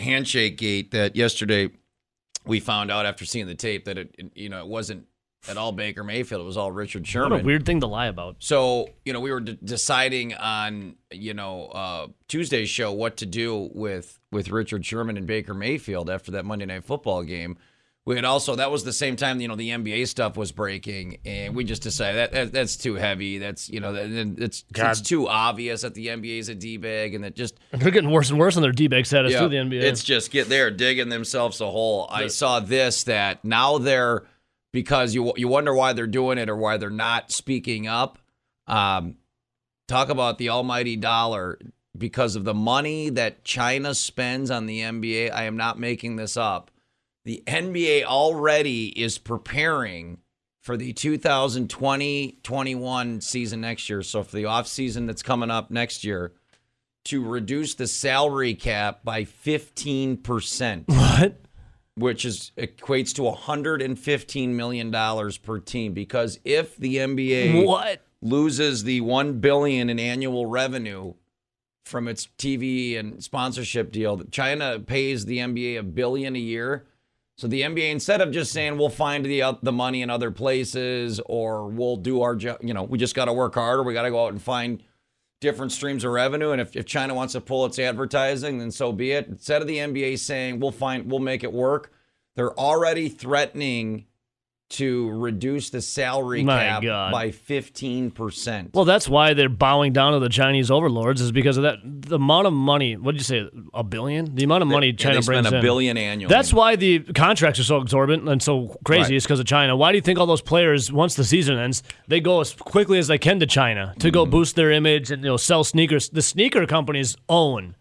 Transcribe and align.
handshake 0.00 0.58
gate 0.58 0.90
that 0.92 1.16
yesterday 1.16 1.70
we 2.46 2.60
found 2.60 2.90
out 2.90 3.06
after 3.06 3.24
seeing 3.24 3.46
the 3.46 3.54
tape 3.54 3.84
that 3.84 3.98
it, 3.98 4.14
it- 4.18 4.32
you 4.34 4.48
know, 4.48 4.60
it 4.60 4.66
wasn't 4.66 5.06
at 5.48 5.56
all 5.56 5.72
Baker 5.72 6.04
Mayfield. 6.04 6.42
It 6.42 6.44
was 6.44 6.56
all 6.58 6.70
Richard 6.70 7.06
Sherman. 7.06 7.30
What 7.32 7.40
a 7.40 7.44
weird 7.44 7.64
thing 7.64 7.80
to 7.80 7.86
lie 7.86 8.06
about. 8.08 8.36
So, 8.40 8.90
you 9.06 9.12
know, 9.14 9.20
we 9.20 9.30
were 9.32 9.40
d- 9.40 9.58
deciding 9.64 10.34
on, 10.34 10.96
you 11.10 11.32
know, 11.32 11.66
uh, 11.68 12.08
Tuesday's 12.28 12.68
show 12.68 12.92
what 12.92 13.16
to 13.18 13.26
do 13.26 13.70
with 13.74 14.18
with 14.32 14.50
Richard 14.50 14.84
Sherman 14.84 15.16
and 15.16 15.26
Baker 15.26 15.54
Mayfield 15.54 16.10
after 16.10 16.30
that 16.32 16.44
Monday 16.44 16.66
Night 16.66 16.84
Football 16.84 17.22
game. 17.24 17.56
We 18.06 18.16
had 18.16 18.24
also 18.24 18.56
that 18.56 18.70
was 18.70 18.82
the 18.82 18.94
same 18.94 19.16
time, 19.16 19.40
you 19.40 19.48
know, 19.48 19.56
the 19.56 19.70
NBA 19.70 20.08
stuff 20.08 20.36
was 20.36 20.52
breaking, 20.52 21.18
and 21.26 21.54
we 21.54 21.64
just 21.64 21.82
decided 21.82 22.16
that, 22.16 22.32
that 22.32 22.52
that's 22.52 22.76
too 22.76 22.94
heavy. 22.94 23.38
That's 23.38 23.68
you 23.68 23.80
know, 23.80 23.92
that, 23.92 24.10
it's 24.38 24.64
it's 24.74 25.00
too 25.02 25.28
obvious 25.28 25.82
that 25.82 25.94
the 25.94 26.06
NBA 26.06 26.38
is 26.38 26.48
a 26.48 26.54
d 26.54 26.78
bag, 26.78 27.14
and 27.14 27.24
that 27.24 27.36
just 27.36 27.58
They're 27.72 27.90
getting 27.90 28.10
worse 28.10 28.30
and 28.30 28.38
worse 28.38 28.56
on 28.56 28.62
their 28.62 28.72
D-bag 28.72 29.04
status 29.04 29.32
yeah, 29.32 29.40
too. 29.40 29.48
The 29.48 29.56
NBA. 29.56 29.82
It's 29.82 30.02
just 30.02 30.30
get 30.30 30.48
there 30.48 30.70
digging 30.70 31.10
themselves 31.10 31.60
a 31.60 31.70
hole. 31.70 32.08
I 32.10 32.28
saw 32.28 32.60
this 32.60 33.04
that 33.04 33.44
now 33.44 33.76
they're 33.76 34.24
because 34.72 35.14
you 35.14 35.32
you 35.36 35.48
wonder 35.48 35.74
why 35.74 35.92
they're 35.92 36.06
doing 36.06 36.38
it 36.38 36.48
or 36.48 36.56
why 36.56 36.78
they're 36.78 36.90
not 36.90 37.30
speaking 37.30 37.86
up. 37.86 38.18
Um, 38.66 39.16
talk 39.88 40.08
about 40.08 40.38
the 40.38 40.48
almighty 40.48 40.96
dollar 40.96 41.58
because 41.96 42.36
of 42.36 42.44
the 42.44 42.54
money 42.54 43.10
that 43.10 43.44
China 43.44 43.94
spends 43.94 44.50
on 44.50 44.66
the 44.66 44.80
NBA. 44.80 45.32
I 45.32 45.44
am 45.44 45.56
not 45.56 45.78
making 45.78 46.16
this 46.16 46.36
up. 46.36 46.69
The 47.24 47.42
NBA 47.46 48.04
already 48.04 48.88
is 48.98 49.18
preparing 49.18 50.18
for 50.60 50.76
the 50.76 50.92
2020-21 50.92 53.22
season 53.22 53.60
next 53.60 53.88
year. 53.88 54.02
So 54.02 54.22
for 54.22 54.36
the 54.36 54.44
off 54.46 54.66
season 54.66 55.06
that's 55.06 55.22
coming 55.22 55.50
up 55.50 55.70
next 55.70 56.04
year, 56.04 56.32
to 57.06 57.24
reduce 57.24 57.74
the 57.74 57.86
salary 57.86 58.54
cap 58.54 59.00
by 59.04 59.24
15%, 59.24 60.84
what? 60.88 61.40
which 61.96 62.24
is 62.24 62.52
equates 62.56 63.12
to 63.14 63.22
115 63.24 64.56
million 64.56 64.90
dollars 64.90 65.36
per 65.38 65.58
team 65.58 65.92
because 65.92 66.38
if 66.44 66.76
the 66.76 66.96
NBA 66.96 67.66
What? 67.66 68.02
loses 68.22 68.84
the 68.84 69.00
1 69.00 69.40
billion 69.40 69.90
in 69.90 69.98
annual 69.98 70.46
revenue 70.46 71.14
from 71.84 72.06
its 72.06 72.28
TV 72.38 72.98
and 72.98 73.22
sponsorship 73.24 73.90
deal, 73.92 74.22
China 74.30 74.78
pays 74.78 75.24
the 75.24 75.38
NBA 75.38 75.78
a 75.78 75.82
billion 75.82 76.36
a 76.36 76.38
year. 76.38 76.86
So 77.40 77.48
the 77.48 77.62
NBA, 77.62 77.90
instead 77.90 78.20
of 78.20 78.32
just 78.32 78.52
saying 78.52 78.76
we'll 78.76 78.90
find 78.90 79.24
the 79.24 79.40
uh, 79.40 79.54
the 79.62 79.72
money 79.72 80.02
in 80.02 80.10
other 80.10 80.30
places 80.30 81.22
or 81.24 81.68
we'll 81.68 81.96
do 81.96 82.20
our 82.20 82.36
job, 82.36 82.58
you 82.60 82.74
know, 82.74 82.82
we 82.82 82.98
just 82.98 83.14
got 83.14 83.24
to 83.24 83.32
work 83.32 83.54
harder. 83.54 83.82
We 83.82 83.94
got 83.94 84.02
to 84.02 84.10
go 84.10 84.26
out 84.26 84.32
and 84.32 84.42
find 84.42 84.82
different 85.40 85.72
streams 85.72 86.04
of 86.04 86.12
revenue. 86.12 86.50
And 86.50 86.60
if, 86.60 86.76
if 86.76 86.84
China 86.84 87.14
wants 87.14 87.32
to 87.32 87.40
pull 87.40 87.64
its 87.64 87.78
advertising, 87.78 88.58
then 88.58 88.70
so 88.70 88.92
be 88.92 89.12
it. 89.12 89.26
Instead 89.26 89.62
of 89.62 89.68
the 89.68 89.78
NBA 89.78 90.18
saying 90.18 90.60
we'll 90.60 90.70
find 90.70 91.10
we'll 91.10 91.18
make 91.18 91.42
it 91.42 91.50
work, 91.50 91.90
they're 92.36 92.52
already 92.60 93.08
threatening 93.08 94.04
to 94.70 95.10
reduce 95.10 95.70
the 95.70 95.80
salary 95.80 96.44
My 96.44 96.58
cap 96.64 96.82
God. 96.82 97.10
by 97.12 97.32
fifteen 97.32 98.10
percent. 98.10 98.70
Well, 98.72 98.84
that's 98.84 99.08
why 99.08 99.34
they're 99.34 99.48
bowing 99.48 99.92
down 99.92 100.12
to 100.12 100.20
the 100.20 100.28
Chinese 100.28 100.70
overlords 100.70 101.20
is 101.20 101.32
because 101.32 101.56
of 101.56 101.64
that. 101.64 101.78
The 101.82 102.16
amount 102.16 102.46
of 102.46 102.52
money. 102.52 102.96
What 102.96 103.12
did 103.12 103.20
you 103.20 103.24
say? 103.24 103.50
A 103.74 103.82
billion? 103.82 104.34
The 104.34 104.44
amount 104.44 104.62
of 104.62 104.68
money 104.68 104.92
China 104.92 105.16
they 105.16 105.22
spend 105.22 105.42
brings 105.44 105.52
a 105.52 105.56
in. 105.56 105.62
billion 105.62 105.96
annually. 105.96 106.32
That's 106.32 106.52
why 106.52 106.76
the 106.76 107.00
contracts 107.00 107.58
are 107.58 107.64
so 107.64 107.78
exorbitant 107.80 108.28
and 108.28 108.40
so 108.42 108.76
crazy. 108.84 109.02
Right. 109.02 109.12
Is 109.14 109.24
because 109.24 109.40
of 109.40 109.46
China. 109.46 109.76
Why 109.76 109.90
do 109.90 109.96
you 109.98 110.02
think 110.02 110.18
all 110.20 110.26
those 110.26 110.40
players, 110.42 110.92
once 110.92 111.16
the 111.16 111.24
season 111.24 111.58
ends, 111.58 111.82
they 112.06 112.20
go 112.20 112.40
as 112.40 112.54
quickly 112.54 112.98
as 112.98 113.08
they 113.08 113.18
can 113.18 113.40
to 113.40 113.46
China 113.46 113.94
to 113.98 114.06
Mm-hmm. 114.06 114.14
go 114.14 114.24
boost 114.26 114.54
their 114.56 114.70
image 114.70 115.10
and 115.10 115.22
you 115.24 115.30
know 115.30 115.36
sell 115.36 115.64
sneakers? 115.64 116.08
The 116.10 116.22
sneaker 116.22 116.64
companies 116.66 117.16
own 117.28 117.74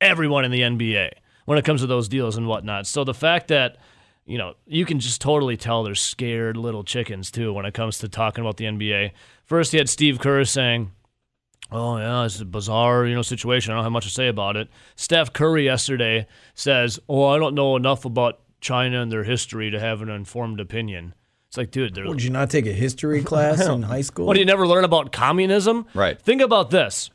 everyone 0.00 0.44
in 0.44 0.50
the 0.50 0.60
NBA 0.62 1.10
when 1.44 1.56
it 1.58 1.64
comes 1.64 1.80
to 1.82 1.86
those 1.86 2.08
deals 2.08 2.36
and 2.36 2.48
whatnot. 2.48 2.86
So 2.88 3.04
the 3.04 3.14
fact 3.14 3.48
that 3.48 3.76
you 4.32 4.38
know 4.38 4.54
you 4.66 4.86
can 4.86 4.98
just 4.98 5.20
totally 5.20 5.58
tell 5.58 5.84
they're 5.84 5.94
scared 5.94 6.56
little 6.56 6.84
chickens 6.84 7.30
too 7.30 7.52
when 7.52 7.66
it 7.66 7.74
comes 7.74 7.98
to 7.98 8.08
talking 8.08 8.42
about 8.42 8.56
the 8.56 8.64
NBA. 8.64 9.10
First, 9.44 9.72
he 9.72 9.78
had 9.78 9.90
Steve 9.90 10.18
Kerr 10.18 10.44
saying. 10.44 10.90
Oh 11.70 11.96
yeah, 11.96 12.24
it's 12.24 12.38
a 12.38 12.44
bizarre, 12.44 13.06
you 13.06 13.14
know, 13.14 13.22
situation. 13.22 13.72
I 13.72 13.76
don't 13.76 13.84
have 13.84 13.92
much 13.92 14.04
to 14.04 14.10
say 14.10 14.28
about 14.28 14.56
it. 14.56 14.68
Steph 14.94 15.32
Curry 15.32 15.64
yesterday 15.64 16.26
says, 16.54 17.00
"Oh, 17.08 17.24
I 17.24 17.38
don't 17.38 17.54
know 17.54 17.76
enough 17.76 18.04
about 18.04 18.40
China 18.60 19.00
and 19.00 19.10
their 19.10 19.24
history 19.24 19.70
to 19.70 19.80
have 19.80 20.02
an 20.02 20.10
informed 20.10 20.60
opinion." 20.60 21.14
It's 21.48 21.56
like, 21.56 21.70
dude, 21.70 21.94
they're, 21.94 22.04
Did 22.04 22.22
you 22.22 22.30
not 22.30 22.50
take 22.50 22.66
a 22.66 22.72
history 22.72 23.22
class 23.30 23.66
in 23.66 23.82
high 23.82 24.02
school? 24.02 24.26
what 24.26 24.34
do 24.34 24.40
you 24.40 24.46
never 24.46 24.66
learn 24.66 24.84
about 24.84 25.12
communism? 25.12 25.86
Right. 25.94 26.20
Think 26.20 26.42
about 26.42 26.70
this. 26.70 27.10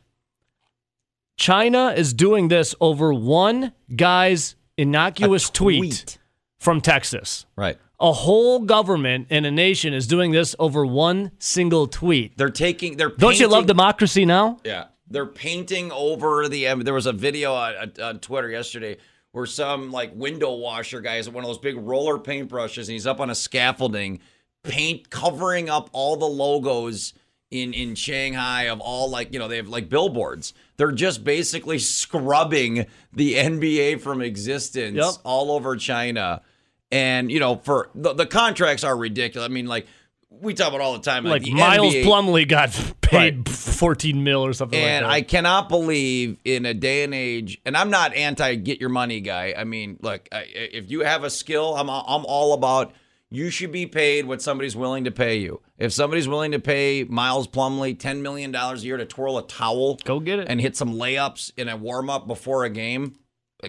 China 1.36 1.94
is 1.96 2.14
doing 2.14 2.48
this 2.48 2.74
over 2.82 3.14
one 3.14 3.74
guy's 3.96 4.56
innocuous 4.76 5.52
tweet. 5.52 5.80
tweet. 5.80 6.18
From 6.60 6.82
Texas. 6.82 7.46
right. 7.56 7.78
A 8.00 8.12
whole 8.14 8.60
government 8.60 9.26
and 9.32 9.44
a 9.48 9.50
nation 9.50 9.92
is 9.92 10.06
doing 10.06 10.30
this 10.32 10.56
over 10.60 10.86
one 10.86 11.32
single 11.40 11.88
tweet. 11.88 12.38
They're 12.38 12.52
taking. 12.52 12.96
They're 12.96 13.10
Don't 13.10 13.40
you 13.40 13.48
love 13.48 13.66
democracy 13.66 14.24
now? 14.24 14.60
Yeah, 14.64 14.86
they're 15.10 15.26
painting 15.26 15.92
over 15.92 16.48
the. 16.48 16.68
Um, 16.68 16.82
there 16.82 16.94
was 16.94 17.08
a 17.08 17.12
video 17.12 17.56
on, 17.56 17.92
on 18.00 18.20
Twitter 18.20 18.52
yesterday 18.52 18.98
where 19.32 19.48
some 19.48 19.92
like 19.92 20.12
window 20.14 20.54
washer 20.54 21.02
guy 21.02 21.16
has 21.16 21.28
one 21.28 21.44
of 21.44 21.48
those 21.48 21.58
big 21.58 21.76
roller 21.76 22.20
paintbrushes, 22.20 22.82
and 22.84 22.90
he's 22.90 23.08
up 23.08 23.20
on 23.20 23.32
a 23.32 23.36
scaffolding, 23.36 24.20
paint 24.62 25.10
covering 25.10 25.68
up 25.68 25.90
all 25.92 26.18
the 26.18 26.26
logos 26.28 27.14
in 27.50 27.74
in 27.74 27.96
Shanghai 27.96 28.64
of 28.66 28.80
all 28.80 29.10
like 29.10 29.34
you 29.34 29.40
know 29.40 29.48
they 29.48 29.58
have 29.58 29.70
like 29.70 29.90
billboards. 29.90 30.54
They're 30.78 30.92
just 30.92 31.24
basically 31.24 31.80
scrubbing 31.80 32.86
the 33.12 33.34
NBA 33.34 34.02
from 34.02 34.22
existence 34.22 34.98
Yep. 34.98 35.14
all 35.24 35.50
over 35.52 35.76
China. 35.78 36.44
And 36.92 37.32
you 37.32 37.40
know, 37.40 37.58
for 37.58 37.90
the, 37.96 38.14
the 38.14 38.26
contracts 38.26 38.84
are 38.84 38.96
ridiculous. 38.96 39.46
I 39.46 39.52
mean, 39.52 39.68
like 39.68 39.88
we 40.30 40.54
talk 40.54 40.70
about 40.70 40.82
all 40.82 40.94
the 40.94 41.00
time, 41.00 41.24
Like 41.26 41.44
the 41.44 41.54
Miles 41.54 41.94
NBA 41.94 42.04
Plumlee 42.06 42.48
got 42.48 42.70
paid 43.02 43.48
Right. 43.48 43.50
14 43.50 44.24
mil 44.24 44.46
or 44.46 44.54
something 44.54 44.80
and 44.80 45.06
I 45.06 45.10
like 45.10 45.28
that. 45.28 45.32
cannot 45.32 45.70
believe 45.70 46.38
in 46.44 46.66
a 46.66 46.74
day 46.74 47.04
and 47.04 47.14
age, 47.14 47.60
and 47.66 47.76
I'm 47.78 47.90
not 47.90 48.14
anti 48.14 48.56
get 48.56 48.80
your 48.80 48.90
money 48.90 49.22
guy. 49.22 49.54
I 49.58 49.64
mean, 49.64 49.98
look, 50.02 50.28
I, 50.32 50.46
if 50.54 50.90
you 50.92 51.02
have 51.02 51.24
a 51.24 51.30
skill, 51.30 51.76
I'm 51.76 51.90
I'm 51.90 52.26
all 52.26 52.54
about 52.54 52.94
you 53.30 53.50
should 53.50 53.72
be 53.74 53.86
paid 53.86 54.26
what 54.26 54.42
somebody's 54.42 54.76
willing 54.76 55.04
to 55.04 55.12
pay 55.12 55.38
you. 55.38 55.62
If 55.78 55.92
somebody's 55.94 56.28
willing 56.30 56.52
to 56.52 56.60
pay 56.60 57.04
Miles 57.04 57.48
Plumlee 57.48 57.98
ten 57.98 58.22
million 58.22 58.52
dollars 58.52 58.84
a 58.84 58.86
year 58.88 58.98
to 58.98 59.06
twirl 59.06 59.38
a 59.38 59.46
towel, 59.48 59.96
Go 60.06 60.20
get 60.20 60.40
it. 60.40 60.48
and 60.50 60.60
hit 60.62 60.76
some 60.78 60.94
layups 60.94 61.52
in 61.58 61.68
a 61.70 61.76
warm 61.78 62.10
up 62.10 62.28
before 62.28 62.64
a 62.66 62.70
game, 62.70 63.16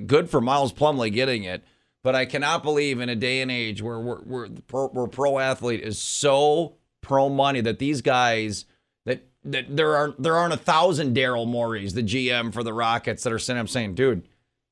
good 0.07 0.29
for 0.31 0.41
Miles 0.41 0.73
Plumlee 0.73 1.13
getting 1.13 1.45
it. 1.45 1.65
But 2.09 2.15
I 2.15 2.25
cannot 2.25 2.63
believe 2.63 3.01
in 3.01 3.11
a 3.11 3.15
day 3.15 3.43
and 3.43 3.51
age 3.51 3.83
where 3.83 4.01
we're, 4.01 4.23
we're, 4.23 4.49
pro, 4.67 4.89
where 4.89 5.07
pro 5.09 5.39
athlete 5.39 5.83
is 5.83 5.99
so 5.99 6.77
pro 7.03 7.29
money 7.29 7.61
that 7.61 7.79
these 7.79 8.01
guys 8.01 8.65
that 9.05 9.27
that 9.45 9.77
there 9.77 9.95
are 9.95 10.15
there 10.19 10.35
aren't 10.35 10.55
a 10.55 10.57
thousand 10.57 11.15
Daryl 11.15 11.47
Morey's, 11.47 11.93
the 11.93 12.03
GM 12.03 12.51
for 12.55 12.63
the 12.63 12.73
Rockets, 12.73 13.25
that 13.25 13.33
are 13.35 13.39
sitting 13.39 13.61
up 13.61 13.69
saying, 13.69 13.95
"Dude, 13.95 14.27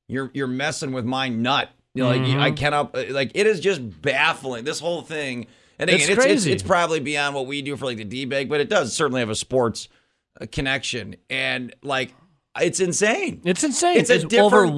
you're 0.07 0.31
you're 0.33 0.47
messing 0.47 0.93
with 0.93 1.05
my 1.05 1.29
nut." 1.29 1.69
You 1.93 2.05
know, 2.05 2.09
like 2.09 2.21
Mm-hmm. 2.21 2.39
I 2.39 2.49
cannot 2.49 2.95
like 3.11 3.29
it 3.35 3.45
is 3.45 3.59
just 3.59 4.01
baffling. 4.01 4.63
This 4.63 4.79
whole 4.79 5.03
thing, 5.03 5.45
and 5.77 5.91
again, 5.91 5.99
It's 5.99 6.09
it's, 6.09 6.17
it's, 6.17 6.25
crazy. 6.25 6.51
it's 6.53 6.63
probably 6.63 6.99
beyond 7.01 7.35
what 7.35 7.45
we 7.45 7.61
do 7.61 7.77
for 7.77 7.85
like 7.85 7.97
the 7.97 8.03
D 8.03 8.25
bag, 8.25 8.49
but 8.49 8.61
it 8.61 8.67
does 8.67 8.95
certainly 8.95 9.19
have 9.19 9.29
a 9.29 9.35
sports 9.35 9.89
uh, 10.41 10.47
connection, 10.51 11.17
and 11.29 11.75
like 11.83 12.15
it's 12.59 12.79
insane. 12.79 13.41
It's 13.45 13.63
insane. 13.63 13.97
It's 13.99 14.09
a 14.09 14.15
It's 14.15 14.23
over 14.33 14.63
different- 14.63 14.73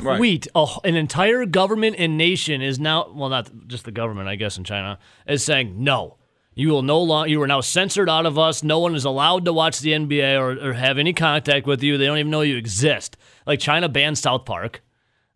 one 0.00 0.12
Right. 0.12 0.16
tweet. 0.18 0.48
A, 0.54 0.66
an 0.84 0.96
entire 0.96 1.44
government 1.46 1.96
and 1.98 2.16
nation 2.18 2.62
is 2.62 2.78
now, 2.78 3.10
well, 3.12 3.28
not 3.28 3.50
just 3.66 3.84
the 3.84 3.92
government, 3.92 4.28
I 4.28 4.36
guess, 4.36 4.56
in 4.58 4.64
China, 4.64 4.98
is 5.26 5.44
saying, 5.44 5.74
no, 5.82 6.16
you 6.54 6.70
will 6.70 6.82
no 6.82 7.00
longer, 7.00 7.28
you 7.30 7.40
are 7.42 7.46
now 7.46 7.60
censored 7.60 8.08
out 8.08 8.26
of 8.26 8.38
us. 8.38 8.62
No 8.62 8.78
one 8.80 8.94
is 8.94 9.04
allowed 9.04 9.44
to 9.44 9.52
watch 9.52 9.80
the 9.80 9.92
NBA 9.92 10.38
or, 10.40 10.70
or 10.70 10.72
have 10.72 10.98
any 10.98 11.12
contact 11.12 11.66
with 11.66 11.82
you. 11.82 11.96
They 11.98 12.06
don't 12.06 12.18
even 12.18 12.30
know 12.30 12.40
you 12.40 12.56
exist. 12.56 13.16
Like 13.46 13.60
China 13.60 13.88
banned 13.88 14.18
South 14.18 14.44
Park 14.44 14.82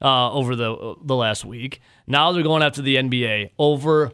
uh, 0.00 0.33
over 0.33 0.56
the, 0.56 0.97
the 1.05 1.14
last 1.14 1.44
week. 1.44 1.81
Now 2.06 2.32
they're 2.32 2.43
going 2.43 2.62
after 2.62 2.82
the 2.82 2.97
NBA 2.97 3.50
over, 3.59 4.11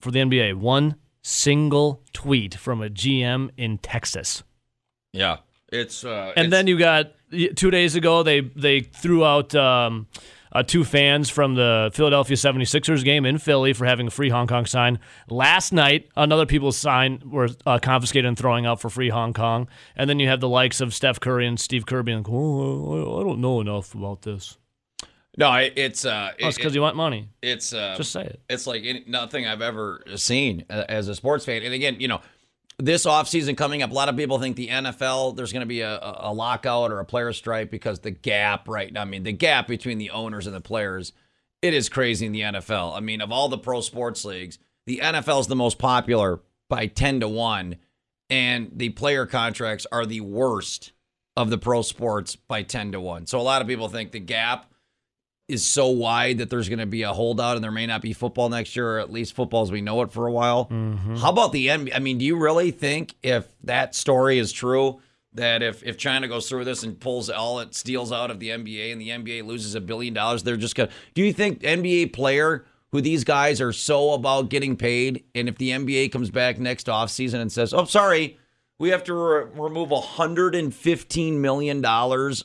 for 0.00 0.10
the 0.10 0.20
NBA, 0.20 0.54
one 0.54 0.96
single 1.22 2.02
tweet 2.12 2.54
from 2.54 2.82
a 2.82 2.88
GM 2.88 3.50
in 3.56 3.78
Texas. 3.78 4.42
Yeah, 5.12 5.38
it's 5.70 6.04
uh, 6.04 6.32
And 6.36 6.52
then 6.52 6.66
you 6.66 6.78
got 6.78 7.12
two 7.54 7.70
days 7.70 7.94
ago 7.94 8.22
they 8.22 8.40
they 8.40 8.80
threw 8.80 9.24
out 9.24 9.54
um, 9.54 10.06
uh, 10.54 10.62
two 10.62 10.84
fans 10.84 11.30
from 11.30 11.54
the 11.54 11.90
Philadelphia 11.94 12.36
76ers 12.36 13.02
game 13.04 13.24
in 13.24 13.38
Philly 13.38 13.72
for 13.72 13.86
having 13.86 14.06
a 14.06 14.10
free 14.10 14.28
Hong 14.28 14.46
Kong 14.46 14.66
sign. 14.66 14.98
Last 15.30 15.72
night, 15.72 16.10
another 16.14 16.44
people's 16.44 16.76
sign 16.76 17.22
were 17.24 17.48
uh, 17.64 17.78
confiscated 17.78 18.26
and 18.26 18.38
throwing 18.38 18.66
out 18.66 18.78
for 18.78 18.90
free 18.90 19.08
Hong 19.08 19.32
Kong. 19.32 19.66
And 19.96 20.10
then 20.10 20.18
you 20.18 20.28
have 20.28 20.40
the 20.40 20.48
likes 20.50 20.82
of 20.82 20.92
Steph 20.92 21.20
Curry 21.20 21.46
and 21.46 21.58
Steve 21.58 21.86
Kerr 21.86 22.02
being 22.02 22.18
like, 22.18 22.28
oh, 22.28 23.20
I- 23.20 23.24
don't 23.24 23.40
know 23.40 23.62
enough 23.62 23.94
about 23.94 24.22
this. 24.22 24.58
no, 25.38 25.50
it, 25.54 25.72
it's 25.76 26.04
uh, 26.04 26.32
Oh, 26.32 26.46
it's 26.48 26.56
it- 26.58 26.60
because 26.60 26.74
you 26.74 26.82
want 26.82 26.96
money. 26.96 27.28
it's 27.40 27.72
uh, 27.72 27.94
Just 27.96 28.12
say 28.12 28.24
it. 28.24 28.40
it's 28.50 28.66
like 28.66 28.84
nothing 29.06 29.46
I've 29.46 29.62
ever 29.62 30.04
seen 30.16 30.66
as 30.68 31.08
a 31.08 31.14
sports 31.14 31.46
fan. 31.46 31.62
And 31.62 31.72
again, 31.72 31.96
you 31.98 32.08
know, 32.08 32.20
this 32.78 33.06
offseason 33.06 33.56
coming 33.56 33.82
up, 33.82 33.90
a 33.90 33.94
lot 33.94 34.08
of 34.08 34.16
people 34.16 34.38
think 34.38 34.56
the 34.56 34.68
NFL, 34.68 35.36
there's 35.36 35.52
going 35.52 35.60
to 35.60 35.66
be 35.66 35.80
a, 35.80 35.98
a 36.00 36.32
lockout 36.32 36.90
or 36.90 37.00
a 37.00 37.04
player 37.04 37.32
strike 37.32 37.70
because 37.70 38.00
the 38.00 38.10
gap, 38.10 38.68
right? 38.68 38.96
I 38.96 39.04
mean, 39.04 39.22
the 39.22 39.32
gap 39.32 39.68
between 39.68 39.98
the 39.98 40.10
owners 40.10 40.46
and 40.46 40.54
the 40.54 40.60
players, 40.60 41.12
it 41.60 41.74
is 41.74 41.88
crazy 41.88 42.26
in 42.26 42.32
the 42.32 42.40
NFL. 42.40 42.96
I 42.96 43.00
mean, 43.00 43.20
of 43.20 43.30
all 43.30 43.48
the 43.48 43.58
pro 43.58 43.80
sports 43.80 44.24
leagues, 44.24 44.58
the 44.86 45.00
NFL 45.02 45.40
is 45.40 45.46
the 45.46 45.56
most 45.56 45.78
popular 45.78 46.40
by 46.68 46.86
10 46.86 47.20
to 47.20 47.28
1, 47.28 47.76
and 48.30 48.70
the 48.74 48.90
player 48.90 49.26
contracts 49.26 49.86
are 49.92 50.06
the 50.06 50.20
worst 50.20 50.92
of 51.36 51.50
the 51.50 51.58
pro 51.58 51.82
sports 51.82 52.36
by 52.36 52.62
10 52.62 52.92
to 52.92 53.00
1. 53.00 53.26
So 53.26 53.38
a 53.38 53.42
lot 53.42 53.62
of 53.62 53.68
people 53.68 53.88
think 53.88 54.12
the 54.12 54.20
gap 54.20 54.71
is 55.52 55.66
so 55.66 55.88
wide 55.88 56.38
that 56.38 56.50
there's 56.50 56.68
going 56.68 56.78
to 56.78 56.86
be 56.86 57.02
a 57.02 57.12
holdout 57.12 57.56
and 57.56 57.62
there 57.62 57.70
may 57.70 57.86
not 57.86 58.00
be 58.00 58.12
football 58.12 58.48
next 58.48 58.74
year, 58.74 58.96
or 58.96 58.98
at 58.98 59.12
least 59.12 59.34
football 59.34 59.62
as 59.62 59.70
we 59.70 59.80
know 59.80 60.00
it 60.02 60.10
for 60.10 60.26
a 60.26 60.32
while. 60.32 60.66
Mm-hmm. 60.66 61.16
How 61.16 61.30
about 61.30 61.52
the 61.52 61.66
NBA? 61.66 61.94
I 61.94 61.98
mean, 61.98 62.18
do 62.18 62.24
you 62.24 62.36
really 62.36 62.70
think 62.70 63.14
if 63.22 63.46
that 63.64 63.94
story 63.94 64.38
is 64.38 64.50
true, 64.50 65.00
that 65.34 65.62
if, 65.62 65.82
if 65.82 65.96
China 65.98 66.28
goes 66.28 66.48
through 66.48 66.64
this 66.64 66.82
and 66.82 66.98
pulls 66.98 67.30
all 67.30 67.60
it 67.60 67.74
steals 67.74 68.12
out 68.12 68.30
of 68.30 68.40
the 68.40 68.48
NBA 68.48 68.92
and 68.92 69.00
the 69.00 69.08
NBA 69.10 69.44
loses 69.44 69.74
a 69.74 69.80
billion 69.80 70.14
dollars, 70.14 70.42
they're 70.42 70.56
just 70.56 70.74
going 70.74 70.88
to. 70.88 70.94
Do 71.14 71.22
you 71.22 71.32
think 71.32 71.60
NBA 71.60 72.12
player 72.12 72.64
who 72.90 73.00
these 73.00 73.24
guys 73.24 73.60
are 73.60 73.72
so 73.72 74.12
about 74.12 74.50
getting 74.50 74.76
paid, 74.76 75.24
and 75.34 75.48
if 75.48 75.56
the 75.58 75.70
NBA 75.70 76.12
comes 76.12 76.30
back 76.30 76.58
next 76.58 76.86
offseason 76.86 77.40
and 77.40 77.50
says, 77.50 77.72
oh, 77.72 77.86
sorry, 77.86 78.38
we 78.78 78.90
have 78.90 79.04
to 79.04 79.14
re- 79.14 79.46
remove 79.54 79.88
$115 79.88 81.32
million 81.38 81.82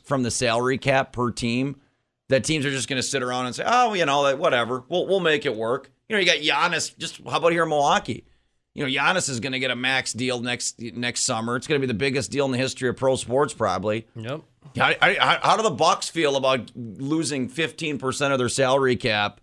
from 0.04 0.24
the 0.24 0.32
salary 0.32 0.78
cap 0.78 1.12
per 1.12 1.32
team? 1.32 1.82
That 2.30 2.44
teams 2.44 2.66
are 2.66 2.72
just 2.72 2.90
going 2.90 2.98
to 2.98 3.04
sit 3.04 3.24
around 3.24 3.46
and 3.46 3.56
say, 3.56 3.64
"Oh, 3.66 3.94
you 3.94 4.06
know, 4.06 4.36
whatever, 4.36 4.84
we'll 4.90 5.08
we'll 5.08 5.20
make 5.20 5.46
it 5.46 5.56
work." 5.56 5.92
You 6.10 6.16
know, 6.16 6.20
you 6.20 6.26
got 6.26 6.38
Giannis. 6.38 6.98
Just 6.98 7.22
how 7.28 7.38
about 7.38 7.52
here 7.52 7.64
in 7.64 7.70
Milwaukee? 7.70 8.26
You 8.74 8.84
know, 8.86 8.92
Giannis 8.92 9.28
is 9.28 9.40
going 9.40 9.54
to 9.54 9.60
get 9.60 9.72
a 9.72 9.76
max 9.76 10.14
deal 10.14 10.40
next 10.40 10.80
next 10.80 11.24
summer. 11.24 11.56
It's 11.56 11.68
going 11.68 11.82
to 11.82 11.86
be 11.88 11.92
the 11.92 11.98
biggest 11.98 12.32
deal 12.32 12.46
in 12.46 12.52
the 12.52 12.58
history 12.58 12.90
of 12.90 12.96
pro 12.96 13.16
sports, 13.16 13.54
probably. 13.54 14.08
Yep. 14.16 14.42
How, 14.78 14.94
how, 15.02 15.40
how 15.42 15.58
do 15.58 15.64
the 15.64 15.72
Bucks 15.72 16.10
feel 16.10 16.36
about 16.36 16.72
losing 16.76 17.50
15% 17.50 18.32
of 18.32 18.38
their 18.38 18.50
salary 18.50 18.96
cap 18.96 19.42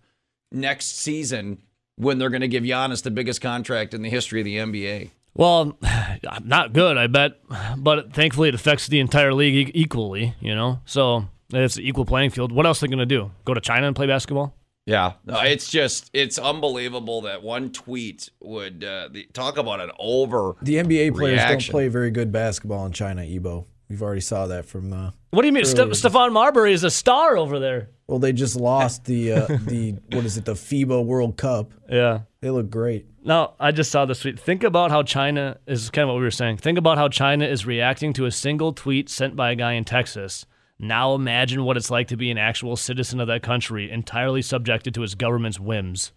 next 0.51 0.97
season 0.99 1.57
when 1.97 2.17
they're 2.17 2.29
going 2.29 2.41
to 2.41 2.47
give 2.47 2.63
Giannis 2.63 3.03
the 3.03 3.11
biggest 3.11 3.41
contract 3.41 3.93
in 3.93 4.01
the 4.01 4.09
history 4.09 4.39
of 4.39 4.45
the 4.45 4.55
NBA? 4.55 5.09
Well, 5.33 5.77
not 6.43 6.71
good, 6.73 6.97
I 6.97 7.07
bet. 7.07 7.33
But 7.77 8.13
thankfully, 8.13 8.49
it 8.49 8.55
affects 8.55 8.87
the 8.87 8.99
entire 8.99 9.33
league 9.33 9.71
equally. 9.73 10.35
You 10.39 10.55
know, 10.55 10.79
so 10.85 11.27
it's 11.63 11.77
an 11.77 11.83
equal 11.83 12.05
playing 12.05 12.31
field. 12.31 12.51
What 12.51 12.65
else 12.65 12.81
are 12.81 12.87
they 12.87 12.89
going 12.95 12.99
to 12.99 13.05
do? 13.05 13.31
Go 13.45 13.53
to 13.53 13.61
China 13.61 13.87
and 13.87 13.95
play 13.95 14.07
basketball? 14.07 14.55
Yeah, 14.87 15.13
no, 15.25 15.39
it's 15.41 15.71
just 15.71 16.11
it's 16.13 16.37
unbelievable 16.37 17.21
that 17.21 17.41
one 17.41 17.71
tweet 17.71 18.29
would 18.39 18.83
uh, 18.83 19.09
the, 19.11 19.23
talk 19.33 19.57
about 19.57 19.81
an 19.81 19.89
over. 19.97 20.55
The 20.61 20.75
NBA 20.75 21.15
players 21.15 21.37
Reaction. 21.37 21.71
don't 21.71 21.71
play 21.71 21.87
very 21.87 22.11
good 22.11 22.31
basketball 22.31 22.85
in 22.85 22.91
China, 22.91 23.23
Ebo. 23.23 23.65
We've 23.89 24.03
already 24.03 24.21
saw 24.21 24.45
that 24.47 24.65
from. 24.65 24.93
Uh, 24.93 25.11
What 25.31 25.41
do 25.41 25.47
you 25.47 25.53
mean? 25.53 25.65
Ste- 25.65 25.79
Earlier. 25.79 25.93
Stephon 25.93 26.33
Marbury 26.33 26.71
is 26.73 26.83
a 26.83 26.91
star 26.91 27.35
over 27.35 27.57
there. 27.59 27.89
well, 28.07 28.19
they 28.19 28.31
just 28.31 28.55
lost 28.55 29.05
the 29.05 29.31
uh, 29.31 29.45
the 29.65 29.95
what 30.11 30.23
is 30.23 30.37
it? 30.37 30.45
The 30.45 30.53
FIBA 30.53 31.03
World 31.03 31.35
Cup. 31.37 31.71
Yeah. 31.89 32.21
They 32.41 32.51
look 32.51 32.69
great. 32.69 33.07
Now, 33.23 33.55
I 33.59 33.71
just 33.71 33.89
saw 33.89 34.05
this 34.05 34.19
tweet. 34.19 34.39
Think 34.39 34.63
about 34.63 34.91
how 34.91 35.01
China 35.01 35.57
is 35.65 35.89
kind 35.89 36.03
of 36.03 36.09
what 36.09 36.17
we 36.19 36.23
were 36.25 36.29
saying. 36.29 36.57
Think 36.57 36.77
about 36.77 36.99
how 36.99 37.07
China 37.09 37.45
is 37.45 37.65
reacting 37.65 38.13
to 38.13 38.25
a 38.27 38.31
single 38.31 38.71
tweet 38.71 39.09
sent 39.09 39.35
by 39.35 39.49
a 39.49 39.55
guy 39.55 39.73
in 39.73 39.83
Texas. 39.83 40.45
Now 40.77 41.15
imagine 41.15 41.63
what 41.63 41.77
it's 41.77 41.89
like 41.89 42.07
to 42.09 42.17
be 42.17 42.29
an 42.31 42.37
actual 42.37 42.75
citizen 42.75 43.19
of 43.19 43.27
that 43.27 43.41
country, 43.43 43.89
entirely 43.89 44.41
subjected 44.41 44.93
to 44.95 45.03
its 45.03 45.15
government's 45.15 45.59
whims. 45.59 46.11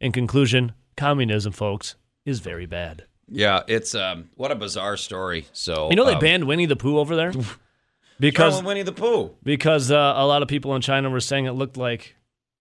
In 0.00 0.10
conclusion, 0.12 0.72
communism, 0.96 1.52
folks, 1.52 1.94
is 2.24 2.40
very 2.40 2.66
bad. 2.66 3.04
Yeah, 3.28 3.62
it's 3.68 3.94
um 3.94 4.30
what 4.34 4.50
a 4.50 4.54
bizarre 4.56 4.96
story. 4.96 5.46
So 5.52 5.88
You 5.90 5.96
know 5.96 6.04
they 6.04 6.14
um, 6.14 6.20
banned 6.20 6.44
Winnie 6.44 6.66
the 6.66 6.76
Pooh 6.76 6.98
over 6.98 7.14
there 7.16 7.32
because 8.20 8.62
Winnie 8.62 8.82
the 8.82 8.92
Pooh. 8.92 9.30
because 9.42 9.90
uh, 9.90 10.14
a 10.16 10.26
lot 10.26 10.42
of 10.42 10.48
people 10.48 10.74
in 10.74 10.82
China 10.82 11.08
were 11.08 11.20
saying 11.20 11.46
it 11.46 11.52
looked 11.52 11.76
like 11.76 12.16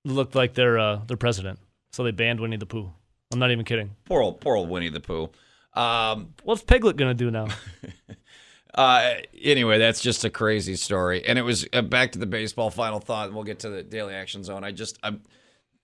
looked 0.05 0.35
like 0.35 0.53
their 0.53 0.77
uh, 0.79 1.01
their 1.07 1.17
president, 1.17 1.59
so 1.91 2.03
they 2.03 2.11
banned 2.11 2.39
Winnie 2.39 2.57
the 2.57 2.65
Pooh. 2.65 2.91
I'm 3.33 3.39
not 3.39 3.51
even 3.51 3.65
kidding. 3.65 3.95
Poor 4.05 4.21
old 4.21 4.39
poor 4.41 4.55
old 4.55 4.69
Winnie 4.69 4.89
the 4.89 4.99
Pooh. 4.99 5.29
Um, 5.73 6.33
What's 6.43 6.63
Piglet 6.63 6.97
gonna 6.97 7.13
do 7.13 7.31
now? 7.31 7.47
Uh, 8.73 9.15
anyway, 9.41 9.77
that's 9.77 10.01
just 10.01 10.23
a 10.23 10.29
crazy 10.29 10.75
story. 10.75 11.25
And 11.25 11.37
it 11.37 11.41
was 11.41 11.67
uh, 11.73 11.81
back 11.81 12.13
to 12.13 12.19
the 12.19 12.25
baseball 12.25 12.69
final 12.69 12.99
thought. 12.99 13.27
And 13.27 13.35
we'll 13.35 13.43
get 13.43 13.59
to 13.59 13.69
the 13.69 13.83
daily 13.83 14.13
action 14.13 14.43
zone. 14.43 14.63
I 14.63 14.71
just, 14.71 14.97
I'm, 15.03 15.21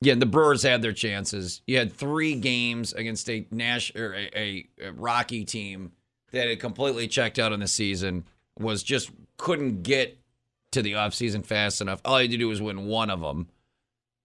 again, 0.01 0.19
the 0.19 0.25
Brewers 0.25 0.63
had 0.63 0.81
their 0.81 0.93
chances. 0.93 1.61
You 1.67 1.77
had 1.77 1.91
three 1.91 2.35
games 2.35 2.93
against 2.93 3.29
a 3.29 3.45
Nash 3.51 3.93
or 3.95 4.13
a, 4.13 4.29
a, 4.35 4.67
a 4.87 4.91
Rocky 4.93 5.43
team 5.43 5.91
that 6.31 6.47
had 6.47 6.59
completely 6.59 7.07
checked 7.07 7.39
out 7.39 7.51
in 7.51 7.59
the 7.59 7.67
season. 7.67 8.25
Was 8.59 8.83
just 8.83 9.11
couldn't 9.37 9.83
get 9.83 10.17
to 10.71 10.81
the 10.81 10.93
offseason 10.93 11.45
fast 11.45 11.79
enough. 11.79 12.01
All 12.03 12.19
you 12.19 12.23
had 12.23 12.31
to 12.31 12.37
do 12.37 12.47
was 12.47 12.61
win 12.61 12.87
one 12.87 13.09
of 13.09 13.21
them, 13.21 13.49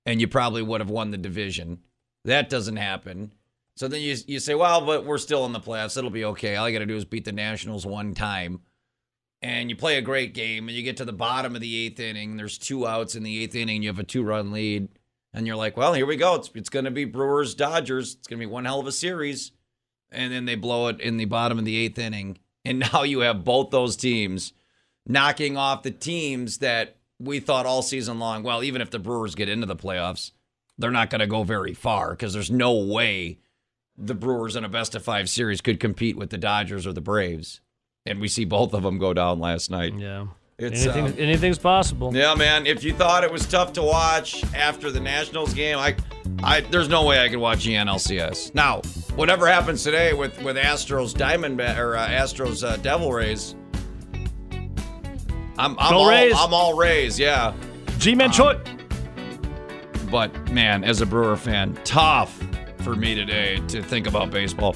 and 0.06 0.20
you 0.20 0.28
probably 0.28 0.62
would 0.62 0.80
have 0.80 0.90
won 0.90 1.10
the 1.10 1.18
division. 1.18 1.80
That 2.24 2.48
doesn't 2.48 2.76
happen. 2.76 3.32
So 3.82 3.88
then 3.88 4.00
you 4.00 4.16
you 4.28 4.38
say, 4.38 4.54
well, 4.54 4.80
but 4.86 5.04
we're 5.04 5.18
still 5.18 5.44
in 5.44 5.50
the 5.50 5.58
playoffs. 5.58 5.98
It'll 5.98 6.08
be 6.08 6.24
okay. 6.26 6.54
All 6.54 6.68
you 6.68 6.78
got 6.78 6.84
to 6.84 6.86
do 6.86 6.94
is 6.94 7.04
beat 7.04 7.24
the 7.24 7.32
Nationals 7.32 7.84
one 7.84 8.14
time, 8.14 8.60
and 9.40 9.68
you 9.68 9.74
play 9.74 9.98
a 9.98 10.02
great 10.02 10.34
game, 10.34 10.68
and 10.68 10.76
you 10.76 10.84
get 10.84 10.98
to 10.98 11.04
the 11.04 11.12
bottom 11.12 11.56
of 11.56 11.60
the 11.60 11.84
eighth 11.84 11.98
inning. 11.98 12.36
There's 12.36 12.58
two 12.58 12.86
outs 12.86 13.16
in 13.16 13.24
the 13.24 13.42
eighth 13.42 13.56
inning. 13.56 13.82
You 13.82 13.88
have 13.88 13.98
a 13.98 14.04
two 14.04 14.22
run 14.22 14.52
lead, 14.52 14.86
and 15.34 15.48
you're 15.48 15.56
like, 15.56 15.76
well, 15.76 15.94
here 15.94 16.06
we 16.06 16.14
go. 16.14 16.36
It's 16.36 16.48
it's 16.54 16.68
going 16.68 16.84
to 16.84 16.92
be 16.92 17.04
Brewers 17.04 17.56
Dodgers. 17.56 18.14
It's 18.14 18.28
going 18.28 18.38
to 18.38 18.46
be 18.46 18.52
one 18.52 18.66
hell 18.66 18.78
of 18.78 18.86
a 18.86 18.92
series, 18.92 19.50
and 20.12 20.32
then 20.32 20.44
they 20.44 20.54
blow 20.54 20.86
it 20.86 21.00
in 21.00 21.16
the 21.16 21.24
bottom 21.24 21.58
of 21.58 21.64
the 21.64 21.76
eighth 21.76 21.98
inning, 21.98 22.38
and 22.64 22.78
now 22.92 23.02
you 23.02 23.18
have 23.18 23.42
both 23.42 23.70
those 23.70 23.96
teams 23.96 24.52
knocking 25.08 25.56
off 25.56 25.82
the 25.82 25.90
teams 25.90 26.58
that 26.58 26.98
we 27.18 27.40
thought 27.40 27.66
all 27.66 27.82
season 27.82 28.20
long. 28.20 28.44
Well, 28.44 28.62
even 28.62 28.80
if 28.80 28.90
the 28.90 29.00
Brewers 29.00 29.34
get 29.34 29.48
into 29.48 29.66
the 29.66 29.74
playoffs, 29.74 30.30
they're 30.78 30.92
not 30.92 31.10
going 31.10 31.18
to 31.18 31.26
go 31.26 31.42
very 31.42 31.74
far 31.74 32.10
because 32.10 32.32
there's 32.32 32.48
no 32.48 32.76
way 32.76 33.40
the 33.98 34.14
Brewers 34.14 34.56
in 34.56 34.64
a 34.64 34.68
best 34.68 34.94
of 34.94 35.02
five 35.04 35.28
series 35.28 35.60
could 35.60 35.78
compete 35.80 36.16
with 36.16 36.30
the 36.30 36.38
Dodgers 36.38 36.86
or 36.86 36.92
the 36.92 37.00
Braves. 37.00 37.60
And 38.06 38.20
we 38.20 38.28
see 38.28 38.44
both 38.44 38.74
of 38.74 38.82
them 38.82 38.98
go 38.98 39.12
down 39.14 39.38
last 39.38 39.70
night. 39.70 39.94
yeah, 39.96 40.26
It's 40.58 40.84
Anything, 40.86 41.06
uh, 41.06 41.22
anything's 41.22 41.58
possible. 41.58 42.14
yeah, 42.14 42.34
man. 42.34 42.66
If 42.66 42.82
you 42.82 42.92
thought 42.94 43.22
it 43.22 43.30
was 43.30 43.46
tough 43.46 43.72
to 43.74 43.82
watch 43.82 44.42
after 44.54 44.90
the 44.90 44.98
Nationals 44.98 45.54
game, 45.54 45.78
I, 45.78 45.94
I 46.42 46.62
there's 46.62 46.88
no 46.88 47.04
way 47.04 47.20
I 47.22 47.28
could 47.28 47.38
watch 47.38 47.64
the 47.64 47.74
NLCS. 47.74 48.54
Now, 48.54 48.80
whatever 49.14 49.46
happens 49.46 49.84
today 49.84 50.14
with 50.14 50.40
with 50.42 50.56
Astros 50.56 51.14
Diamond 51.16 51.60
or 51.60 51.96
uh, 51.96 52.08
Astros 52.08 52.66
uh, 52.66 52.76
Devil 52.78 53.12
Rays, 53.12 53.54
I'm 55.58 55.78
I'm 55.78 55.92
Go 55.92 55.98
all 55.98 56.08
Rays. 56.08 56.34
I'm 56.36 56.52
all 56.54 56.74
Rays. 56.76 57.20
Yeah. 57.20 57.54
Ji-Man 57.98 58.32
Choi. 58.32 58.58
But 60.10 60.50
man, 60.50 60.82
as 60.82 61.00
a 61.02 61.06
Brewer 61.06 61.36
fan, 61.36 61.78
tough 61.84 62.41
for 62.82 62.96
me 62.96 63.14
today 63.14 63.60
to 63.68 63.80
think 63.80 64.08
about 64.08 64.30
baseball. 64.30 64.74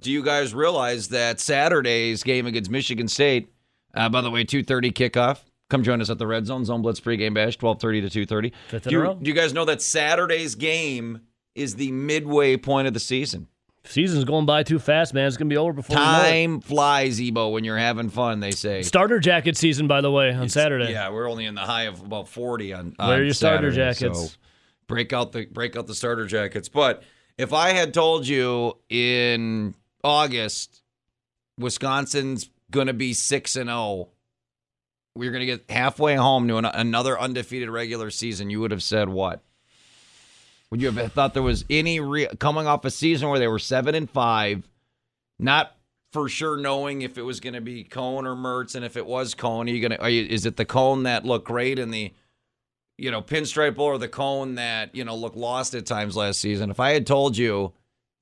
Do 0.00 0.10
you 0.10 0.22
guys 0.22 0.52
realize 0.52 1.08
that 1.08 1.38
Saturday's 1.38 2.24
game 2.24 2.46
against 2.46 2.70
Michigan 2.70 3.06
State, 3.06 3.52
uh, 3.94 4.08
by 4.08 4.20
the 4.20 4.30
way, 4.30 4.44
2.30 4.44 4.92
kickoff. 4.92 5.38
Come 5.68 5.84
join 5.84 6.00
us 6.00 6.10
at 6.10 6.18
the 6.18 6.26
Red 6.26 6.46
Zone, 6.46 6.64
Zone 6.64 6.82
Blitz 6.82 6.98
pregame 6.98 7.34
bash, 7.34 7.56
12.30 7.56 8.10
to 8.10 8.26
2.30. 8.26 8.52
Fifth 8.68 8.88
do, 8.88 8.90
you, 8.90 9.18
do 9.22 9.28
you 9.28 9.34
guys 9.34 9.52
know 9.52 9.64
that 9.64 9.80
Saturday's 9.80 10.56
game 10.56 11.20
is 11.54 11.76
the 11.76 11.92
midway 11.92 12.56
point 12.56 12.88
of 12.88 12.94
the 12.94 13.00
season? 13.00 13.46
Season's 13.84 14.24
going 14.24 14.46
by 14.46 14.64
too 14.64 14.80
fast, 14.80 15.14
man. 15.14 15.26
It's 15.26 15.36
gonna 15.36 15.48
be 15.48 15.56
over 15.56 15.72
before 15.72 15.96
we 15.96 16.02
know 16.02 16.10
it. 16.10 16.30
Time 16.30 16.60
flies, 16.60 17.20
Ebo, 17.20 17.48
when 17.48 17.64
you're 17.64 17.78
having 17.78 18.10
fun, 18.10 18.40
they 18.40 18.50
say. 18.50 18.82
Starter 18.82 19.20
jacket 19.20 19.56
season, 19.56 19.86
by 19.86 20.02
the 20.02 20.10
way, 20.10 20.34
on 20.34 20.50
Saturday. 20.50 20.92
Yeah, 20.92 21.08
we're 21.10 21.30
only 21.30 21.46
in 21.46 21.54
the 21.54 21.62
high 21.62 21.84
of 21.84 22.02
about 22.02 22.28
40 22.28 22.74
on, 22.74 22.94
on 22.98 23.08
Wear 23.08 23.24
your 23.24 23.32
starter 23.32 23.70
jackets. 23.70 24.32
So 24.32 24.36
break 24.86 25.14
out 25.14 25.32
the 25.32 25.46
break 25.46 25.76
out 25.76 25.86
the 25.86 25.94
starter 25.94 26.26
jackets. 26.26 26.68
But 26.68 27.04
if 27.40 27.54
I 27.54 27.70
had 27.70 27.94
told 27.94 28.28
you 28.28 28.76
in 28.90 29.74
August 30.04 30.82
Wisconsin's 31.58 32.50
going 32.70 32.88
to 32.88 32.92
be 32.92 33.14
6 33.14 33.56
and 33.56 33.70
0, 33.70 34.08
we're 35.14 35.30
going 35.30 35.40
to 35.40 35.46
get 35.46 35.70
halfway 35.70 36.16
home 36.16 36.48
to 36.48 36.58
an, 36.58 36.66
another 36.66 37.18
undefeated 37.18 37.70
regular 37.70 38.10
season, 38.10 38.50
you 38.50 38.60
would 38.60 38.72
have 38.72 38.82
said 38.82 39.08
what? 39.08 39.42
Would 40.70 40.82
you 40.82 40.90
have 40.90 41.12
thought 41.12 41.32
there 41.32 41.42
was 41.42 41.64
any 41.70 41.98
re- 41.98 42.28
coming 42.38 42.66
off 42.66 42.84
a 42.84 42.90
season 42.90 43.30
where 43.30 43.38
they 43.38 43.48
were 43.48 43.58
7 43.58 43.94
and 43.94 44.08
5, 44.08 44.68
not 45.38 45.74
for 46.12 46.28
sure 46.28 46.58
knowing 46.58 47.00
if 47.00 47.16
it 47.16 47.22
was 47.22 47.40
going 47.40 47.54
to 47.54 47.62
be 47.62 47.84
Coan 47.84 48.26
or 48.26 48.36
Mertz, 48.36 48.74
and 48.74 48.84
if 48.84 48.98
it 48.98 49.06
was 49.06 49.34
Coan, 49.34 49.66
are 49.66 49.70
you 49.70 49.88
going 49.88 49.98
to? 49.98 50.06
Is 50.06 50.44
it 50.44 50.58
the 50.58 50.66
Coan 50.66 51.04
that 51.04 51.24
looked 51.24 51.46
great 51.46 51.78
in 51.78 51.90
the, 51.90 52.12
you 53.00 53.10
know, 53.10 53.22
pinstripe 53.22 53.78
or 53.78 53.98
the 53.98 54.08
Coan 54.08 54.56
that 54.56 54.94
you 54.94 55.04
know 55.04 55.16
looked 55.16 55.36
lost 55.36 55.74
at 55.74 55.86
times 55.86 56.16
last 56.16 56.40
season? 56.40 56.70
If 56.70 56.80
I 56.80 56.90
had 56.92 57.06
told 57.06 57.36
you 57.36 57.72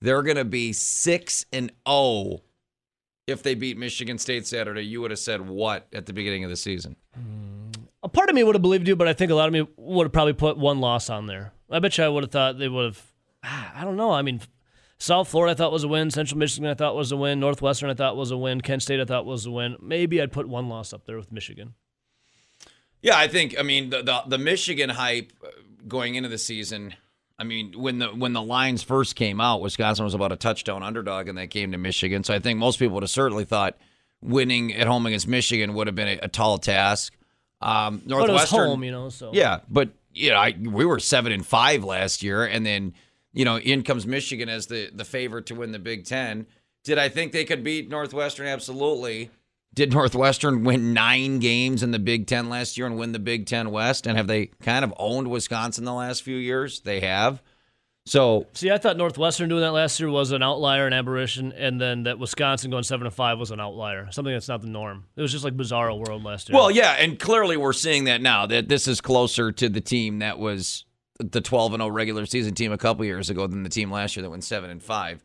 they're 0.00 0.22
going 0.22 0.36
to 0.36 0.44
be 0.44 0.72
six 0.72 1.44
and 1.52 1.72
zero 1.88 2.42
if 3.26 3.42
they 3.42 3.54
beat 3.54 3.76
Michigan 3.76 4.16
State 4.18 4.46
Saturday, 4.46 4.82
you 4.82 5.02
would 5.02 5.10
have 5.10 5.20
said 5.20 5.46
what 5.46 5.86
at 5.92 6.06
the 6.06 6.14
beginning 6.14 6.44
of 6.44 6.50
the 6.50 6.56
season? 6.56 6.96
A 8.02 8.08
part 8.08 8.30
of 8.30 8.34
me 8.34 8.42
would 8.42 8.54
have 8.54 8.62
believed 8.62 8.88
you, 8.88 8.96
but 8.96 9.06
I 9.06 9.12
think 9.12 9.30
a 9.30 9.34
lot 9.34 9.48
of 9.48 9.52
me 9.52 9.66
would 9.76 10.04
have 10.04 10.12
probably 10.12 10.32
put 10.32 10.56
one 10.56 10.80
loss 10.80 11.10
on 11.10 11.26
there. 11.26 11.52
I 11.70 11.78
bet 11.78 11.98
you 11.98 12.04
I 12.04 12.08
would 12.08 12.24
have 12.24 12.30
thought 12.30 12.58
they 12.58 12.68
would 12.68 12.84
have. 12.86 13.02
ah, 13.44 13.72
I 13.76 13.84
don't 13.84 13.96
know. 13.96 14.12
I 14.12 14.22
mean, 14.22 14.40
South 14.98 15.28
Florida 15.28 15.52
I 15.52 15.54
thought 15.54 15.72
was 15.72 15.84
a 15.84 15.88
win. 15.88 16.10
Central 16.10 16.38
Michigan 16.38 16.70
I 16.70 16.74
thought 16.74 16.96
was 16.96 17.12
a 17.12 17.16
win. 17.16 17.38
Northwestern 17.38 17.90
I 17.90 17.94
thought 17.94 18.16
was 18.16 18.30
a 18.30 18.38
win. 18.38 18.62
Kent 18.62 18.82
State 18.82 19.00
I 19.00 19.04
thought 19.04 19.26
was 19.26 19.44
a 19.44 19.50
win. 19.50 19.76
Maybe 19.80 20.22
I'd 20.22 20.32
put 20.32 20.48
one 20.48 20.68
loss 20.68 20.92
up 20.92 21.04
there 21.04 21.16
with 21.16 21.30
Michigan. 21.30 21.74
Yeah, 23.02 23.16
I 23.16 23.28
think. 23.28 23.54
I 23.58 23.62
mean, 23.62 23.90
the 23.90 24.02
the, 24.02 24.22
the 24.26 24.38
Michigan 24.38 24.90
hype 24.90 25.32
uh, 25.44 25.48
going 25.86 26.14
into 26.14 26.28
the 26.28 26.38
season. 26.38 26.94
I 27.38 27.44
mean, 27.44 27.72
when 27.76 27.98
the 27.98 28.08
when 28.08 28.32
the 28.32 28.42
lines 28.42 28.82
first 28.82 29.14
came 29.14 29.40
out, 29.40 29.60
Wisconsin 29.60 30.04
was 30.04 30.14
about 30.14 30.32
a 30.32 30.36
touchdown 30.36 30.82
underdog, 30.82 31.28
and 31.28 31.38
they 31.38 31.46
came 31.46 31.72
to 31.72 31.78
Michigan. 31.78 32.24
So 32.24 32.34
I 32.34 32.40
think 32.40 32.58
most 32.58 32.78
people 32.78 32.94
would 32.94 33.04
have 33.04 33.10
certainly 33.10 33.44
thought 33.44 33.78
winning 34.20 34.74
at 34.74 34.86
home 34.86 35.06
against 35.06 35.28
Michigan 35.28 35.74
would 35.74 35.86
have 35.86 35.94
been 35.94 36.08
a, 36.08 36.18
a 36.24 36.28
tall 36.28 36.58
task. 36.58 37.14
Um, 37.60 38.02
But 38.06 38.14
it 38.14 38.18
was 38.18 38.28
Northwestern, 38.28 38.66
home, 38.66 38.84
you 38.84 38.90
know. 38.90 39.08
So 39.08 39.30
yeah, 39.32 39.60
but 39.68 39.90
you 40.12 40.30
know, 40.30 40.36
I, 40.36 40.56
we 40.60 40.84
were 40.84 40.98
seven 40.98 41.32
and 41.32 41.46
five 41.46 41.84
last 41.84 42.22
year, 42.22 42.44
and 42.44 42.66
then 42.66 42.94
you 43.32 43.44
know, 43.44 43.58
in 43.58 43.82
comes 43.82 44.06
Michigan 44.06 44.48
as 44.48 44.66
the 44.66 44.90
the 44.92 45.04
favorite 45.04 45.46
to 45.46 45.54
win 45.54 45.72
the 45.72 45.78
Big 45.78 46.04
Ten. 46.04 46.46
Did 46.84 46.98
I 46.98 47.08
think 47.08 47.32
they 47.32 47.44
could 47.44 47.62
beat 47.62 47.88
Northwestern? 47.88 48.46
Absolutely. 48.46 49.30
Did 49.74 49.92
Northwestern 49.92 50.64
win 50.64 50.92
nine 50.92 51.38
games 51.38 51.82
in 51.82 51.92
the 51.92 51.98
Big 51.98 52.26
Ten 52.26 52.48
last 52.48 52.76
year 52.76 52.86
and 52.86 52.98
win 52.98 53.12
the 53.12 53.18
Big 53.18 53.46
Ten 53.46 53.70
West? 53.70 54.06
And 54.06 54.16
have 54.16 54.26
they 54.26 54.46
kind 54.62 54.84
of 54.84 54.92
owned 54.96 55.30
Wisconsin 55.30 55.84
the 55.84 55.92
last 55.92 56.22
few 56.22 56.36
years? 56.36 56.80
They 56.80 57.00
have. 57.00 57.42
So 58.08 58.46
See, 58.54 58.70
I 58.70 58.78
thought 58.78 58.96
Northwestern 58.96 59.50
doing 59.50 59.60
that 59.60 59.72
last 59.72 60.00
year 60.00 60.08
was 60.08 60.32
an 60.32 60.42
outlier, 60.42 60.86
an 60.86 60.94
aberration, 60.94 61.52
and 61.52 61.78
then 61.78 62.04
that 62.04 62.18
Wisconsin 62.18 62.70
going 62.70 62.82
seven 62.82 63.04
to 63.04 63.10
five 63.10 63.38
was 63.38 63.50
an 63.50 63.60
outlier, 63.60 64.10
something 64.10 64.32
that's 64.32 64.48
not 64.48 64.62
the 64.62 64.66
norm. 64.66 65.04
It 65.14 65.20
was 65.20 65.30
just 65.30 65.44
like 65.44 65.56
bizarre 65.56 65.94
world 65.94 66.24
last 66.24 66.48
year. 66.48 66.56
Well, 66.56 66.70
yeah, 66.70 66.92
and 66.92 67.18
clearly 67.18 67.58
we're 67.58 67.74
seeing 67.74 68.04
that 68.04 68.22
now 68.22 68.46
that 68.46 68.68
this 68.68 68.88
is 68.88 69.02
closer 69.02 69.52
to 69.52 69.68
the 69.68 69.82
team 69.82 70.20
that 70.20 70.38
was 70.38 70.86
the 71.18 71.42
12 71.42 71.74
and 71.74 71.82
0 71.82 71.90
regular 71.90 72.24
season 72.24 72.54
team 72.54 72.72
a 72.72 72.78
couple 72.78 73.04
years 73.04 73.28
ago 73.28 73.46
than 73.46 73.62
the 73.62 73.68
team 73.68 73.90
last 73.90 74.16
year 74.16 74.22
that 74.22 74.30
went 74.30 74.44
7 74.44 74.70
and 74.70 74.82
5. 74.82 75.22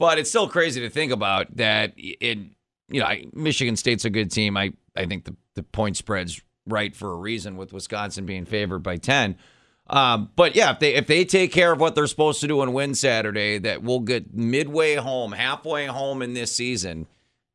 But 0.00 0.18
it's 0.18 0.28
still 0.28 0.48
crazy 0.48 0.80
to 0.80 0.90
think 0.90 1.12
about 1.12 1.56
that 1.56 1.96
in 1.96 2.53
you 2.88 3.00
know, 3.00 3.06
I, 3.06 3.26
Michigan 3.32 3.76
State's 3.76 4.04
a 4.04 4.10
good 4.10 4.30
team. 4.30 4.56
I 4.56 4.72
I 4.96 5.06
think 5.06 5.24
the 5.24 5.36
the 5.54 5.62
point 5.62 5.96
spread's 5.96 6.40
right 6.66 6.94
for 6.94 7.12
a 7.12 7.16
reason 7.16 7.56
with 7.56 7.72
Wisconsin 7.72 8.26
being 8.26 8.44
favored 8.44 8.80
by 8.80 8.96
10. 8.96 9.36
Um, 9.86 10.30
but 10.34 10.56
yeah, 10.56 10.72
if 10.72 10.78
they 10.78 10.94
if 10.94 11.06
they 11.06 11.24
take 11.24 11.52
care 11.52 11.72
of 11.72 11.80
what 11.80 11.94
they're 11.94 12.06
supposed 12.06 12.40
to 12.40 12.48
do 12.48 12.62
and 12.62 12.72
win 12.72 12.94
Saturday, 12.94 13.58
that 13.58 13.82
we'll 13.82 14.00
get 14.00 14.34
midway 14.34 14.94
home, 14.94 15.32
halfway 15.32 15.86
home 15.86 16.22
in 16.22 16.32
this 16.32 16.54
season, 16.54 17.06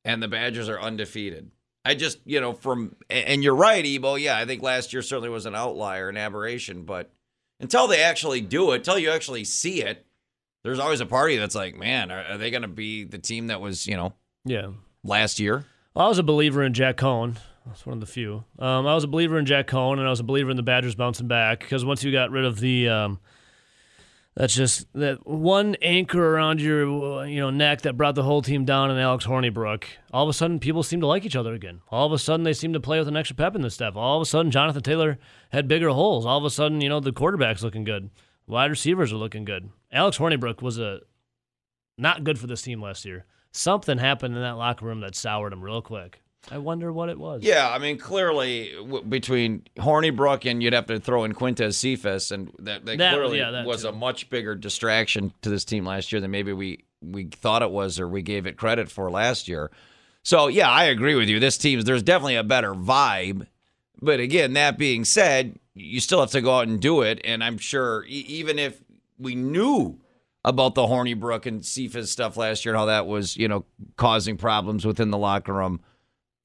and 0.05 0.21
the 0.21 0.27
Badgers 0.27 0.69
are 0.69 0.79
undefeated. 0.79 1.49
I 1.85 1.95
just, 1.95 2.19
you 2.25 2.39
know, 2.39 2.53
from 2.53 2.95
and 3.09 3.43
you're 3.43 3.55
right, 3.55 3.83
Ebo. 3.83 4.15
Yeah, 4.15 4.37
I 4.37 4.45
think 4.45 4.61
last 4.61 4.93
year 4.93 5.01
certainly 5.01 5.29
was 5.29 5.47
an 5.47 5.55
outlier, 5.55 6.09
an 6.09 6.17
aberration, 6.17 6.83
but 6.83 7.11
until 7.59 7.87
they 7.87 8.03
actually 8.03 8.41
do 8.41 8.73
it, 8.73 8.77
until 8.77 8.99
you 8.99 9.09
actually 9.09 9.43
see 9.43 9.81
it, 9.81 10.05
there's 10.63 10.79
always 10.79 11.01
a 11.01 11.05
party 11.07 11.37
that's 11.37 11.55
like, 11.55 11.75
man, 11.75 12.11
are, 12.11 12.23
are 12.23 12.37
they 12.37 12.51
going 12.51 12.61
to 12.61 12.67
be 12.67 13.05
the 13.05 13.17
team 13.17 13.47
that 13.47 13.59
was, 13.59 13.87
you 13.87 13.95
know, 13.95 14.13
yeah. 14.45 14.67
Last 15.03 15.39
year? 15.39 15.65
Well, 15.93 16.05
I 16.05 16.09
was 16.09 16.19
a 16.19 16.23
believer 16.23 16.63
in 16.63 16.73
Jack 16.73 16.97
Coan. 16.97 17.37
That's 17.65 17.85
one 17.85 17.93
of 17.93 17.99
the 17.99 18.05
few. 18.05 18.43
Um, 18.57 18.87
I 18.87 18.95
was 18.95 19.03
a 19.03 19.07
believer 19.07 19.37
in 19.37 19.45
Jack 19.45 19.67
Coan, 19.67 19.93
and 19.99 20.07
I 20.07 20.09
was 20.09 20.19
a 20.19 20.23
believer 20.23 20.49
in 20.49 20.57
the 20.57 20.63
Badgers 20.63 20.95
bouncing 20.95 21.27
back 21.27 21.59
because 21.59 21.85
once 21.85 22.03
you 22.03 22.11
got 22.11 22.31
rid 22.31 22.43
of 22.43 22.59
the, 22.59 22.89
um, 22.89 23.19
that's 24.35 24.55
just 24.55 24.91
that 24.93 25.25
one 25.27 25.75
anchor 25.81 26.35
around 26.35 26.61
your, 26.61 27.25
you 27.25 27.39
know, 27.39 27.49
neck 27.49 27.81
that 27.81 27.95
brought 27.97 28.15
the 28.15 28.23
whole 28.23 28.41
team 28.41 28.65
down, 28.65 28.89
and 28.89 28.99
Alex 28.99 29.25
Hornibrook. 29.25 29.83
All 30.11 30.23
of 30.23 30.29
a 30.29 30.33
sudden, 30.33 30.59
people 30.59 30.83
seem 30.83 31.01
to 31.01 31.07
like 31.07 31.25
each 31.25 31.35
other 31.35 31.53
again. 31.53 31.81
All 31.89 32.07
of 32.07 32.11
a 32.11 32.17
sudden, 32.19 32.43
they 32.43 32.53
seem 32.53 32.73
to 32.73 32.79
play 32.79 32.97
with 32.99 33.07
an 33.07 33.17
extra 33.17 33.35
pep 33.35 33.55
in 33.55 33.61
the 33.61 33.69
step. 33.69 33.95
All 33.95 34.17
of 34.17 34.21
a 34.21 34.25
sudden, 34.25 34.51
Jonathan 34.51 34.81
Taylor 34.81 35.19
had 35.51 35.67
bigger 35.67 35.89
holes. 35.89 36.25
All 36.25 36.37
of 36.37 36.45
a 36.45 36.49
sudden, 36.49 36.81
you 36.81 36.89
know, 36.89 36.99
the 36.99 37.11
quarterback's 37.11 37.63
looking 37.63 37.83
good. 37.83 38.09
Wide 38.47 38.71
receivers 38.71 39.13
are 39.13 39.17
looking 39.17 39.45
good. 39.45 39.69
Alex 39.91 40.17
Hornibrook 40.17 40.61
was 40.61 40.79
a 40.79 41.01
not 41.97 42.23
good 42.23 42.39
for 42.39 42.47
this 42.47 42.63
team 42.63 42.81
last 42.81 43.05
year. 43.05 43.25
Something 43.51 43.97
happened 43.97 44.35
in 44.35 44.41
that 44.41 44.57
locker 44.57 44.85
room 44.85 45.01
that 45.01 45.15
soured 45.15 45.53
him 45.53 45.61
real 45.61 45.81
quick. 45.81 46.21
I 46.51 46.57
wonder 46.57 46.91
what 46.93 47.09
it 47.09 47.19
was. 47.19 47.43
Yeah, 47.43 47.69
I 47.69 47.79
mean, 47.79 47.97
clearly 47.97 48.71
w- 48.77 49.03
between 49.03 49.63
Hornibrook 49.77 50.49
and 50.49 50.63
you'd 50.63 50.73
have 50.73 50.85
to 50.87 50.99
throw 50.99 51.23
in 51.25 51.33
Quintez 51.33 51.75
Cephas, 51.75 52.31
and 52.31 52.51
that, 52.59 52.85
that, 52.85 52.97
That- 52.97 53.13
clearly 53.13 53.39
yeah, 53.39 53.51
that 53.51 53.65
was 53.65 53.81
too. 53.81 53.89
a 53.89 53.91
much 53.91 54.29
bigger 54.29 54.55
distraction 54.55 55.33
to 55.41 55.49
this 55.49 55.65
team 55.65 55.85
last 55.85 56.11
year 56.11 56.21
than 56.21 56.31
maybe 56.31 56.53
we 56.53 56.85
we 57.01 57.25
thought 57.25 57.61
it 57.61 57.71
was 57.71 57.99
or 57.99 58.07
we 58.07 58.21
gave 58.21 58.45
it 58.45 58.57
credit 58.57 58.89
for 58.89 59.09
last 59.11 59.47
year. 59.47 59.69
So 60.23 60.47
yeah, 60.47 60.69
I 60.69 60.85
agree 60.85 61.15
with 61.15 61.27
you. 61.29 61.39
This 61.39 61.57
team's 61.57 61.83
there's 61.85 62.03
definitely 62.03 62.35
a 62.35 62.43
better 62.43 62.73
vibe, 62.73 63.47
but 64.01 64.19
again, 64.19 64.53
that 64.53 64.77
being 64.77 65.05
said, 65.05 65.57
you 65.75 65.99
still 65.99 66.19
have 66.21 66.31
to 66.31 66.41
go 66.41 66.57
out 66.59 66.67
and 66.67 66.79
do 66.79 67.01
it. 67.01 67.19
And 67.23 67.43
I'm 67.43 67.57
sure 67.57 68.05
e- 68.05 68.25
even 68.27 68.57
if 68.59 68.81
we 69.17 69.35
knew 69.35 69.99
about 70.45 70.75
the 70.75 70.83
Hornibrook 70.83 71.45
and 71.45 71.65
Cephas 71.65 72.11
stuff 72.11 72.37
last 72.37 72.65
year 72.65 72.73
and 72.73 72.79
how 72.79 72.85
that 72.85 73.07
was, 73.07 73.35
you 73.35 73.47
know, 73.47 73.65
causing 73.97 74.37
problems 74.37 74.85
within 74.85 75.11
the 75.11 75.17
locker 75.17 75.53
room 75.53 75.81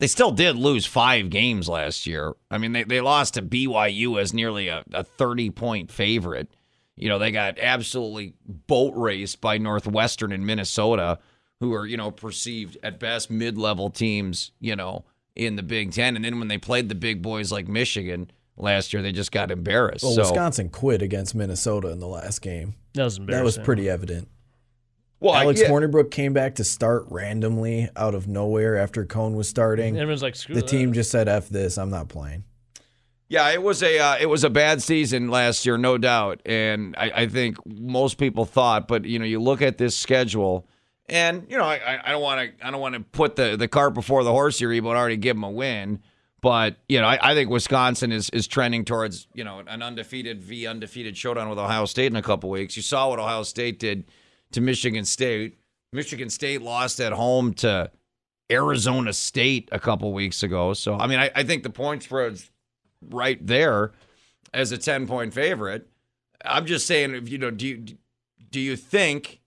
they 0.00 0.06
still 0.06 0.32
did 0.32 0.56
lose 0.56 0.86
five 0.86 1.30
games 1.30 1.68
last 1.68 2.06
year. 2.06 2.34
I 2.50 2.58
mean, 2.58 2.72
they, 2.72 2.84
they 2.84 3.00
lost 3.00 3.34
to 3.34 3.42
BYU 3.42 4.20
as 4.20 4.34
nearly 4.34 4.68
a, 4.68 4.84
a 4.92 5.04
30 5.04 5.50
point 5.50 5.90
favorite. 5.90 6.50
You 6.96 7.08
know, 7.08 7.18
they 7.18 7.30
got 7.30 7.58
absolutely 7.58 8.34
boat 8.44 8.94
raced 8.96 9.40
by 9.40 9.58
Northwestern 9.58 10.32
and 10.32 10.46
Minnesota, 10.46 11.18
who 11.60 11.72
are, 11.72 11.86
you 11.86 11.96
know, 11.96 12.10
perceived 12.10 12.76
at 12.82 13.00
best 13.00 13.30
mid 13.30 13.56
level 13.56 13.90
teams, 13.90 14.52
you 14.60 14.76
know, 14.76 15.04
in 15.34 15.56
the 15.56 15.62
Big 15.62 15.92
Ten. 15.92 16.16
And 16.16 16.24
then 16.24 16.38
when 16.38 16.48
they 16.48 16.58
played 16.58 16.88
the 16.88 16.94
big 16.94 17.22
boys 17.22 17.50
like 17.50 17.66
Michigan 17.66 18.30
last 18.56 18.92
year, 18.92 19.02
they 19.02 19.12
just 19.12 19.32
got 19.32 19.50
embarrassed. 19.50 20.04
Well, 20.04 20.12
so, 20.12 20.22
Wisconsin 20.22 20.68
quit 20.68 21.02
against 21.02 21.34
Minnesota 21.34 21.90
in 21.90 21.98
the 21.98 22.08
last 22.08 22.42
game. 22.42 22.74
That 22.94 23.04
was 23.04 23.18
That 23.18 23.44
was 23.44 23.58
pretty 23.58 23.88
evident. 23.88 24.28
well, 25.20 25.34
I- 25.34 25.42
Alex 25.42 25.60
yeah. 25.60 25.68
Hornibrook 25.68 26.10
came 26.10 26.32
back 26.32 26.54
to 26.56 26.64
start 26.64 27.04
randomly 27.10 27.88
out 27.96 28.14
of 28.14 28.26
nowhere 28.28 28.76
after 28.76 29.04
Coan 29.04 29.34
was 29.34 29.48
starting. 29.48 29.96
Everyone's 29.98 30.22
like, 30.22 30.36
screw 30.36 30.54
The 30.54 30.60
that. 30.62 30.68
team 30.68 30.92
just 30.92 31.10
said, 31.10 31.28
"F 31.28 31.48
this, 31.48 31.76
I'm 31.78 31.90
not 31.90 32.08
playing." 32.08 32.44
Yeah, 33.28 33.50
it 33.50 33.62
was 33.62 33.82
a 33.82 33.98
uh, 33.98 34.16
it 34.20 34.26
was 34.26 34.44
a 34.44 34.50
bad 34.50 34.82
season 34.82 35.28
last 35.30 35.64
year, 35.66 35.76
no 35.78 35.96
doubt, 35.98 36.42
and 36.44 36.94
I, 36.96 37.10
I 37.22 37.26
think 37.26 37.56
most 37.66 38.18
people 38.18 38.44
thought. 38.44 38.86
But 38.86 39.06
you 39.06 39.18
know, 39.18 39.24
you 39.24 39.40
look 39.40 39.62
at 39.62 39.78
this 39.78 39.96
schedule, 39.96 40.68
and 41.08 41.46
you 41.48 41.56
know, 41.56 41.64
I, 41.64 41.76
I- 41.76 42.00
I 42.04 42.10
don't 42.12 42.22
want 42.22 42.58
to 42.58 42.66
I 42.66 42.70
don't 42.70 42.80
want 42.80 42.94
to 42.94 43.00
put 43.00 43.34
the, 43.36 43.56
the 43.56 43.66
cart 43.66 43.94
before 43.94 44.22
the 44.24 44.30
horse 44.30 44.58
here, 44.58 44.80
but 44.82 44.90
already 44.96 45.16
give 45.16 45.36
them 45.36 45.42
a 45.44 45.50
win. 45.50 46.00
But 46.44 46.76
you 46.90 47.00
know, 47.00 47.06
I, 47.06 47.30
I 47.30 47.34
think 47.34 47.48
Wisconsin 47.48 48.12
is 48.12 48.28
is 48.28 48.46
trending 48.46 48.84
towards 48.84 49.28
you 49.32 49.44
know 49.44 49.62
an 49.66 49.80
undefeated 49.80 50.42
v 50.42 50.66
undefeated 50.66 51.16
showdown 51.16 51.48
with 51.48 51.58
Ohio 51.58 51.86
State 51.86 52.08
in 52.08 52.16
a 52.16 52.22
couple 52.22 52.50
weeks. 52.50 52.76
You 52.76 52.82
saw 52.82 53.08
what 53.08 53.18
Ohio 53.18 53.44
State 53.44 53.78
did 53.78 54.04
to 54.52 54.60
Michigan 54.60 55.06
State. 55.06 55.56
Michigan 55.94 56.28
State 56.28 56.60
lost 56.60 57.00
at 57.00 57.12
home 57.12 57.54
to 57.54 57.90
Arizona 58.52 59.14
State 59.14 59.70
a 59.72 59.80
couple 59.80 60.12
weeks 60.12 60.42
ago. 60.42 60.74
So 60.74 60.98
I 60.98 61.06
mean, 61.06 61.18
I, 61.18 61.30
I 61.34 61.44
think 61.44 61.62
the 61.62 61.70
point 61.70 62.02
spread's 62.02 62.50
right 63.08 63.44
there 63.44 63.92
as 64.52 64.70
a 64.70 64.76
10 64.76 65.06
point 65.06 65.32
favorite. 65.32 65.88
I'm 66.44 66.66
just 66.66 66.86
saying, 66.86 67.14
if 67.14 67.26
you 67.30 67.38
know, 67.38 67.50
do 67.50 67.66
you 67.66 67.86
do 68.50 68.60
you 68.60 68.76
think 68.76 69.40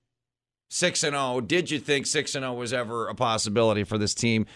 six 0.71 1.03
and 1.03 1.13
zero? 1.13 1.41
Did 1.41 1.69
you 1.69 1.77
think 1.77 2.07
six 2.07 2.33
and 2.33 2.41
zero 2.41 2.55
was 2.55 2.73
ever 2.73 3.07
a 3.07 3.13
possibility 3.13 3.83
for 3.83 3.99
this 3.99 4.15
team? 4.15 4.47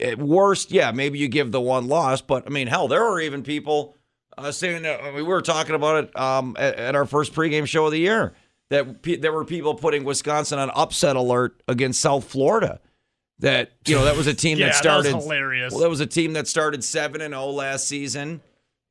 At 0.00 0.18
worst, 0.18 0.70
yeah, 0.70 0.92
maybe 0.92 1.18
you 1.18 1.28
give 1.28 1.50
the 1.52 1.60
one 1.60 1.88
loss, 1.88 2.20
but 2.20 2.46
I 2.46 2.50
mean, 2.50 2.66
hell, 2.66 2.88
there 2.88 3.02
were 3.02 3.20
even 3.20 3.42
people 3.42 3.96
uh, 4.36 4.52
saying 4.52 4.82
that 4.82 5.02
I 5.02 5.06
mean, 5.06 5.14
we 5.16 5.22
were 5.22 5.42
talking 5.42 5.74
about 5.74 6.04
it 6.04 6.18
um, 6.18 6.56
at, 6.58 6.76
at 6.76 6.94
our 6.94 7.06
first 7.06 7.34
pregame 7.34 7.66
show 7.66 7.86
of 7.86 7.92
the 7.92 7.98
year 7.98 8.34
that 8.70 9.02
pe- 9.02 9.16
there 9.16 9.32
were 9.32 9.44
people 9.44 9.74
putting 9.74 10.04
Wisconsin 10.04 10.58
on 10.58 10.70
upset 10.74 11.16
alert 11.16 11.62
against 11.68 12.00
South 12.00 12.24
Florida. 12.24 12.80
That 13.40 13.72
you 13.86 13.94
know 13.94 14.04
that 14.04 14.16
was 14.16 14.26
a 14.26 14.34
team 14.34 14.58
Yeah, 14.58 14.72
that 14.72 14.82
that 14.82 14.96
was 14.96 15.06
started 15.06 15.22
hilarious. 15.22 15.72
Well, 15.72 15.82
that 15.82 15.90
was 15.90 16.00
a 16.00 16.06
team 16.06 16.32
that 16.32 16.48
started 16.48 16.82
seven 16.82 17.20
and 17.20 17.32
zero 17.32 17.46
last 17.46 17.86
season, 17.86 18.40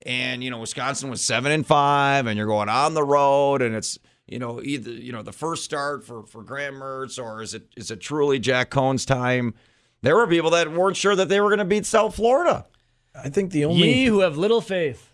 and 0.06 0.44
you 0.44 0.50
know 0.50 0.60
Wisconsin 0.60 1.10
was 1.10 1.22
seven 1.22 1.51
and 1.51 1.66
five, 1.66 2.27
and 2.27 2.38
you're 2.38 2.48
going 2.48 2.70
on 2.70 2.94
the 2.94 3.04
road, 3.04 3.62
and 3.62 3.75
it's 3.75 4.00
you 4.25 4.39
know 4.39 4.62
either 4.63 4.92
you 4.92 5.12
know 5.12 5.22
the 5.22 5.34
first 5.34 5.66
start 5.66 6.06
for 6.06 6.25
for 6.25 6.44
Graham 6.44 6.75
Mertz, 6.75 7.22
or 7.22 7.42
is 7.42 7.54
it 7.54 7.68
is 7.75 7.92
it 7.92 8.00
truly 8.00 8.39
Jack 8.39 8.70
Coan's 8.70 9.06
time? 9.06 9.54
There 10.01 10.16
were 10.16 10.27
people 10.27 10.51
that 10.51 10.72
weren't 10.72 10.98
sure 10.98 11.16
that 11.16 11.30
they 11.30 11.42
were 11.42 11.50
going 11.50 11.60
to 11.60 11.66
beat 11.66 11.86
South 11.86 12.16
Florida. 12.16 12.66
I 13.16 13.30
think 13.30 13.51
the 13.51 13.66
only 13.66 13.89
Ye 13.89 14.06
who 14.06 14.20
have 14.20 14.38
little 14.38 14.62
faith. 14.62 15.13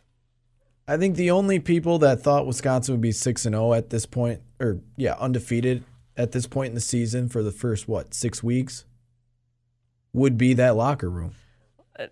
I 0.88 0.98
think 0.98 1.16
the 1.16 1.32
only 1.32 1.60
people 1.60 2.00
that 2.00 2.22
thought 2.22 2.46
Wisconsin 2.46 2.94
would 2.94 3.02
be 3.02 3.14
six 3.14 3.46
and 3.46 3.56
zero 3.56 3.74
at 3.74 3.90
this 3.90 4.06
point, 4.06 4.42
or 4.60 4.82
yeah, 4.98 5.16
undefeated 5.20 5.84
at 6.18 6.34
this 6.34 6.46
point 6.46 6.70
in 6.70 6.76
the 6.76 6.82
season 6.82 7.30
for 7.30 7.42
the 7.42 7.52
first 7.52 7.88
what 7.88 8.14
six 8.14 8.44
weeks, 8.44 8.86
would 10.12 10.38
be 10.38 10.54
that 10.56 10.76
locker 10.76 11.10
room. 11.10 11.34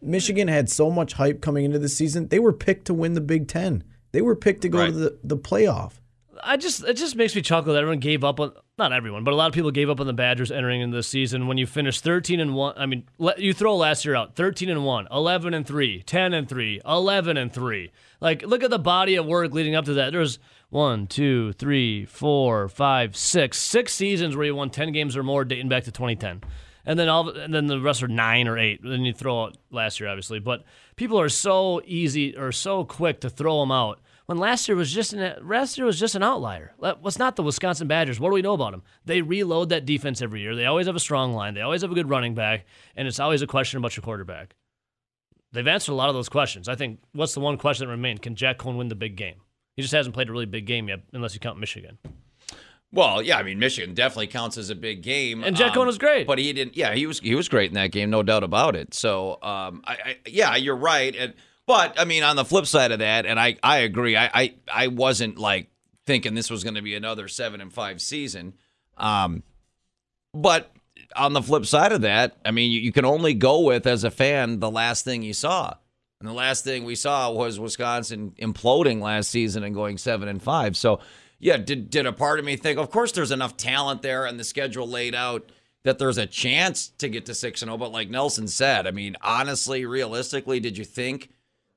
Michigan 0.02 0.48
had 0.48 0.70
so 0.70 0.90
much 0.90 1.14
hype 1.14 1.42
coming 1.42 1.66
into 1.66 1.80
the 1.80 1.90
season; 1.90 2.30
they 2.30 2.40
were 2.40 2.54
picked 2.54 2.86
to 2.86 2.94
win 2.94 3.14
the 3.14 3.22
Big 3.22 3.48
Ten. 3.50 3.84
They 4.14 4.22
were 4.22 4.36
picked 4.36 4.62
to 4.62 4.70
go 4.70 4.86
to 4.86 4.92
the, 4.92 5.18
the 5.24 5.38
playoff. 5.38 5.94
I 6.44 6.58
just 6.58 6.84
it 6.84 6.96
just 6.96 7.16
makes 7.16 7.36
me 7.36 7.42
chuckle 7.42 7.74
that 7.74 7.80
everyone 7.80 8.00
gave 8.00 8.24
up 8.24 8.40
on 8.40 8.54
not 8.78 8.94
everyone, 8.94 9.24
but 9.24 9.34
a 9.34 9.38
lot 9.38 9.48
of 9.48 9.54
people 9.54 9.72
gave 9.72 9.90
up 9.90 10.00
on 10.00 10.08
the 10.08 10.14
Badgers 10.14 10.52
entering 10.52 10.82
into 10.82 10.96
the 10.96 11.04
season 11.04 11.48
when 11.48 11.58
you 11.58 11.68
finish 11.68 12.02
13 12.02 12.40
and 12.40 12.56
1. 12.56 12.74
I 12.78 12.86
mean, 12.86 13.04
you 13.38 13.54
throw 13.54 13.76
last 13.76 14.06
year 14.06 14.16
out, 14.16 14.36
13 14.36 14.70
and 14.70 14.84
1, 14.84 15.08
11 15.12 15.54
and 15.54 15.66
3, 15.66 16.02
10 16.04 16.34
and 16.34 16.50
3, 16.50 16.82
11 16.86 17.38
and 17.38 17.54
3. 17.54 17.92
Like 18.20 18.44
look 18.44 18.64
at 18.64 18.70
the 18.70 18.80
body 18.80 19.16
of 19.16 19.26
work 19.26 19.52
leading 19.54 19.76
up 19.76 19.86
to 19.86 19.94
that. 19.96 20.12
There's 20.12 20.40
one, 20.70 21.08
two, 21.08 21.54
three, 21.54 22.06
four, 22.06 22.70
five, 22.70 23.16
six, 23.16 23.58
six 23.58 23.94
seasons 23.94 24.36
where 24.36 24.46
you 24.46 24.56
won 24.56 24.70
10 24.70 24.92
games 24.92 25.18
or 25.18 25.24
more 25.24 25.46
dating 25.46 25.70
back 25.70 25.84
to 25.84 25.92
2010 25.92 26.42
and 26.86 26.98
then 26.98 27.10
all 27.10 27.30
and 27.30 27.54
then 27.54 27.68
the 27.68 27.80
rest 27.80 28.04
are 28.04 28.08
nine 28.08 28.48
or 28.48 28.58
eight. 28.58 28.82
Then 28.84 29.02
you 29.02 29.14
throw 29.14 29.44
out 29.44 29.58
last 29.70 30.00
year, 30.00 30.10
obviously. 30.10 30.40
But 30.40 30.64
people 30.96 31.20
are 31.20 31.30
so 31.30 31.82
easy 31.86 32.36
or 32.36 32.52
so 32.52 32.84
quick 32.84 33.22
to 33.22 33.30
throw 33.30 33.60
them 33.60 33.72
out. 33.72 34.00
When 34.32 34.38
last 34.38 34.70
year 34.70 34.78
was 34.78 34.90
just 34.90 35.12
an 35.12 35.46
last 35.46 35.78
year 35.78 35.86
was 35.86 36.00
just 36.00 36.16
an 36.16 36.24
outlier. 36.24 36.72
What's 36.78 37.20
not 37.20 37.36
the 37.36 37.44
Wisconsin 37.44 37.90
Badgers? 37.90 38.18
What 38.18 38.30
do 38.30 38.34
we 38.34 38.42
know 38.42 38.54
about 38.54 38.72
them? 38.72 38.82
They 39.04 39.22
reload 39.22 39.68
that 39.70 39.86
defense 39.86 40.22
every 40.22 40.40
year. 40.40 40.56
They 40.56 40.68
always 40.68 40.88
have 40.88 40.96
a 40.96 41.02
strong 41.02 41.34
line. 41.34 41.54
They 41.54 41.60
always 41.60 41.82
have 41.82 41.92
a 41.92 41.96
good 41.96 42.10
running 42.10 42.34
back, 42.34 42.66
and 42.96 43.10
it's 43.10 43.20
always 43.20 43.42
a 43.42 43.48
question 43.48 43.78
about 43.78 43.98
your 43.98 44.04
quarterback. 44.04 44.56
They've 45.52 45.68
answered 45.68 45.92
a 45.92 45.96
lot 45.96 46.08
of 46.08 46.16
those 46.16 46.30
questions. 46.30 46.70
I 46.70 46.76
think 46.76 47.02
what's 47.12 47.34
the 47.34 47.42
one 47.42 47.58
question 47.58 47.88
that 47.88 47.92
remained? 47.92 48.22
Can 48.22 48.36
Jack 48.36 48.60
Coan 48.60 48.78
win 48.78 48.88
the 48.88 48.96
big 48.96 49.18
game? 49.18 49.36
He 49.76 49.82
just 49.82 49.94
hasn't 49.94 50.16
played 50.16 50.30
a 50.30 50.32
really 50.32 50.46
big 50.46 50.66
game 50.66 50.88
yet, 50.88 51.02
unless 51.12 51.34
you 51.34 51.42
count 51.42 51.60
Michigan. 51.60 51.98
Well, 52.94 53.22
yeah, 53.22 53.38
I 53.38 53.44
mean 53.44 53.60
Michigan 53.60 53.94
definitely 53.94 54.28
counts 54.28 54.58
as 54.58 54.70
a 54.70 54.76
big 54.76 55.02
game, 55.02 55.44
and 55.44 55.58
Jack 55.58 55.76
um, 55.76 55.84
Coan 55.84 55.88
was 55.88 55.98
great, 55.98 56.26
but 56.26 56.40
he 56.40 56.54
didn't. 56.54 56.78
Yeah, 56.78 56.94
he 56.94 57.06
was 57.06 57.20
he 57.20 57.36
was 57.36 57.50
great 57.50 57.70
in 57.70 57.76
that 57.76 57.92
game, 57.92 58.10
no 58.10 58.24
doubt 58.24 58.46
about 58.46 58.78
it. 58.78 58.94
So, 58.94 59.40
um, 59.42 59.84
I, 59.86 59.94
I 59.94 60.18
yeah, 60.26 60.56
you're 60.56 60.78
right. 60.78 61.14
And 61.14 61.34
but 61.72 61.98
I 61.98 62.04
mean, 62.04 62.22
on 62.24 62.36
the 62.36 62.44
flip 62.44 62.66
side 62.66 62.92
of 62.92 63.00
that, 63.00 63.26
and 63.26 63.40
I 63.40 63.56
I 63.64 63.78
agree. 63.78 64.18
I 64.18 64.30
I, 64.34 64.54
I 64.70 64.88
wasn't 64.88 65.38
like 65.38 65.70
thinking 66.06 66.36
this 66.36 66.52
was 66.52 66.66
going 66.66 66.76
to 66.76 66.82
be 66.82 66.96
another 66.96 67.30
seven 67.30 67.62
and 67.62 67.72
five 67.72 68.02
season. 68.02 68.56
Um, 68.98 69.44
but 70.34 70.76
on 71.16 71.32
the 71.32 71.42
flip 71.42 71.66
side 71.66 71.94
of 71.94 72.02
that, 72.02 72.36
I 72.44 72.52
mean, 72.52 72.74
you, 72.74 72.82
you 72.82 72.92
can 72.92 73.06
only 73.06 73.34
go 73.34 73.62
with 73.62 73.88
as 73.88 74.04
a 74.04 74.12
fan 74.12 74.60
the 74.60 74.70
last 74.70 75.06
thing 75.06 75.24
you 75.24 75.32
saw. 75.32 75.76
And 76.20 76.28
the 76.28 76.34
last 76.34 76.66
thing 76.66 76.84
we 76.84 76.96
saw 76.96 77.32
was 77.32 77.58
Wisconsin 77.58 78.34
imploding 78.38 79.00
last 79.00 79.30
season 79.30 79.64
and 79.64 79.74
going 79.74 79.98
seven 79.98 80.28
and 80.28 80.44
five. 80.44 80.76
So 80.76 81.00
yeah, 81.40 81.56
did 81.56 81.90
did 81.90 82.06
a 82.06 82.12
part 82.12 82.38
of 82.38 82.44
me 82.44 82.58
think, 82.58 82.80
of 82.80 82.92
course, 82.92 83.14
there's 83.14 83.32
enough 83.32 83.56
talent 83.56 84.02
there 84.02 84.26
and 84.26 84.38
the 84.38 84.44
schedule 84.44 84.90
laid 84.90 85.16
out 85.16 85.54
that 85.84 86.00
there's 86.00 86.18
a 86.18 86.28
chance 86.28 86.90
to 86.98 87.08
get 87.08 87.28
to 87.28 87.34
six 87.34 87.62
and 87.62 87.70
zero. 87.70 87.76
Oh, 87.76 87.78
but 87.78 87.94
like 87.94 88.10
Nelson 88.10 88.50
said, 88.50 88.88
I 88.88 88.92
mean, 88.92 89.16
honestly, 89.22 89.86
realistically, 89.86 90.60
did 90.60 90.78
you 90.78 90.84
think 90.84 91.30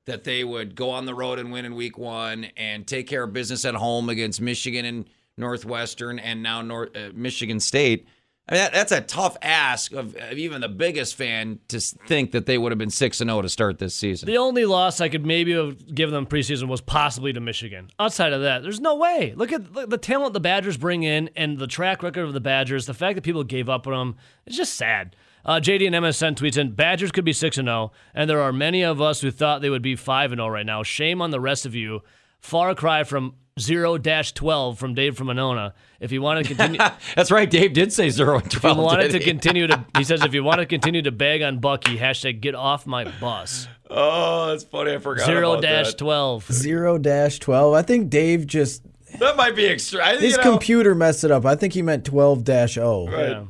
that 0.05 0.23
they 0.23 0.43
would 0.43 0.75
go 0.75 0.89
on 0.91 1.05
the 1.05 1.15
road 1.15 1.39
and 1.39 1.51
win 1.51 1.65
in 1.65 1.75
week 1.75 1.97
one 1.97 2.45
and 2.57 2.85
take 2.85 3.07
care 3.07 3.23
of 3.23 3.33
business 3.33 3.65
at 3.65 3.75
home 3.75 4.09
against 4.09 4.39
Michigan 4.39 4.85
and 4.85 5.05
Northwestern 5.37 6.19
and 6.19 6.41
now 6.41 6.61
North 6.61 6.95
uh, 6.95 7.09
Michigan 7.13 7.59
State? 7.59 8.07
I 8.47 8.53
mean, 8.53 8.61
that, 8.61 8.73
that's 8.73 8.91
a 8.91 9.01
tough 9.01 9.37
ask 9.41 9.91
of, 9.91 10.15
of, 10.15 10.33
even 10.33 10.61
the 10.61 10.69
biggest 10.69 11.15
fan 11.15 11.57
to 11.69 11.79
think 11.79 12.31
that 12.31 12.45
they 12.45 12.59
would 12.59 12.71
have 12.71 12.77
been 12.77 12.91
six 12.91 13.19
and 13.19 13.29
zero 13.29 13.39
oh 13.39 13.41
to 13.41 13.49
start 13.49 13.79
this 13.79 13.95
season. 13.95 14.27
The 14.27 14.37
only 14.37 14.65
loss 14.65 15.01
I 15.01 15.09
could 15.09 15.25
maybe 15.25 15.53
have 15.53 15.93
given 15.93 16.13
them 16.13 16.27
preseason 16.27 16.67
was 16.67 16.79
possibly 16.79 17.33
to 17.33 17.39
Michigan. 17.39 17.89
Outside 17.99 18.33
of 18.33 18.41
that, 18.41 18.61
there's 18.61 18.79
no 18.79 18.95
way. 18.95 19.33
Look 19.35 19.51
at 19.51 19.89
the 19.89 19.97
talent 19.97 20.33
the 20.33 20.39
Badgers 20.39 20.77
bring 20.77 21.01
in 21.01 21.31
and 21.35 21.57
the 21.57 21.65
track 21.65 22.03
record 22.03 22.25
of 22.25 22.33
the 22.33 22.39
Badgers. 22.39 22.85
The 22.85 22.93
fact 22.93 23.15
that 23.15 23.23
people 23.23 23.43
gave 23.43 23.67
up 23.67 23.87
on 23.87 23.93
them, 23.93 24.15
it's 24.45 24.57
just 24.57 24.75
sad. 24.75 25.15
Uh, 25.45 25.59
JD 25.59 25.85
and 25.87 25.95
MSN 25.95 26.35
tweets 26.35 26.57
in 26.57 26.71
Badgers 26.71 27.11
could 27.11 27.25
be 27.25 27.33
six 27.33 27.57
and 27.57 27.67
zero, 27.67 27.91
oh, 27.93 27.97
and 28.13 28.29
there 28.29 28.41
are 28.41 28.51
many 28.51 28.83
of 28.83 28.99
us 28.99 29.21
who 29.21 29.29
thought 29.29 29.61
they 29.61 29.69
would 29.69 29.83
be 29.83 29.95
five 29.95 30.31
and 30.31 30.39
zero 30.39 30.49
right 30.49 30.65
now. 30.65 30.81
Shame 30.81 31.21
on 31.21 31.31
the 31.31 31.39
rest 31.39 31.65
of 31.65 31.75
you. 31.75 32.01
Far 32.39 32.73
cry 32.75 33.03
from 33.03 33.35
0 33.59 33.97
12 33.97 34.77
from 34.77 34.93
Dave 34.93 35.15
from 35.17 35.27
Monona. 35.27 35.73
If 35.99 36.11
you 36.11 36.21
want 36.21 36.45
to 36.45 36.53
continue. 36.53 36.79
That's 37.15 37.31
right. 37.31 37.49
Dave 37.49 37.73
did 37.73 37.93
say 37.93 38.09
0 38.09 38.39
and 38.39 38.51
12. 38.51 38.75
If 38.75 38.77
you 38.77 38.83
wanted 38.83 39.11
to 39.11 39.19
continue 39.19 39.67
to, 39.67 39.85
he 39.97 40.03
says, 40.03 40.23
if 40.23 40.33
you 40.33 40.43
want 40.43 40.59
to 40.59 40.65
continue 40.75 41.01
to 41.01 41.11
bag 41.11 41.41
on 41.41 41.59
Bucky, 41.59 41.97
hashtag 41.97 42.41
get 42.41 42.53
off 42.53 42.85
my 42.85 43.05
bus. 43.19 43.67
Oh, 43.89 44.47
that's 44.47 44.63
funny. 44.63 44.93
I 44.93 44.97
forgot. 44.97 45.25
0 45.25 45.61
12. 45.97 46.51
0 46.51 46.97
12. 46.99 47.73
I 47.73 47.81
think 47.81 48.09
Dave 48.09 48.45
just. 48.45 48.83
That 49.19 49.37
might 49.37 49.55
be 49.55 49.67
extra. 49.67 50.05
His 50.17 50.31
you 50.31 50.37
know, 50.37 50.43
computer 50.43 50.93
messed 50.93 51.23
it 51.23 51.31
up. 51.31 51.45
I 51.45 51.55
think 51.55 51.73
he 51.73 51.81
meant 51.81 52.03
12 52.03 52.45
0. 52.45 53.07
Right. 53.07 53.29
Yeah. 53.29 53.43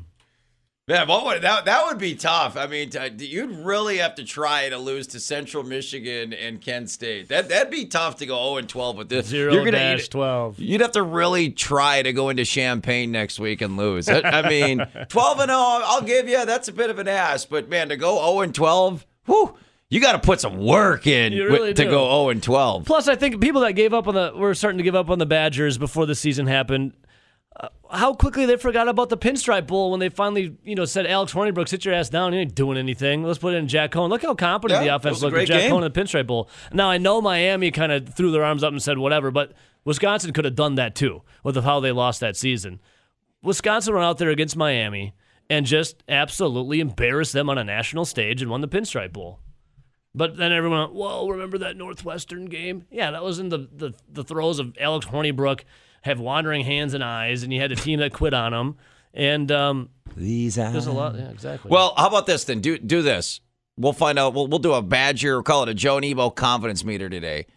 Man, 0.87 1.07
what 1.07 1.25
would, 1.25 1.41
that 1.41 1.65
that 1.65 1.83
would 1.87 1.97
be 1.97 2.13
tough. 2.13 2.55
I 2.55 2.67
mean, 2.67 2.91
you'd 3.17 3.49
really 3.65 3.97
have 3.97 4.13
to 4.15 4.23
try 4.23 4.69
to 4.69 4.77
lose 4.77 5.07
to 5.07 5.19
Central 5.19 5.63
Michigan 5.63 6.31
and 6.31 6.61
Kent 6.61 6.91
State. 6.91 7.27
That 7.29 7.49
that'd 7.49 7.71
be 7.71 7.85
tough 7.85 8.17
to 8.17 8.27
go 8.27 8.35
0 8.35 8.57
and 8.57 8.69
12 8.69 8.95
with 8.95 9.09
this. 9.09 9.25
Zero 9.25 9.51
You're 9.51 9.65
gonna, 9.65 9.97
12. 9.97 10.59
You'd 10.59 10.81
have 10.81 10.91
to 10.91 11.01
really 11.01 11.49
try 11.49 12.03
to 12.03 12.13
go 12.13 12.29
into 12.29 12.45
Champaign 12.45 13.11
next 13.11 13.39
week 13.39 13.61
and 13.61 13.77
lose. 13.77 14.07
I, 14.07 14.19
I 14.21 14.47
mean, 14.47 14.77
12 15.09 15.39
and 15.39 15.49
0, 15.49 15.57
I'll 15.59 16.03
give 16.03 16.29
you. 16.29 16.45
That's 16.45 16.67
a 16.67 16.73
bit 16.73 16.91
of 16.91 16.99
an 16.99 17.07
ass, 17.07 17.45
but 17.45 17.67
man, 17.67 17.89
to 17.89 17.97
go 17.97 18.17
0 18.17 18.41
and 18.41 18.53
12, 18.53 19.07
whew. 19.25 19.57
You 19.89 20.01
got 20.01 20.11
to 20.11 20.19
put 20.19 20.39
some 20.39 20.57
work 20.57 21.07
in 21.07 21.33
really 21.33 21.73
to 21.73 21.83
do. 21.83 21.89
go 21.89 22.05
0 22.25 22.29
and 22.29 22.43
12. 22.43 22.85
Plus, 22.85 23.07
I 23.07 23.15
think 23.15 23.41
people 23.41 23.61
that 23.61 23.73
gave 23.73 23.91
up 23.95 24.07
on 24.07 24.13
the 24.13 24.33
were 24.35 24.53
starting 24.53 24.77
to 24.77 24.83
give 24.83 24.95
up 24.95 25.09
on 25.09 25.17
the 25.17 25.25
Badgers 25.25 25.79
before 25.79 26.05
the 26.05 26.15
season 26.15 26.45
happened 26.45 26.93
uh, 27.57 27.69
how 27.89 28.13
quickly 28.13 28.45
they 28.45 28.57
forgot 28.57 28.87
about 28.87 29.09
the 29.09 29.17
Pinstripe 29.17 29.67
Bowl 29.67 29.91
when 29.91 29.99
they 29.99 30.09
finally, 30.09 30.57
you 30.63 30.75
know, 30.75 30.85
said 30.85 31.07
Alex 31.07 31.33
Hornibrook, 31.33 31.69
sit 31.69 31.85
your 31.85 31.93
ass 31.93 32.09
down. 32.09 32.33
You 32.33 32.39
ain't 32.39 32.55
doing 32.55 32.77
anything. 32.77 33.23
Let's 33.23 33.39
put 33.39 33.53
in 33.53 33.67
Jack 33.67 33.91
Coan. 33.91 34.09
Look 34.09 34.23
how 34.23 34.35
competent 34.35 34.81
yeah, 34.81 34.89
the 34.89 34.95
offense 34.95 35.21
looked 35.21 35.37
with 35.37 35.47
Jack 35.47 35.61
game. 35.61 35.71
Coan 35.71 35.85
in 35.85 35.91
the 35.91 36.01
Pinstripe 36.01 36.27
Bowl. 36.27 36.49
Now 36.73 36.89
I 36.89 36.97
know 36.97 37.21
Miami 37.21 37.71
kind 37.71 37.91
of 37.91 38.13
threw 38.13 38.31
their 38.31 38.43
arms 38.43 38.63
up 38.63 38.71
and 38.71 38.81
said 38.81 38.97
whatever, 38.97 39.31
but 39.31 39.53
Wisconsin 39.85 40.33
could 40.33 40.45
have 40.45 40.55
done 40.55 40.75
that 40.75 40.95
too 40.95 41.21
with 41.43 41.55
how 41.63 41.79
they 41.79 41.91
lost 41.91 42.19
that 42.19 42.35
season. 42.35 42.81
Wisconsin 43.41 43.93
went 43.93 44.05
out 44.05 44.17
there 44.17 44.29
against 44.29 44.57
Miami 44.57 45.13
and 45.49 45.65
just 45.65 46.03
absolutely 46.09 46.79
embarrassed 46.79 47.33
them 47.33 47.49
on 47.49 47.57
a 47.57 47.63
national 47.63 48.03
stage 48.03 48.41
and 48.41 48.51
won 48.51 48.61
the 48.61 48.67
Pinstripe 48.67 49.13
Bowl. 49.13 49.39
But 50.13 50.37
then 50.37 50.51
everyone 50.51 50.79
went, 50.79 50.93
whoa, 50.93 51.27
remember 51.27 51.57
that 51.59 51.77
Northwestern 51.77 52.45
game? 52.45 52.85
Yeah, 52.89 53.11
that 53.11 53.23
was 53.23 53.37
in 53.37 53.49
the, 53.49 53.69
the, 53.71 53.93
the 54.11 54.23
throes 54.23 54.59
of 54.59 54.75
Alex 54.79 55.05
Hornibrook 55.05 55.61
have 56.05 56.19
wandering 56.19 56.63
hands 56.63 56.93
and 56.93 57.03
eyes, 57.03 57.41
and 57.41 57.51
you 57.51 57.59
had 57.59 57.71
a 57.71 57.75
team 57.75 57.99
that 57.99 58.13
quit 58.13 58.33
on 58.33 58.51
them. 58.51 58.77
And 59.11 59.51
um, 59.51 59.89
these 60.15 60.57
eyes. 60.59 60.71
There's 60.71 60.85
a 60.85 60.91
lot. 60.91 61.15
Yeah, 61.15 61.29
exactly. 61.29 61.71
Well, 61.71 61.95
how 61.97 62.07
about 62.07 62.27
this 62.27 62.43
then? 62.43 62.61
Do 62.61 62.77
do 62.77 63.01
this. 63.01 63.41
We'll 63.75 63.91
find 63.91 64.19
out. 64.19 64.35
We'll, 64.35 64.47
we'll 64.47 64.59
do 64.59 64.73
a 64.73 64.83
Badger. 64.83 65.37
We'll 65.37 65.43
call 65.43 65.63
it 65.63 65.69
a 65.69 65.73
Joe 65.73 65.97
Nebo 65.97 66.29
confidence 66.29 66.85
meter 66.85 67.09
today. 67.09 67.47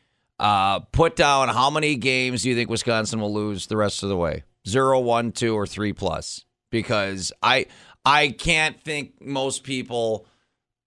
Uh, 0.41 0.81
put 0.81 1.15
down 1.15 1.49
how 1.51 1.69
many 1.69 1.97
games 1.97 2.43
do 2.43 2.49
you 2.49 2.55
think 2.55 2.71
Wisconsin 2.71 3.21
will 3.21 3.35
lose 3.35 3.67
the 3.67 3.77
rest 3.77 4.03
of 4.03 4.09
the 4.09 4.17
way? 4.17 4.45
Zero, 4.67 4.99
one, 4.99 5.31
two, 5.31 5.55
or 5.55 5.67
three 5.67 5.93
plus? 5.93 6.45
Because 6.71 7.33
I 7.43 7.67
I 8.03 8.29
can't 8.31 8.81
think 8.81 9.21
most 9.21 9.63
people. 9.63 10.27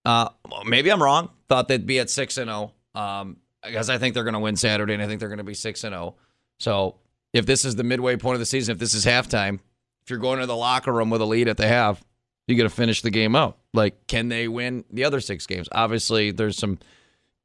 Uh, 0.03 0.29
maybe 0.65 0.91
I'm 0.91 1.03
wrong. 1.03 1.29
Thought 1.47 1.67
they'd 1.67 1.85
be 1.85 1.99
at 1.99 2.09
six 2.09 2.39
and 2.39 2.49
zero. 2.49 2.73
Oh, 2.95 2.99
um, 2.99 3.37
because 3.63 3.91
I 3.91 3.99
think 3.99 4.15
they're 4.15 4.23
going 4.23 4.33
to 4.33 4.39
win 4.39 4.55
Saturday, 4.55 4.95
and 4.95 5.03
I 5.03 5.05
think 5.05 5.19
they're 5.19 5.29
going 5.29 5.37
to 5.37 5.43
be 5.43 5.53
six 5.53 5.83
and 5.83 5.93
zero. 5.93 6.15
So 6.57 6.95
if 7.33 7.45
this 7.45 7.65
is 7.65 7.75
the 7.75 7.83
midway 7.83 8.17
point 8.17 8.35
of 8.35 8.39
the 8.39 8.45
season, 8.45 8.73
if 8.73 8.79
this 8.79 8.93
is 8.93 9.05
halftime, 9.05 9.59
if 10.03 10.09
you're 10.09 10.19
going 10.19 10.39
to 10.39 10.45
the 10.45 10.55
locker 10.55 10.91
room 10.91 11.09
with 11.09 11.21
a 11.21 11.25
lead 11.25 11.47
at 11.47 11.57
the 11.57 11.67
half, 11.67 12.03
you 12.47 12.55
got 12.57 12.63
to 12.63 12.69
finish 12.69 13.01
the 13.01 13.09
game 13.09 13.35
out. 13.35 13.57
Like, 13.73 14.07
can 14.07 14.29
they 14.29 14.47
win 14.47 14.83
the 14.91 15.05
other 15.05 15.21
six 15.21 15.45
games? 15.45 15.69
Obviously, 15.71 16.31
there's 16.31 16.57
some 16.57 16.79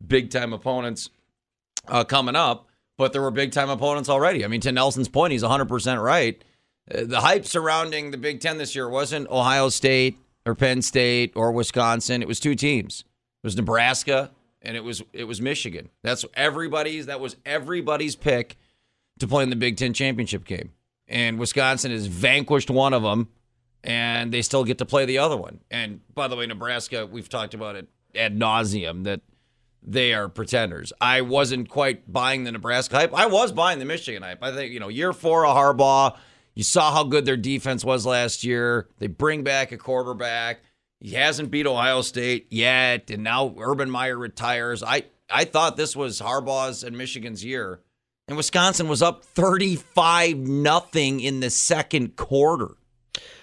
big 0.04 0.30
time 0.30 0.52
opponents 0.52 1.10
uh, 1.88 2.04
coming 2.04 2.34
up, 2.34 2.68
but 2.98 3.12
there 3.12 3.22
were 3.22 3.30
big 3.30 3.52
time 3.52 3.70
opponents 3.70 4.08
already. 4.08 4.44
I 4.44 4.48
mean, 4.48 4.60
to 4.62 4.72
Nelson's 4.72 5.08
point, 5.08 5.32
he's 5.32 5.42
100% 5.42 6.02
right. 6.02 6.42
Uh, 6.92 7.04
the 7.04 7.20
hype 7.20 7.46
surrounding 7.46 8.10
the 8.10 8.16
Big 8.16 8.40
Ten 8.40 8.58
this 8.58 8.74
year 8.74 8.88
wasn't 8.88 9.28
Ohio 9.28 9.68
State 9.68 10.18
or 10.44 10.54
Penn 10.54 10.82
State 10.82 11.32
or 11.36 11.52
Wisconsin. 11.52 12.22
It 12.22 12.28
was 12.28 12.40
two 12.40 12.54
teams. 12.54 13.04
It 13.42 13.46
was 13.46 13.56
Nebraska 13.56 14.30
and 14.62 14.76
it 14.76 14.84
was 14.84 15.02
it 15.12 15.24
was 15.24 15.40
Michigan. 15.40 15.90
That's 16.02 16.24
everybody's. 16.34 17.06
That 17.06 17.20
was 17.20 17.36
everybody's 17.44 18.16
pick 18.16 18.56
to 19.18 19.26
play 19.26 19.42
in 19.42 19.50
the 19.50 19.56
Big 19.56 19.76
Ten 19.76 19.92
championship 19.92 20.44
game. 20.44 20.72
And 21.08 21.38
Wisconsin 21.38 21.92
has 21.92 22.06
vanquished 22.06 22.70
one 22.70 22.92
of 22.92 23.02
them, 23.02 23.28
and 23.84 24.32
they 24.32 24.42
still 24.42 24.64
get 24.64 24.78
to 24.78 24.84
play 24.84 25.04
the 25.04 25.18
other 25.18 25.36
one. 25.36 25.60
And 25.70 26.00
by 26.14 26.28
the 26.28 26.36
way, 26.36 26.46
Nebraska, 26.46 27.06
we've 27.06 27.28
talked 27.28 27.54
about 27.54 27.76
it 27.76 27.88
ad 28.14 28.36
nauseum 28.38 29.04
that 29.04 29.20
they 29.82 30.12
are 30.12 30.28
pretenders. 30.28 30.92
I 31.00 31.20
wasn't 31.20 31.68
quite 31.68 32.12
buying 32.12 32.44
the 32.44 32.52
Nebraska 32.52 32.96
hype. 32.96 33.14
I 33.14 33.26
was 33.26 33.52
buying 33.52 33.78
the 33.78 33.84
Michigan 33.84 34.22
hype. 34.22 34.42
I 34.42 34.52
think, 34.52 34.72
you 34.72 34.80
know, 34.80 34.88
year 34.88 35.12
four 35.12 35.46
of 35.46 35.56
Harbaugh, 35.56 36.16
you 36.54 36.64
saw 36.64 36.92
how 36.92 37.04
good 37.04 37.24
their 37.24 37.36
defense 37.36 37.84
was 37.84 38.04
last 38.04 38.42
year. 38.42 38.88
They 38.98 39.06
bring 39.06 39.44
back 39.44 39.70
a 39.70 39.76
quarterback. 39.76 40.60
He 40.98 41.10
hasn't 41.10 41.50
beat 41.50 41.66
Ohio 41.66 42.00
State 42.00 42.46
yet, 42.50 43.10
and 43.10 43.22
now 43.22 43.54
Urban 43.58 43.90
Meyer 43.90 44.16
retires. 44.16 44.82
I, 44.82 45.04
I 45.30 45.44
thought 45.44 45.76
this 45.76 45.94
was 45.94 46.20
Harbaugh's 46.20 46.82
and 46.82 46.96
Michigan's 46.96 47.44
year 47.44 47.80
and 48.28 48.36
Wisconsin 48.36 48.88
was 48.88 49.02
up 49.02 49.24
35 49.24 50.36
nothing 50.36 51.20
in 51.20 51.40
the 51.40 51.50
second 51.50 52.16
quarter. 52.16 52.76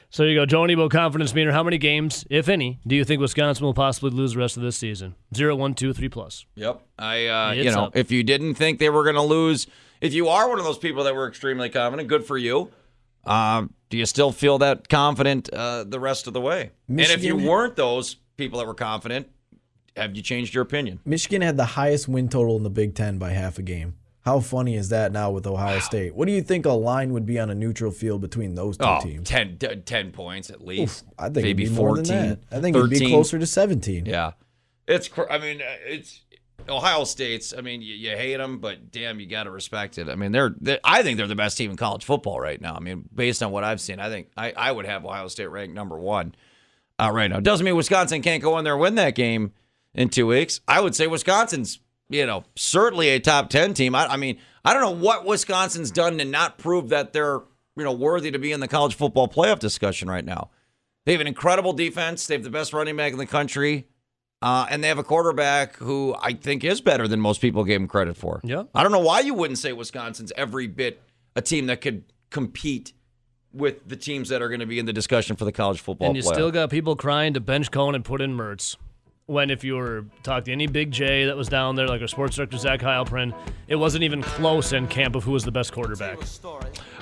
So 0.09 0.23
you 0.23 0.35
go, 0.35 0.45
Joe 0.45 0.65
Nebo 0.65 0.89
confidence 0.89 1.33
meter. 1.33 1.51
How 1.51 1.63
many 1.63 1.79
games, 1.79 2.23
if 2.29 2.47
any, 2.47 2.79
do 2.85 2.95
you 2.95 3.03
think 3.03 3.19
Wisconsin 3.19 3.65
will 3.65 3.73
possibly 3.73 4.11
lose 4.11 4.33
the 4.33 4.39
rest 4.39 4.57
of 4.57 4.63
this 4.63 4.77
season? 4.77 5.15
Zero, 5.35 5.55
one, 5.55 5.73
two, 5.73 5.91
three 5.91 6.09
plus. 6.09 6.45
Yep. 6.53 6.81
I, 6.99 7.27
uh, 7.27 7.51
you 7.53 7.71
know, 7.71 7.85
up. 7.85 7.95
if 7.95 8.11
you 8.11 8.23
didn't 8.23 8.53
think 8.53 8.77
they 8.77 8.89
were 8.89 9.03
going 9.03 9.15
to 9.15 9.23
lose 9.23 9.65
if 10.03 10.13
you 10.13 10.27
are 10.27 10.49
one 10.49 10.59
of 10.59 10.65
those 10.65 10.77
people 10.77 11.05
that 11.05 11.15
were 11.15 11.29
extremely 11.29 11.69
confident, 11.69 12.09
good 12.09 12.25
for 12.25 12.37
you. 12.37 12.69
Um, 13.23 13.73
do 13.89 13.97
you 13.97 14.05
still 14.05 14.33
feel 14.33 14.57
that 14.57 14.89
confident 14.89 15.49
uh, 15.53 15.85
the 15.85 15.97
rest 15.97 16.27
of 16.27 16.33
the 16.33 16.41
way? 16.41 16.71
and 16.89 16.99
if 16.99 17.23
you 17.23 17.37
weren't 17.37 17.77
those 17.77 18.17
people 18.35 18.59
that 18.59 18.67
were 18.67 18.73
confident, 18.73 19.29
have 19.95 20.13
you 20.13 20.21
changed 20.21 20.53
your 20.53 20.61
opinion? 20.61 20.99
Michigan 21.05 21.41
had 21.41 21.55
the 21.55 21.63
highest 21.63 22.09
win 22.09 22.27
total 22.27 22.57
in 22.57 22.63
the 22.63 22.69
Big 22.69 22.95
Ten 22.95 23.17
by 23.17 23.29
half 23.29 23.57
a 23.57 23.61
game. 23.61 23.95
How 24.23 24.39
funny 24.39 24.75
is 24.75 24.89
that 24.89 25.11
now 25.11 25.31
with 25.31 25.45
Ohio 25.45 25.79
State? 25.79 26.15
What 26.15 26.27
do 26.27 26.31
you 26.31 26.41
think 26.41 26.65
a 26.65 26.71
line 26.71 27.11
would 27.11 27.25
be 27.25 27.37
on 27.39 27.49
a 27.49 27.55
neutral 27.55 27.91
field 27.91 28.21
between 28.21 28.55
those 28.55 28.77
two 28.77 28.85
Oh, 28.85 28.99
teams? 29.01 29.27
10, 29.27 29.57
10 29.85 30.11
points 30.11 30.49
at 30.49 30.63
least. 30.65 31.03
I 31.19 31.25
think 31.25 31.35
maybe 31.43 31.63
it'd 31.63 31.75
be 31.75 31.79
more 31.81 31.89
14, 31.95 32.03
than 32.05 32.29
that. 32.29 32.39
I 32.51 32.61
think 32.61 32.77
it'd 32.77 32.89
be 32.89 33.09
closer 33.09 33.37
to 33.37 33.45
17. 33.45 34.05
Yeah, 34.05 34.31
it's. 34.87 35.09
I 35.29 35.37
mean, 35.39 35.61
uh, 35.61 35.65
it's 35.85 36.21
Ohio 36.69 37.03
State's. 37.03 37.53
I 37.57 37.59
mean, 37.59 37.81
you, 37.81 37.95
you 37.95 38.11
hate 38.11 38.37
them, 38.37 38.59
but 38.59 38.91
damn, 38.91 39.19
you 39.19 39.25
got 39.25 39.43
to 39.43 39.51
respect 39.51 39.97
it. 39.97 40.07
I 40.07 40.15
mean, 40.15 40.31
they're, 40.31 40.55
they 40.61 40.79
I 40.85 41.03
think 41.03 41.17
they're 41.17 41.27
the 41.27 41.35
best 41.35 41.57
team 41.57 41.71
in 41.71 41.75
college 41.75 42.05
football 42.05 42.39
right 42.39 42.61
now. 42.61 42.75
I 42.75 42.79
mean, 42.79 43.03
based 43.13 43.43
on 43.43 43.51
what 43.51 43.65
I've 43.65 43.81
seen, 43.81 43.99
I 43.99 44.09
think 44.09 44.29
I, 44.37 44.53
I 44.55 44.71
would 44.71 44.85
have 44.85 45.03
Ohio 45.05 45.27
State 45.27 45.47
ranked 45.47 45.75
number 45.75 45.97
one 45.99 46.33
uh, 46.97 47.11
right 47.13 47.29
now. 47.29 47.41
Doesn't 47.41 47.65
mean 47.65 47.75
Wisconsin 47.75 48.21
can't 48.21 48.41
go 48.41 48.57
in 48.57 48.63
there 48.63 48.73
and 48.73 48.81
win 48.81 48.95
that 48.95 49.15
game 49.15 49.51
in 49.93 50.07
two 50.07 50.27
weeks. 50.27 50.61
I 50.65 50.79
would 50.79 50.95
say 50.95 51.07
Wisconsin's, 51.07 51.79
you 52.09 52.25
know, 52.25 52.43
certainly 52.55 53.09
a 53.09 53.19
top 53.19 53.49
ten 53.49 53.73
team. 53.73 53.95
I, 53.95 54.07
I 54.07 54.17
mean, 54.17 54.37
I 54.65 54.73
don't 54.73 54.81
know 54.81 55.03
what 55.05 55.25
Wisconsin's 55.25 55.91
done 55.91 56.17
to 56.17 56.25
not 56.25 56.57
prove 56.57 56.89
that 56.89 57.13
they're 57.13 57.39
you 57.75 57.83
know 57.83 57.93
worthy 57.93 58.31
to 58.31 58.39
be 58.39 58.51
in 58.51 58.59
the 58.59 58.67
college 58.67 58.95
football 58.95 59.27
playoff 59.27 59.59
discussion 59.59 60.09
right 60.09 60.25
now. 60.25 60.49
They 61.05 61.11
have 61.11 61.21
an 61.21 61.27
incredible 61.27 61.73
defense. 61.73 62.27
They 62.27 62.35
have 62.35 62.43
the 62.43 62.49
best 62.49 62.71
running 62.73 62.95
back 62.95 63.11
in 63.11 63.17
the 63.17 63.25
country. 63.25 63.87
Uh, 64.41 64.67
and 64.69 64.83
they 64.83 64.89
have 64.89 64.97
a 64.97 65.03
quarterback 65.05 65.77
who 65.77 66.13
I 66.21 66.33
think 66.33 66.65
is 66.65 66.81
better 66.81 67.07
than 67.07 67.21
most 67.21 67.39
people 67.39 67.63
gave 67.63 67.79
him 67.79 67.87
credit 67.87 68.17
for. 68.17 68.41
Yeah. 68.43 68.63
I 68.75 68.83
don't 68.83 68.91
know 68.91 68.99
why 68.99 69.21
you 69.21 69.33
wouldn't 69.33 69.57
say 69.57 69.71
Wisconsin's 69.71 70.33
every 70.35 70.67
bit 70.67 71.01
a 71.35 71.41
team 71.41 71.67
that 71.67 71.79
could 71.79 72.03
compete 72.29 72.91
with 73.53 73.87
the 73.87 73.95
teams 73.95 74.27
that 74.29 74.41
are 74.41 74.49
going 74.49 74.59
to 74.59 74.65
be 74.65 74.79
in 74.79 74.85
the 74.85 74.91
discussion 74.91 75.37
for 75.37 75.45
the 75.45 75.53
college 75.53 75.79
football 75.79 76.07
And 76.07 76.17
you 76.17 76.23
playoff. 76.23 76.33
still 76.33 76.51
got 76.51 76.69
people 76.69 76.97
crying 76.97 77.33
to 77.35 77.39
bench 77.39 77.71
Coan 77.71 77.95
and 77.95 78.03
put 78.03 78.19
in 78.19 78.35
Mertz. 78.35 78.75
When 79.25 79.49
if 79.49 79.63
you 79.63 79.75
were 79.75 80.05
talking 80.21 80.45
to 80.45 80.51
any 80.51 80.67
Big 80.67 80.91
J 80.91 81.25
that 81.25 81.37
was 81.37 81.47
down 81.47 81.75
there, 81.75 81.87
like 81.87 82.01
our 82.01 82.07
sports 82.07 82.35
director 82.35 82.57
Zach 82.57 82.81
Heilprin, 82.81 83.33
it 83.67 83.75
wasn't 83.77 84.03
even 84.03 84.21
close 84.21 84.73
in 84.73 84.87
camp 84.87 85.15
of 85.15 85.23
who 85.23 85.31
was 85.31 85.45
the 85.45 85.51
best 85.51 85.71
quarterback. 85.71 86.19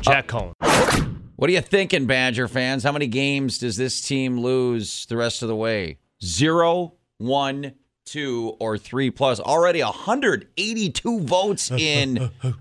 Jack 0.01 0.31
uh, 0.33 0.53
Coan. 0.53 1.17
What 1.35 1.49
are 1.49 1.53
you 1.53 1.61
thinking, 1.61 2.05
Badger 2.05 2.47
fans? 2.47 2.83
How 2.83 2.91
many 2.91 3.07
games 3.07 3.57
does 3.57 3.75
this 3.75 3.99
team 4.01 4.39
lose 4.39 5.07
the 5.07 5.17
rest 5.17 5.41
of 5.41 5.47
the 5.47 5.55
way? 5.55 5.97
Zero, 6.23 6.93
one, 7.17 7.73
two, 8.05 8.55
or 8.59 8.77
three 8.77 9.09
plus. 9.09 9.39
Already 9.39 9.81
182 9.81 11.21
votes 11.21 11.71
in. 11.77 12.29
what 12.41 12.55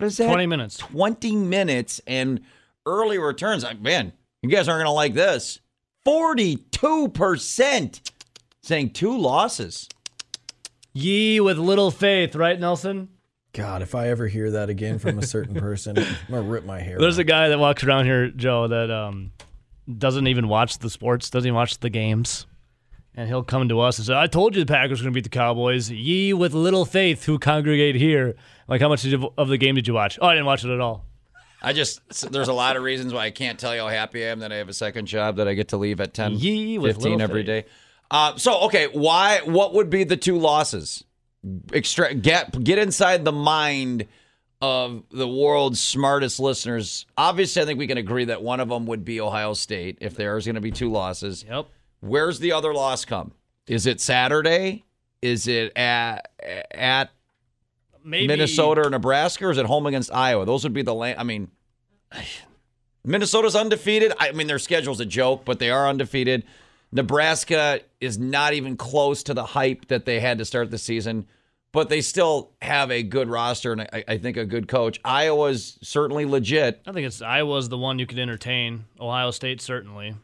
is 0.00 0.18
that? 0.18 0.26
20 0.26 0.46
minutes. 0.46 0.76
20 0.76 1.36
minutes 1.36 2.02
and 2.06 2.42
early 2.84 3.18
returns. 3.18 3.64
Uh, 3.64 3.72
man, 3.80 4.12
you 4.42 4.50
guys 4.50 4.68
aren't 4.68 4.80
going 4.80 4.86
to 4.86 4.92
like 4.92 5.14
this. 5.14 5.60
42% 6.06 8.00
saying 8.62 8.90
two 8.90 9.16
losses. 9.16 9.88
Ye 10.92 11.40
with 11.40 11.58
little 11.58 11.90
faith, 11.90 12.34
right, 12.34 12.58
Nelson? 12.58 13.08
God, 13.52 13.82
if 13.82 13.94
I 13.94 14.08
ever 14.08 14.28
hear 14.28 14.50
that 14.52 14.70
again 14.70 14.98
from 14.98 15.18
a 15.18 15.26
certain 15.26 15.54
person, 15.60 15.98
I'm 15.98 16.06
gonna 16.28 16.42
rip 16.42 16.64
my 16.64 16.80
hair. 16.80 16.98
There's 16.98 17.18
out. 17.18 17.22
a 17.22 17.24
guy 17.24 17.48
that 17.48 17.58
walks 17.58 17.84
around 17.84 18.06
here, 18.06 18.28
Joe, 18.30 18.68
that 18.68 18.90
um, 18.90 19.32
doesn't 19.98 20.26
even 20.26 20.48
watch 20.48 20.78
the 20.78 20.88
sports, 20.90 21.28
doesn't 21.30 21.46
even 21.46 21.54
watch 21.54 21.78
the 21.80 21.90
games. 21.90 22.46
And 23.14 23.28
he'll 23.28 23.42
come 23.42 23.68
to 23.68 23.80
us 23.80 23.98
and 23.98 24.06
say, 24.06 24.16
I 24.16 24.26
told 24.26 24.56
you 24.56 24.64
the 24.64 24.72
Packers 24.72 25.00
were 25.00 25.04
going 25.04 25.12
to 25.12 25.18
beat 25.18 25.24
the 25.24 25.28
Cowboys. 25.28 25.90
Ye 25.90 26.32
with 26.32 26.54
little 26.54 26.86
faith 26.86 27.26
who 27.26 27.38
congregate 27.38 27.94
here. 27.94 28.36
Like, 28.68 28.80
how 28.80 28.88
much 28.88 29.02
did 29.02 29.12
you, 29.12 29.30
of 29.36 29.48
the 29.48 29.58
game 29.58 29.74
did 29.74 29.86
you 29.86 29.92
watch? 29.92 30.18
Oh, 30.22 30.28
I 30.28 30.32
didn't 30.32 30.46
watch 30.46 30.64
it 30.64 30.70
at 30.72 30.80
all. 30.80 31.04
I 31.60 31.74
just, 31.74 32.00
there's 32.32 32.48
a 32.48 32.54
lot 32.54 32.76
of 32.78 32.82
reasons 32.82 33.12
why 33.12 33.26
I 33.26 33.30
can't 33.30 33.58
tell 33.58 33.74
you 33.74 33.82
how 33.82 33.88
happy 33.88 34.24
I 34.24 34.28
am 34.28 34.38
that 34.38 34.50
I 34.50 34.56
have 34.56 34.70
a 34.70 34.72
second 34.72 35.06
job 35.06 35.36
that 35.36 35.46
I 35.46 35.52
get 35.52 35.68
to 35.68 35.76
leave 35.76 36.00
at 36.00 36.14
10, 36.14 36.38
Yee, 36.38 36.78
with 36.78 36.96
15 36.96 37.12
little 37.12 37.22
every 37.22 37.42
faith. 37.44 37.66
day. 37.66 37.70
Uh, 38.12 38.36
so, 38.36 38.60
okay, 38.60 38.88
why, 38.92 39.40
what 39.44 39.72
would 39.72 39.88
be 39.88 40.04
the 40.04 40.18
two 40.18 40.38
losses? 40.38 41.02
Extract, 41.72 42.20
get, 42.22 42.62
get 42.62 42.78
inside 42.78 43.24
the 43.24 43.32
mind 43.32 44.06
of 44.60 45.02
the 45.10 45.26
world's 45.26 45.80
smartest 45.80 46.38
listeners. 46.38 47.06
Obviously, 47.16 47.62
I 47.62 47.64
think 47.64 47.78
we 47.78 47.86
can 47.86 47.96
agree 47.96 48.26
that 48.26 48.42
one 48.42 48.60
of 48.60 48.68
them 48.68 48.86
would 48.86 49.04
be 49.04 49.20
Ohio 49.20 49.54
State 49.54 49.98
if 50.02 50.14
there's 50.14 50.44
going 50.44 50.54
to 50.54 50.60
be 50.60 50.70
two 50.70 50.90
losses. 50.90 51.44
Yep. 51.48 51.66
Where's 52.00 52.38
the 52.38 52.52
other 52.52 52.74
loss 52.74 53.04
come? 53.04 53.32
Is 53.66 53.86
it 53.86 54.00
Saturday? 54.00 54.84
Is 55.22 55.46
it 55.46 55.76
at 55.76 56.28
at 56.72 57.10
Maybe 58.04 58.26
Minnesota 58.26 58.82
or 58.86 58.90
Nebraska, 58.90 59.46
or 59.46 59.50
is 59.52 59.58
it 59.58 59.66
home 59.66 59.86
against 59.86 60.12
Iowa? 60.12 60.44
Those 60.44 60.64
would 60.64 60.72
be 60.72 60.82
the. 60.82 60.94
La- 60.94 61.14
I 61.16 61.22
mean, 61.22 61.48
Minnesota's 63.04 63.54
undefeated. 63.54 64.12
I 64.18 64.32
mean, 64.32 64.48
their 64.48 64.58
schedule's 64.58 65.00
a 65.00 65.06
joke, 65.06 65.44
but 65.44 65.58
they 65.60 65.70
are 65.70 65.88
undefeated. 65.88 66.44
Nebraska 66.92 67.80
is 68.00 68.18
not 68.18 68.52
even 68.52 68.76
close 68.76 69.22
to 69.24 69.34
the 69.34 69.44
hype 69.44 69.88
that 69.88 70.04
they 70.04 70.20
had 70.20 70.38
to 70.38 70.44
start 70.44 70.70
the 70.70 70.78
season, 70.78 71.26
but 71.72 71.88
they 71.88 72.02
still 72.02 72.52
have 72.60 72.90
a 72.90 73.02
good 73.02 73.30
roster 73.30 73.72
and 73.72 73.80
I, 73.80 74.04
I 74.06 74.18
think 74.18 74.36
a 74.36 74.44
good 74.44 74.68
coach. 74.68 75.00
Iowa's 75.04 75.78
certainly 75.82 76.26
legit. 76.26 76.82
I 76.86 76.92
think 76.92 77.06
it's 77.06 77.22
Iowa's 77.22 77.70
the 77.70 77.78
one 77.78 77.98
you 77.98 78.06
could 78.06 78.18
entertain. 78.18 78.84
Ohio 79.00 79.30
State 79.30 79.62
certainly. 79.62 80.14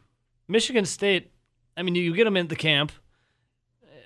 Michigan 0.47 0.85
State. 0.85 1.31
I 1.75 1.81
mean, 1.81 1.95
you, 1.95 2.13
get 2.13 2.25
them 2.25 2.37
into 2.37 2.55
camp. 2.55 2.91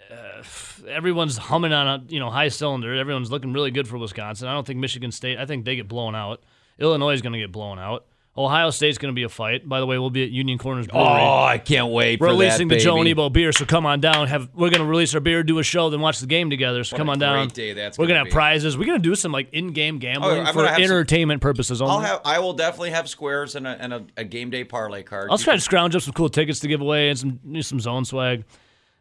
Uh, 0.10 0.44
everyone's 0.88 1.38
humming 1.38 1.74
on 1.74 1.88
a 1.88 2.04
you 2.08 2.20
know 2.20 2.30
high 2.30 2.50
cylinder. 2.50 2.96
Everyone's 2.96 3.32
looking 3.32 3.52
really 3.52 3.72
good 3.72 3.88
for 3.88 3.98
Wisconsin. 3.98 4.48
I 4.48 4.54
don't 4.54 4.66
think 4.66 4.80
Michigan 4.80 5.12
State. 5.12 5.38
I 5.38 5.46
think 5.46 5.66
they 5.66 5.76
get 5.76 5.88
blown 5.88 6.16
out. 6.16 6.44
Illinois 6.80 7.14
is 7.14 7.22
going 7.22 7.34
to 7.34 7.40
get 7.40 7.52
blown 7.52 7.80
out. 7.80 8.06
Ohio 8.36 8.72
State's 8.72 8.98
going 8.98 9.14
to 9.14 9.16
be 9.16 9.24
a 9.24 9.30
fight. 9.30 9.68
By 9.70 9.80
the 9.80 9.86
way, 9.86 10.00
we'll 10.00 10.10
be 10.10 10.24
at 10.24 10.32
Union 10.32 10.58
Corners 10.58 10.88
Brewery. 10.88 11.06
Oh, 11.06 11.44
I 11.44 11.60
can't 11.60 11.90
wait 11.92 12.20
We're 12.20 12.30
releasing 12.30 12.68
that, 12.68 12.76
the 12.76 12.82
Joe 12.82 12.98
and. 12.98 13.08
Ebo 13.08 13.30
beer, 13.30 13.52
so 13.52 13.64
come 13.64 13.86
on 13.86 14.00
down. 14.00 14.28
Have 14.28 14.50
we're 14.56 14.72
gonna 14.72 14.86
release 14.86 15.14
our 15.14 15.20
beer, 15.20 15.44
do 15.44 15.60
a 15.60 15.64
show, 15.64 15.92
then 15.92 16.02
watch 16.02 16.20
the 16.20 16.26
game 16.26 16.50
together. 16.50 16.84
So 16.84 16.96
What 16.96 16.98
come 16.98 17.10
on 17.12 17.20
down. 17.20 17.48
day 17.50 17.74
that's 17.74 17.98
we're 17.98 18.08
gonna 18.08 18.22
gonna 18.22 18.30
have 18.30 18.34
prizes. 18.34 18.76
We're 18.76 18.88
gonna 18.88 18.98
do 19.00 19.14
some 19.14 19.32
like 19.32 19.50
in-game 19.54 19.96
oh, 19.96 20.00
gambling 20.00 20.40
I'm 20.40 20.48
for 20.54 20.64
gonna 20.64 20.74
some- 20.74 20.82
entertainment 20.84 21.42
purposes 21.42 21.80
only. 21.80 21.94
I'll 21.94 22.00
have. 22.02 22.22
I 22.26 22.40
will 22.40 22.54
definitely 22.54 22.90
have 22.92 23.08
squares 23.08 23.54
and 23.56 23.68
a, 23.68 23.80
and 23.80 23.94
a, 23.94 24.06
a 24.18 24.24
game 24.24 24.50
day 24.50 24.64
parlay 24.64 25.04
card. 25.04 25.28
I'll 25.30 25.38
try 25.38 25.54
to 25.54 25.62
scrounge 25.62 25.96
up 25.96 26.02
some 26.02 26.14
cool 26.14 26.30
tickets 26.30 26.60
to 26.62 26.68
give 26.68 26.82
away 26.82 27.10
and 27.10 27.20
some 27.20 27.40
some 27.62 27.80
zone 27.80 28.04
swag. 28.04 28.46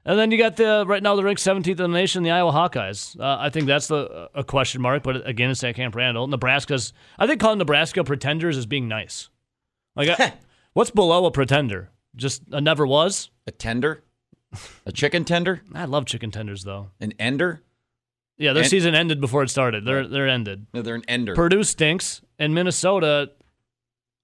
And 0.04 0.18
then 0.18 0.32
you 0.32 0.38
got 0.38 0.56
the 0.56 0.84
right 0.86 1.02
now 1.02 1.14
the 1.14 1.22
ranked 1.22 1.40
17th 1.40 1.68
in 1.68 1.76
the 1.76 1.88
nation, 1.88 2.22
the 2.24 2.32
Iowa 2.32 2.50
Hawkeyes. 2.50 3.18
Uh, 3.18 3.36
I 3.38 3.50
think 3.50 3.66
that's 3.66 3.86
the 3.86 4.28
a 4.34 4.42
question 4.42 4.82
mark, 4.82 5.02
but 5.04 5.26
again, 5.28 5.50
it's 5.50 5.62
at 5.62 5.76
Camp 5.76 5.94
Randall. 5.94 6.26
Nebraska's. 6.26 6.92
I 7.18 7.26
think 7.26 7.40
calling 7.40 7.58
Nebraska 7.58 8.02
pretenders 8.02 8.56
is 8.56 8.66
being 8.66 8.88
nice. 8.88 9.28
Like, 9.94 10.08
I, 10.08 10.34
what's 10.72 10.90
below 10.90 11.26
a 11.26 11.30
pretender? 11.30 11.90
Just 12.16 12.42
a 12.50 12.60
never 12.60 12.86
was. 12.86 13.30
a 13.46 13.52
tender, 13.52 14.02
a 14.84 14.92
chicken 14.92 15.24
tender, 15.24 15.62
I 15.74 15.84
love 15.84 16.06
chicken 16.06 16.30
tenders 16.30 16.64
though. 16.64 16.90
an 17.00 17.12
ender. 17.18 17.62
Yeah, 18.38 18.54
their 18.54 18.64
season 18.64 18.96
ended 18.96 19.20
before 19.20 19.44
it 19.44 19.50
started. 19.50 19.84
They're 19.84 20.08
they're 20.08 20.26
ended. 20.26 20.66
No, 20.74 20.82
they're 20.82 20.96
an 20.96 21.04
ender. 21.06 21.34
Purdue 21.36 21.62
stinks, 21.62 22.22
and 22.40 22.52
Minnesota, 22.52 23.30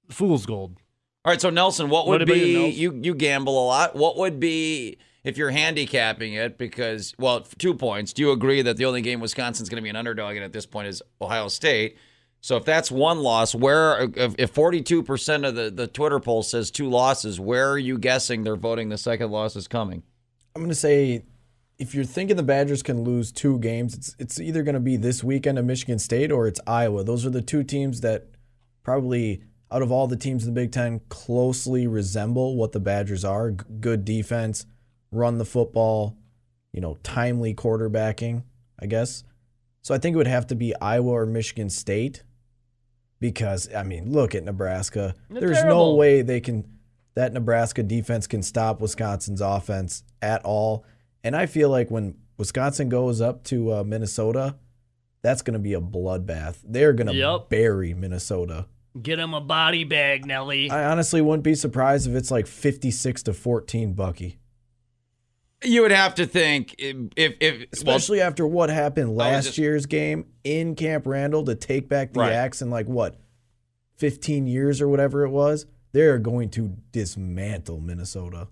fool's 0.09 0.45
gold. 0.45 0.77
All 1.25 1.33
right, 1.33 1.41
so 1.41 1.51
Nelson, 1.51 1.89
what 1.89 2.07
What 2.07 2.21
would 2.21 2.23
about 2.23 2.35
be 2.35 2.69
you 2.71 2.99
you 3.01 3.15
gamble 3.15 3.63
a 3.63 3.67
lot? 3.67 3.95
What 3.95 4.17
would 4.17 4.41
be 4.41 4.99
if 5.29 5.37
you're 5.37 5.51
handicapping 5.51 6.33
it 6.33 6.59
because 6.59 7.15
well, 7.19 7.41
two 7.41 7.75
points. 7.75 8.13
Do 8.13 8.23
you 8.23 8.33
agree 8.33 8.63
that 8.63 8.77
the 8.77 8.87
only 8.87 9.03
game 9.03 9.21
Wisconsin's 9.21 9.69
going 9.69 9.77
to 9.77 9.83
be 9.83 9.91
an 9.91 9.97
underdog 9.97 10.37
in 10.37 10.43
at 10.43 10.53
this 10.53 10.67
point 10.67 10.89
is 10.89 11.03
Ohio 11.21 11.49
State? 11.49 11.97
So 12.41 12.57
if 12.57 12.65
that's 12.65 12.91
one 12.91 13.19
loss, 13.19 13.55
where 13.55 14.09
if 14.17 14.35
if 14.39 14.55
42% 14.55 15.47
of 15.47 15.55
the 15.55 15.71
the 15.71 15.87
Twitter 15.87 16.21
poll 16.21 16.43
says 16.43 16.71
two 16.71 16.89
losses, 16.89 17.39
where 17.39 17.71
are 17.71 17.79
you 17.79 17.99
guessing 17.99 18.43
they're 18.43 18.57
voting 18.57 18.89
the 18.89 18.99
second 18.99 19.31
loss 19.31 19.55
is 19.57 19.69
coming? 19.69 20.03
I'm 20.55 20.63
going 20.63 20.71
to 20.71 20.75
say 20.75 21.25
if 21.79 21.95
you're 21.95 22.05
thinking 22.05 22.37
the 22.37 22.43
Badgers 22.43 22.83
can 22.83 23.03
lose 23.03 23.31
two 23.31 23.59
games, 23.59 23.95
it's 23.95 24.17
it's 24.19 24.41
either 24.41 24.63
going 24.63 24.75
to 24.75 24.81
be 24.81 24.97
this 24.97 25.23
weekend 25.23 25.59
at 25.59 25.65
Michigan 25.65 25.99
State 25.99 26.33
or 26.33 26.47
it's 26.47 26.61
Iowa. 26.67 27.05
Those 27.05 27.27
are 27.27 27.31
the 27.31 27.43
two 27.43 27.63
teams 27.63 28.01
that 28.01 28.29
probably 28.83 29.43
out 29.71 29.83
of 29.83 29.93
all 29.93 30.07
the 30.07 30.17
teams 30.17 30.47
in 30.47 30.55
the 30.55 30.61
Big 30.61 30.73
10 30.73 31.01
closely 31.09 31.87
resemble 31.87 32.57
what 32.57 32.73
the 32.73 32.81
Badgers 32.81 33.25
are. 33.25 33.51
G- 33.51 33.65
good 33.81 34.05
defense, 34.05 34.65
run 35.11 35.39
the 35.39 35.45
football, 35.45 36.17
you 36.73 36.81
know, 36.81 36.97
timely 37.03 37.55
quarterbacking, 37.55 38.43
I 38.81 38.87
guess. 38.87 39.25
So 39.83 39.95
I 39.95 39.99
think 39.99 40.15
it 40.15 40.17
would 40.19 40.27
have 40.27 40.47
to 40.49 40.55
be 40.55 40.75
Iowa 40.81 41.11
or 41.11 41.27
Michigan 41.27 41.71
State 41.71 42.23
because 43.21 43.73
I 43.75 43.83
mean, 43.83 44.13
look 44.13 44.35
at 44.35 44.45
Nebraska. 44.45 45.15
They're 45.31 45.41
There's 45.41 45.65
no 45.65 45.95
way 45.95 46.23
they 46.23 46.41
can 46.41 46.65
that 47.15 47.33
Nebraska 47.33 47.83
defense 47.83 48.27
can 48.27 48.43
stop 48.43 48.81
Wisconsin's 48.81 49.41
offense 49.41 50.05
at 50.23 50.45
all. 50.45 50.85
And 51.25 51.35
I 51.35 51.47
feel 51.47 51.69
like 51.69 51.91
when 51.91 52.15
Wisconsin 52.37 52.89
goes 52.89 53.21
up 53.21 53.43
to 53.45 53.73
uh, 53.75 53.85
Minnesota, 53.85 54.55
that's 55.23 55.43
going 55.43 55.55
to 55.55 55.59
be 55.59 55.75
a 55.75 55.81
bloodbath. 55.81 56.59
They're 56.65 56.93
going 56.93 57.09
to 57.09 57.15
Yep. 57.15 57.49
bury 57.49 57.93
Minnesota. 57.93 58.67
Get 59.03 59.19
him 59.19 59.35
a 59.35 59.41
body 59.41 59.83
bag, 59.83 60.27
Nelly. 60.27 60.71
I 60.71 60.91
honestly 60.91 61.21
wouldn't 61.21 61.43
be 61.43 61.57
surprised 61.57 62.09
if 62.09 62.15
it's 62.15 62.31
like 62.31 62.47
56 62.47 63.25
to 63.25 63.33
14 63.33 63.95
Bucky. 63.95 64.39
You 65.65 65.83
would 65.83 65.91
have 65.91 66.15
to 66.17 66.27
think 66.27 66.77
if 66.79 66.97
if, 67.17 67.35
if 67.41 67.55
well, 67.59 67.67
Especially 67.73 68.21
after 68.21 68.47
what 68.47 68.71
happened 68.71 69.17
last 69.17 69.47
just- 69.47 69.59
year's 69.59 69.87
game 69.87 70.27
in 70.45 70.75
Camp 70.77 71.07
Randall 71.07 71.45
to 71.47 71.55
take 71.55 71.89
back 71.89 72.13
the 72.13 72.21
Right. 72.21 72.33
axe 72.33 72.63
in 72.63 72.71
like 72.71 72.87
what, 72.87 73.17
15 73.97 74.47
years 74.47 74.81
or 74.81 74.89
whatever 74.89 75.25
it 75.25 75.31
was. 75.31 75.67
They're 75.93 76.19
going 76.19 76.51
to 76.51 76.77
dismantle 76.93 77.81
Minnesota. 77.81 78.49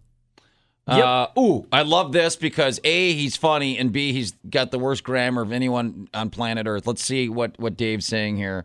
Uh, 0.86 1.26
ooh, 1.38 1.66
I 1.72 1.82
love 1.82 2.12
this 2.12 2.36
because 2.36 2.80
A, 2.84 3.12
he's 3.12 3.36
funny, 3.36 3.76
and 3.76 3.92
B, 3.92 4.12
he's 4.12 4.32
got 4.48 4.70
the 4.70 4.78
worst 4.78 5.02
grammar 5.04 5.42
of 5.42 5.50
anyone 5.52 6.08
on 6.14 6.30
planet 6.30 6.66
Earth. 6.68 6.86
Let's 6.86 7.02
see 7.02 7.28
what, 7.28 7.58
what 7.58 7.76
Dave's 7.76 8.06
saying 8.06 8.36
here. 8.36 8.64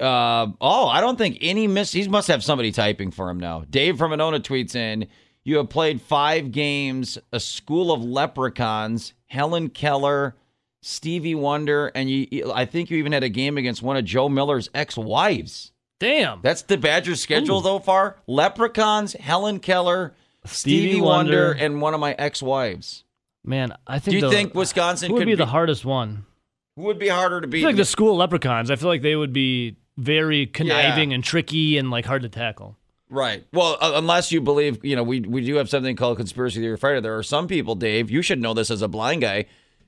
Uh, 0.00 0.48
oh, 0.60 0.86
I 0.86 1.00
don't 1.00 1.18
think 1.18 1.38
any 1.40 1.66
miss. 1.66 1.92
He 1.92 2.06
must 2.08 2.28
have 2.28 2.44
somebody 2.44 2.70
typing 2.70 3.10
for 3.10 3.28
him 3.28 3.38
now. 3.40 3.64
Dave 3.68 3.98
from 3.98 4.10
Monona 4.10 4.38
tweets 4.40 4.74
in 4.76 5.06
You 5.44 5.56
have 5.56 5.68
played 5.68 6.00
five 6.00 6.52
games, 6.52 7.18
a 7.32 7.40
school 7.40 7.90
of 7.92 8.02
leprechauns, 8.02 9.12
Helen 9.26 9.70
Keller, 9.70 10.36
Stevie 10.82 11.34
Wonder, 11.34 11.88
and 11.94 12.08
you. 12.10 12.52
I 12.52 12.64
think 12.64 12.90
you 12.90 12.98
even 12.98 13.12
had 13.12 13.24
a 13.24 13.28
game 13.28 13.56
against 13.58 13.82
one 13.82 13.96
of 13.96 14.04
Joe 14.04 14.28
Miller's 14.28 14.68
ex 14.74 14.96
wives. 14.96 15.72
Damn. 16.00 16.40
That's 16.42 16.62
the 16.62 16.76
Badgers' 16.76 17.20
schedule 17.20 17.62
so 17.62 17.78
far. 17.78 18.16
Leprechauns, 18.26 19.12
Helen 19.14 19.60
Keller, 19.60 20.14
Stevie, 20.44 20.88
Stevie 20.90 21.00
Wonder, 21.00 21.46
Wonder. 21.48 21.64
and 21.64 21.80
one 21.80 21.94
of 21.94 22.00
my 22.00 22.12
ex-wives. 22.18 23.04
Man, 23.44 23.72
I 23.86 24.00
think 24.00 24.10
Do 24.12 24.16
you 24.16 24.20
the- 24.22 24.30
think 24.30 24.54
Wisconsin 24.54 25.08
who 25.08 25.14
would 25.14 25.20
could 25.20 25.26
be 25.26 25.34
the 25.36 25.46
hardest 25.46 25.84
one? 25.84 26.26
Who 26.74 26.82
would 26.82 26.98
be 26.98 27.06
harder 27.08 27.40
to 27.40 27.46
I 27.46 27.50
beat? 27.50 27.58
feel 27.60 27.68
like 27.68 27.76
the 27.76 27.84
school 27.84 28.16
leprechauns. 28.16 28.68
I 28.70 28.74
feel 28.76 28.88
like 28.88 29.02
they 29.02 29.14
would 29.14 29.32
be 29.32 29.76
very 29.96 30.46
conniving 30.46 31.10
Yeah. 31.10 31.14
and 31.16 31.22
tricky 31.24 31.78
and 31.78 31.90
like 31.90 32.04
hard 32.06 32.22
to 32.22 32.28
tackle. 32.28 32.76
Right. 33.12 33.44
Well, 33.52 33.76
uh, 33.80 33.92
unless 33.94 34.32
you 34.32 34.40
believe, 34.40 34.84
you 34.84 34.96
know, 34.96 35.02
we 35.04 35.20
we 35.20 35.44
do 35.44 35.54
have 35.56 35.68
something 35.68 35.94
called 35.96 36.16
conspiracy 36.16 36.60
theory 36.60 36.76
fighter. 36.76 37.00
There 37.00 37.16
are 37.16 37.22
some 37.22 37.46
people, 37.46 37.74
Dave. 37.74 38.10
You 38.10 38.22
should 38.22 38.40
know 38.40 38.54
this 38.54 38.70
as 38.70 38.82
a 38.82 38.88
blind 38.88 39.22
guy, 39.22 39.44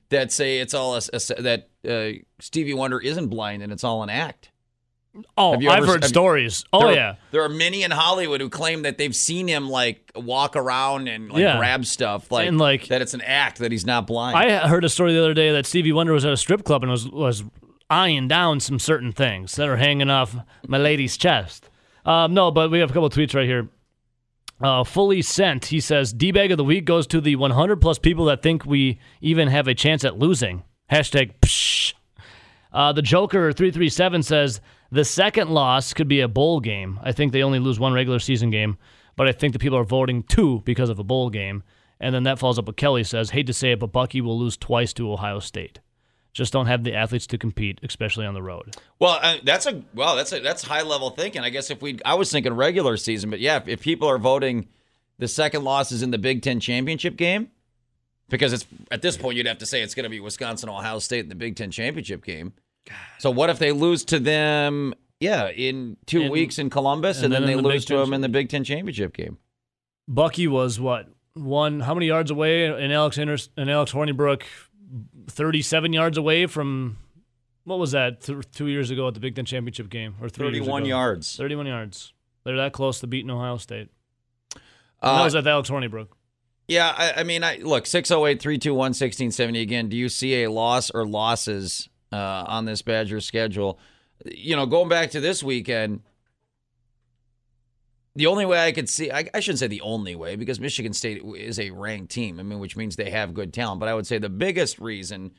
that 0.09 0.31
say 0.31 0.59
it's 0.59 0.73
all 0.73 0.95
a, 0.95 1.01
a- 1.11 1.41
that 1.41 1.69
uh, 1.87 2.19
Stevie 2.39 2.73
Wonder 2.73 2.99
isn't 2.99 3.27
blind 3.27 3.61
and 3.63 3.71
it's 3.73 3.83
all 3.83 4.03
an 4.03 4.09
act. 4.09 4.51
Oh, 5.37 5.53
I've 5.53 5.63
ever- 5.63 5.85
heard 5.93 6.03
stories. 6.03 6.65
Oh 6.73 6.79
There 6.79 6.87
are- 6.89 6.93
yeah, 6.93 7.15
there 7.31 7.41
are 7.41 7.47
many 7.49 7.83
in 7.83 7.91
Hollywood 7.91 8.41
who 8.41 8.49
claim 8.49 8.81
that 8.81 8.97
they've 8.97 9.15
seen 9.15 9.47
him 9.47 9.69
like 9.69 10.11
walk 10.13 10.57
around 10.57 11.07
and 11.07 11.31
like 11.31 11.39
Yeah. 11.41 11.57
grab 11.57 11.85
stuff, 11.85 12.29
like, 12.31 12.47
And, 12.49 12.57
like- 12.57 12.87
that 12.89 13.01
it's 13.01 13.13
an 13.13 13.21
act 13.21 13.59
that 13.59 13.71
he's 13.71 13.85
not 13.85 14.07
blind. 14.07 14.35
I 14.37 14.67
heard 14.67 14.83
a 14.83 14.89
story 14.89 15.13
the 15.13 15.19
other 15.19 15.33
day 15.33 15.51
that 15.53 15.65
Stevie 15.65 15.93
Wonder 15.93 16.11
was 16.11 16.25
at 16.25 16.33
a 16.33 16.37
strip 16.37 16.63
club 16.65 16.83
and 16.83 16.91
was 16.91 17.07
was 17.09 17.43
eyeing 17.89 18.27
down 18.27 18.59
some 18.59 18.77
certain 18.77 19.11
things 19.13 19.55
that 19.55 19.69
are 19.69 19.77
hanging 19.77 20.09
off 20.09 20.35
my 20.67 20.77
lady's 20.77 21.15
chest. 21.17 21.69
Um, 22.05 22.33
no, 22.33 22.51
but 22.51 22.71
we 22.71 22.79
have 22.79 22.91
a 22.91 22.93
couple 22.93 23.09
tweets 23.09 23.33
right 23.33 23.47
here. 23.47 23.67
Uh, 24.61 24.83
fully 24.83 25.21
sent. 25.21 25.65
He 25.65 25.79
says, 25.79 26.13
"D 26.13 26.31
bag 26.31 26.51
of 26.51 26.57
the 26.57 26.63
week 26.63 26.85
goes 26.85 27.07
to 27.07 27.19
the 27.19 27.35
100 27.35 27.81
plus 27.81 27.99
people 27.99 28.25
that 28.25 28.41
think 28.41 28.65
we 28.65 28.99
even 29.19 29.49
have 29.49 29.67
a 29.67 29.73
chance 29.73 30.05
at 30.05 30.17
losing." 30.17 30.63
Hashtag. 30.89 31.33
Psh. 31.41 31.93
Uh, 32.71 32.91
the 32.91 33.01
Joker 33.01 33.51
337 33.51 34.23
says 34.23 34.61
the 34.91 35.05
second 35.05 35.49
loss 35.49 35.93
could 35.93 36.07
be 36.07 36.19
a 36.21 36.27
bowl 36.27 36.59
game. 36.59 36.99
I 37.01 37.11
think 37.11 37.31
they 37.31 37.43
only 37.43 37.59
lose 37.59 37.79
one 37.79 37.93
regular 37.93 38.19
season 38.19 38.49
game, 38.49 38.77
but 39.15 39.27
I 39.27 39.31
think 39.31 39.53
the 39.53 39.59
people 39.59 39.77
are 39.77 39.85
voting 39.85 40.23
two 40.23 40.61
because 40.65 40.89
of 40.89 40.99
a 40.99 41.03
bowl 41.03 41.29
game. 41.29 41.63
And 41.99 42.13
then 42.13 42.23
that 42.23 42.37
follows 42.37 42.59
up 42.59 42.67
with 42.67 42.75
Kelly 42.75 43.05
says, 43.05 43.29
hate 43.29 43.47
to 43.47 43.53
say 43.53 43.71
it, 43.71 43.79
but 43.79 43.93
Bucky 43.93 44.19
will 44.19 44.37
lose 44.37 44.57
twice 44.57 44.91
to 44.93 45.11
Ohio 45.11 45.39
State. 45.39 45.79
Just 46.35 46.51
don't 46.51 46.65
have 46.65 46.83
the 46.83 46.93
athletes 46.93 47.25
to 47.27 47.37
compete, 47.37 47.79
especially 47.81 48.25
on 48.25 48.33
the 48.33 48.41
road. 48.41 48.75
Well, 48.99 49.19
uh, 49.23 49.37
that's 49.45 49.65
a 49.65 49.81
well, 49.93 50.17
that's 50.17 50.33
a 50.33 50.41
that's 50.41 50.63
high 50.63 50.81
level 50.81 51.09
thinking. 51.11 51.41
I 51.41 51.49
guess 51.49 51.71
if 51.71 51.81
we, 51.81 51.97
I 52.03 52.15
was 52.15 52.29
thinking 52.29 52.53
regular 52.53 52.97
season, 52.97 53.29
but 53.29 53.39
yeah, 53.39 53.55
if, 53.55 53.69
if 53.69 53.81
people 53.81 54.09
are 54.09 54.17
voting, 54.17 54.67
the 55.17 55.29
second 55.29 55.63
loss 55.63 55.93
is 55.93 56.03
in 56.03 56.11
the 56.11 56.17
Big 56.17 56.41
Ten 56.41 56.59
championship 56.59 57.15
game, 57.15 57.51
because 58.27 58.51
it's 58.51 58.65
at 58.91 59.01
this 59.01 59.15
point 59.15 59.37
you'd 59.37 59.47
have 59.47 59.59
to 59.59 59.65
say 59.65 59.81
it's 59.81 59.95
going 59.95 60.03
to 60.03 60.09
be 60.09 60.19
Wisconsin 60.19 60.67
Ohio 60.67 60.99
State 60.99 61.21
in 61.21 61.29
the 61.29 61.35
Big 61.35 61.55
Ten 61.55 61.71
championship 61.71 62.25
game. 62.25 62.51
So 63.19 63.31
what 63.31 63.49
if 63.49 63.57
they 63.57 63.71
lose 63.71 64.03
to 64.05 64.19
them? 64.19 64.93
Yeah, 65.21 65.47
in 65.47 65.95
two 66.05 66.23
In- 66.23 66.31
weeks 66.33 66.59
in 66.59 66.69
Columbus, 66.69 67.19
and, 67.19 67.25
and 67.25 67.33
then, 67.33 67.41
then 67.43 67.47
they 67.55 67.61
the 67.61 67.67
lose 67.69 67.83
Big 67.83 67.87
to 67.87 67.93
Ten 67.93 67.99
them 68.03 68.13
in 68.13 68.19
the 68.19 68.27
Big 68.29 68.49
Ten 68.49 68.65
championship 68.65 69.13
game. 69.15 69.37
Bucky 70.05 70.47
was 70.49 70.81
what 70.81 71.07
one? 71.33 71.79
How 71.79 71.93
many 71.93 72.07
yards 72.07 72.29
away? 72.29 72.65
And 72.65 72.91
Alex 72.91 73.17
Inter- 73.17 73.37
and 73.55 73.71
Alex 73.71 73.93
Hornibrook, 73.93 74.43
thirty-seven 75.27 75.93
yards 75.93 76.17
away 76.17 76.45
from 76.47 76.97
what 77.63 77.79
was 77.79 77.91
that? 77.91 78.21
Th- 78.21 78.39
two 78.51 78.67
years 78.67 78.91
ago 78.91 79.07
at 79.07 79.13
the 79.13 79.19
Big 79.19 79.35
Ten 79.35 79.45
championship 79.45 79.89
game, 79.89 80.15
or 80.21 80.29
three 80.29 80.47
Thirty-one 80.47 80.83
ago? 80.83 80.89
yards. 80.89 81.35
Thirty-one 81.35 81.65
yards. 81.65 82.13
They're 82.43 82.57
that 82.57 82.73
close 82.73 82.99
to 82.99 83.07
beating 83.07 83.29
Ohio 83.31 83.57
State. 83.57 83.89
And 84.53 84.61
Uh, 85.01 85.17
that 85.17 85.23
was 85.23 85.35
at 85.35 85.47
Alex 85.47 85.69
Hornibrook. 85.69 86.07
Yeah, 86.67 86.93
I, 86.97 87.21
I 87.21 87.23
mean, 87.23 87.43
I 87.43 87.57
look 87.57 87.85
608 87.85 88.41
321 88.41 88.77
1670 88.77 89.61
again. 89.61 89.87
Do 89.89 89.95
you 89.97 90.09
see 90.09 90.43
a 90.43 90.51
loss 90.51 90.89
or 90.89 91.05
losses 91.07 91.89
uh, 92.11 92.15
on 92.47 92.65
this 92.65 92.81
Badger 92.81 93.19
schedule? 93.19 93.77
You 94.25 94.55
know, 94.55 94.65
going 94.65 94.89
back 94.89 95.11
to 95.11 95.19
this 95.19 95.43
weekend, 95.43 96.01
the 98.15 98.27
only 98.27 98.45
way 98.45 98.65
I 98.65 98.71
could 98.71 98.89
see, 98.89 99.11
I, 99.11 99.29
I 99.33 99.39
shouldn't 99.41 99.59
say 99.59 99.67
the 99.67 99.81
only 99.81 100.15
way 100.15 100.35
because 100.35 100.59
Michigan 100.59 100.93
State 100.93 101.21
is 101.37 101.59
a 101.59 101.71
ranked 101.71 102.11
team. 102.11 102.39
I 102.39 102.43
mean, 102.43 102.59
which 102.59 102.77
means 102.77 102.95
they 102.95 103.09
have 103.09 103.33
good 103.33 103.53
talent. 103.53 103.79
But 103.79 103.89
I 103.89 103.93
would 103.93 104.07
say 104.07 104.17
the 104.17 104.29
biggest 104.29 104.79
reason 104.79 105.31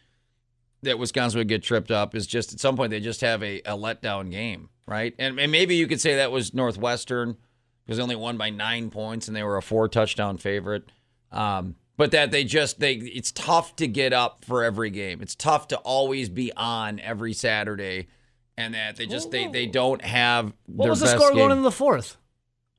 that 0.82 0.98
Wisconsin 0.98 1.38
would 1.38 1.48
get 1.48 1.62
tripped 1.62 1.90
up 1.90 2.14
is 2.14 2.26
just 2.26 2.52
at 2.52 2.60
some 2.60 2.76
point 2.76 2.90
they 2.90 3.00
just 3.00 3.22
have 3.22 3.42
a, 3.42 3.60
a 3.60 3.76
letdown 3.76 4.30
game, 4.30 4.68
right? 4.86 5.14
And, 5.18 5.38
and 5.40 5.50
maybe 5.50 5.74
you 5.74 5.86
could 5.86 6.00
say 6.00 6.16
that 6.16 6.30
was 6.30 6.52
Northwestern 6.52 7.36
because 7.84 7.96
they 7.96 8.02
only 8.02 8.16
won 8.16 8.36
by 8.36 8.50
nine 8.50 8.90
points 8.90 9.26
and 9.26 9.36
they 9.36 9.42
were 9.42 9.56
a 9.56 9.62
four 9.62 9.88
touchdown 9.88 10.36
favorite. 10.36 10.84
Um, 11.32 11.76
but 11.96 12.10
that 12.10 12.30
they 12.30 12.44
just 12.44 12.78
they 12.78 12.92
it's 12.94 13.32
tough 13.32 13.74
to 13.76 13.88
get 13.88 14.12
up 14.12 14.44
for 14.44 14.62
every 14.62 14.90
game. 14.90 15.22
It's 15.22 15.34
tough 15.34 15.68
to 15.68 15.78
always 15.78 16.28
be 16.28 16.52
on 16.52 17.00
every 17.00 17.32
Saturday, 17.32 18.08
and 18.58 18.74
that 18.74 18.96
they 18.96 19.06
just 19.06 19.30
they 19.30 19.46
they 19.46 19.66
don't 19.66 20.02
have 20.02 20.52
What 20.66 20.90
was 20.90 21.00
the 21.00 21.06
score 21.06 21.30
going 21.30 21.48
game. 21.48 21.50
into 21.52 21.62
the 21.62 21.70
fourth? 21.70 22.18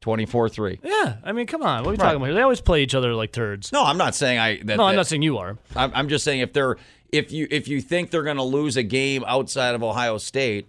24-3. 0.02 0.80
Yeah, 0.84 1.18
I 1.24 1.32
mean, 1.32 1.48
come 1.48 1.64
on. 1.64 1.84
What 1.84 1.90
are 1.90 1.92
we 1.92 1.98
talking 1.98 2.18
about 2.18 2.26
here? 2.26 2.36
They 2.36 2.42
always 2.42 2.62
play 2.62 2.84
each 2.84 2.96
other 2.96 3.14
like 3.14 3.32
turds. 3.32 3.72
No, 3.72 3.84
I'm 3.84 3.98
not 3.98 4.16
saying 4.16 4.40
I. 4.40 4.58
That, 4.64 4.78
No, 4.78 4.84
I'm 4.84 4.92
that- 4.94 4.98
not 4.98 5.08
saying 5.08 5.22
you 5.24 5.38
are. 5.38 5.58
I'm, 5.76 5.92
I'm 5.94 6.10
just 6.10 6.24
saying 6.24 6.42
if 6.42 6.54
they're 6.54 6.78
if 7.12 7.32
you 7.32 7.48
if 7.50 7.68
you 7.68 7.82
think 7.82 8.12
they're 8.12 8.24
going 8.24 8.38
to 8.38 8.44
lose 8.44 8.78
a 8.78 8.84
game 8.84 9.24
outside 9.28 9.76
of 9.76 9.84
Ohio 9.84 10.18
State, 10.18 10.68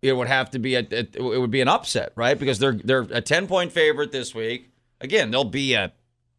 it 0.00 0.14
would 0.14 0.28
have 0.28 0.50
to 0.50 0.58
be 0.58 0.74
a, 0.76 0.80
it 0.80 1.16
would 1.20 1.50
be 1.50 1.60
an 1.60 1.68
upset, 1.68 2.12
right? 2.16 2.38
Because 2.38 2.58
they're 2.58 2.72
they're 2.82 3.06
a 3.10 3.20
10 3.20 3.46
point 3.46 3.72
favorite 3.72 4.12
this 4.12 4.34
week. 4.34 4.70
Again, 5.00 5.30
they'll 5.30 5.44
be 5.44 5.74
a 5.74 5.92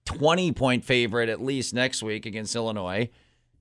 20 0.06 0.52
point 0.54 0.84
favorite 0.86 1.30
at 1.30 1.42
least 1.42 1.74
next 1.74 2.02
week 2.02 2.26
against 2.26 2.56
Illinois. 2.56 3.10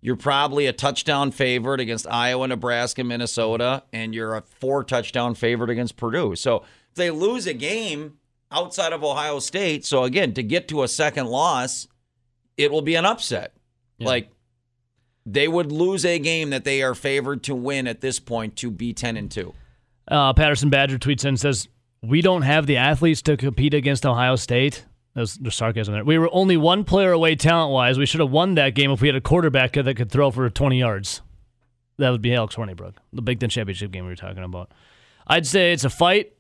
You're 0.01 0.17
probably 0.17 0.67
a 0.67 0.73
touchdown 0.73 1.31
favorite 1.31 1.79
against 1.79 2.09
Iowa, 2.11 2.49
Nebraska, 2.49 3.05
Minnesota, 3.05 3.85
and 3.93 4.13
you're 4.13 4.35
a 4.35 4.43
four 4.43 4.83
touchdown 4.83 5.35
favorite 5.37 5.71
against 5.71 5.97
Purdue. 5.97 6.35
So 6.35 6.65
if 6.91 6.97
they 6.97 7.11
lose 7.13 7.47
a 7.47 7.55
game 7.55 8.19
outside 8.53 8.93
of 8.93 9.03
Ohio 9.03 9.39
State, 9.39 9.85
so 9.85 10.05
again, 10.05 10.35
to 10.35 10.43
get 10.43 10.69
to 10.69 10.83
a 10.83 10.89
second 10.89 11.27
loss, 11.27 11.89
it 12.57 12.71
will 12.71 12.83
be 12.83 12.95
an 12.95 13.05
upset. 13.05 13.55
Like 13.99 14.31
they 15.25 15.49
would 15.49 15.71
lose 15.71 16.05
a 16.05 16.19
game 16.19 16.51
that 16.51 16.65
they 16.65 16.83
are 16.83 16.95
favored 16.95 17.45
to 17.45 17.55
win 17.55 17.87
at 17.87 18.01
this 18.01 18.19
point 18.19 18.57
to 18.57 18.71
be 18.71 18.93
10 18.93 19.17
and 19.17 19.31
2. 19.31 19.55
Uh, 20.09 20.33
Patterson 20.33 20.71
Badger 20.71 20.99
tweets 20.99 21.23
in 21.23 21.29
and 21.29 21.41
says, 21.41 21.69
We 22.03 22.23
don't 22.23 22.43
have 22.43 22.67
the 22.67 22.77
athletes 22.77 23.23
to 23.23 23.37
compete 23.37 23.75
against 23.75 24.05
Ohio 24.05 24.37
State. 24.37 24.85
There's, 25.15 25.35
there's 25.35 25.55
sarcasm 25.55 25.95
there. 25.95 26.05
We 26.05 26.19
were 26.19 26.31
only 26.33 26.57
one 26.57 26.85
player 26.85 27.13
away 27.13 27.37
talent 27.37 27.73
wise. 27.73 27.99
We 27.99 28.07
should 28.07 28.21
have 28.21 28.31
won 28.31 28.55
that 28.55 28.75
game 28.75 28.91
if 28.91 29.01
we 29.01 29.09
had 29.09 29.15
a 29.15 29.21
quarterback 29.21 29.75
that 29.75 29.97
could 29.97 30.11
throw 30.11 30.31
for 30.31 30.49
20 30.49 30.79
yards. 30.79 31.21
That 31.99 32.11
would 32.11 32.23
be 32.23 32.35
Alex 32.35 32.57
Hornibrook, 32.57 32.95
the 33.13 33.23
Big 33.23 33.39
Ten 33.39 33.51
championship 33.51 33.91
game 33.93 34.05
we 34.05 34.11
were 34.11 34.17
talking 34.17 34.43
about. 34.43 34.73
I'd 35.27 35.47
say 35.47 35.73
it's 35.73 35.85
a 35.85 35.91
fight. 35.91 36.33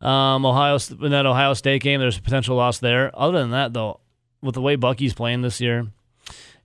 Um, 0.00 0.46
Ohio 0.46 0.78
in 1.02 1.10
that 1.10 1.26
Ohio 1.26 1.54
State 1.54 1.82
game, 1.82 2.00
there's 2.00 2.18
a 2.18 2.22
potential 2.22 2.56
loss 2.56 2.78
there. 2.78 3.10
Other 3.18 3.38
than 3.40 3.50
that, 3.50 3.72
though, 3.72 4.00
with 4.42 4.54
the 4.54 4.60
way 4.60 4.76
Bucky's 4.76 5.14
playing 5.14 5.42
this 5.42 5.60
year 5.60 5.88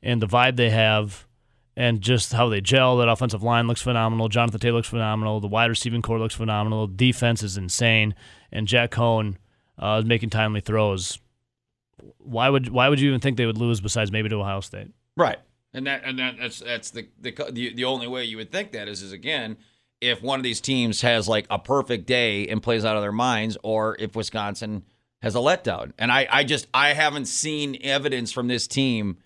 and 0.02 0.22
the 0.22 0.28
vibe 0.28 0.56
they 0.56 0.70
have, 0.70 1.26
and 1.76 2.02
just 2.02 2.34
how 2.34 2.50
they 2.50 2.62
gel, 2.62 2.98
that 2.98 3.10
offensive 3.10 3.42
line 3.42 3.68
looks 3.68 3.82
phenomenal. 3.82 4.30
Jonathan 4.30 4.60
Taylor 4.60 4.78
looks 4.78 4.88
phenomenal. 4.88 5.40
The 5.40 5.48
wide 5.48 5.70
receiving 5.70 6.04
core 6.04 6.20
looks 6.20 6.36
phenomenal. 6.36 6.86
Defense 6.86 7.42
is 7.42 7.58
insane, 7.58 8.14
and 8.52 8.68
Jack 8.68 8.92
Coan 8.92 9.38
uh, 9.82 10.00
is 10.02 10.06
making 10.06 10.30
timely 10.30 10.62
throws. 10.62 11.20
Why 12.20 12.50
would 12.50 12.70
why 12.70 12.90
would 12.90 13.00
you 13.00 13.10
even 13.10 13.20
think 13.20 13.38
they 13.38 13.46
would 13.46 13.58
lose 13.58 13.82
besides 13.82 14.12
maybe 14.12 14.30
to 14.30 14.36
Ohio 14.36 14.60
State? 14.60 14.92
Right. 15.18 15.40
And 15.74 15.88
that 15.88 16.04
and 16.04 16.20
that, 16.20 16.36
that's 16.40 16.60
that's 16.60 16.92
the, 16.92 17.08
the 17.20 17.32
the 17.52 17.74
the 17.74 17.86
only 17.86 18.08
way 18.08 18.24
you 18.26 18.38
would 18.38 18.52
think 18.52 18.72
that 18.74 18.88
is 18.88 19.02
is 19.02 19.12
again 19.12 19.58
if 20.04 20.22
one 20.22 20.40
of 20.40 20.44
these 20.44 20.62
teams 20.62 21.02
has 21.02 21.28
like 21.28 21.48
a 21.50 21.58
perfect 21.58 22.06
day 22.06 22.48
and 22.48 22.62
plays 22.62 22.86
out 22.86 22.96
of 22.96 23.02
their 23.02 23.12
minds 23.12 23.58
or 23.64 23.96
if 24.00 24.16
Wisconsin 24.16 24.84
has 25.22 25.36
a 25.36 25.40
letdown. 25.40 25.94
And 25.98 26.12
I 26.12 26.28
I 26.30 26.44
just 26.44 26.68
I 26.74 26.94
haven't 26.94 27.26
seen 27.26 27.78
evidence 27.82 28.32
from 28.32 28.48
this 28.48 28.68
team 28.68 29.18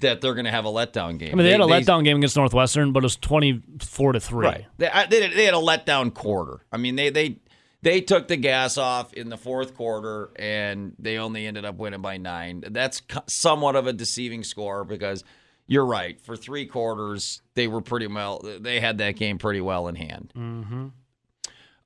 that 0.00 0.20
they're 0.20 0.34
going 0.34 0.44
to 0.44 0.50
have 0.50 0.66
a 0.66 0.70
letdown 0.70 1.18
game. 1.18 1.30
I 1.32 1.34
mean, 1.36 1.44
they, 1.44 1.52
had 1.52 1.60
a 1.60 1.64
letdown 1.64 2.04
game 2.04 2.18
against 2.18 2.36
Northwestern, 2.36 2.92
but 2.92 3.02
it 3.02 3.06
was 3.06 3.16
twenty 3.16 3.62
four 3.80 4.12
to 4.12 4.20
three. 4.20 4.46
Right. 4.46 4.66
They, 4.78 4.90
they, 5.08 5.28
they 5.28 5.44
had 5.44 5.54
a 5.54 5.58
letdown 5.58 6.12
quarter. 6.12 6.60
I 6.70 6.76
mean, 6.76 6.96
they 6.96 7.10
they 7.10 7.38
they 7.82 8.00
took 8.00 8.28
the 8.28 8.36
gas 8.36 8.76
off 8.76 9.12
in 9.12 9.28
the 9.28 9.36
fourth 9.36 9.74
quarter 9.74 10.30
and 10.36 10.94
they 10.98 11.18
only 11.18 11.46
ended 11.46 11.64
up 11.64 11.76
winning 11.76 12.02
by 12.02 12.16
nine. 12.16 12.64
That's 12.70 13.02
somewhat 13.26 13.76
of 13.76 13.86
a 13.86 13.92
deceiving 13.92 14.42
score 14.42 14.84
because 14.84 15.24
you're 15.66 15.86
right. 15.86 16.20
For 16.20 16.36
three 16.36 16.66
quarters, 16.66 17.40
they 17.54 17.66
were 17.68 17.80
pretty 17.80 18.06
well. 18.06 18.40
They 18.60 18.80
had 18.80 18.98
that 18.98 19.16
game 19.16 19.38
pretty 19.38 19.60
well 19.60 19.88
in 19.88 19.94
hand. 19.94 20.32
Mm-hmm. 20.36 20.86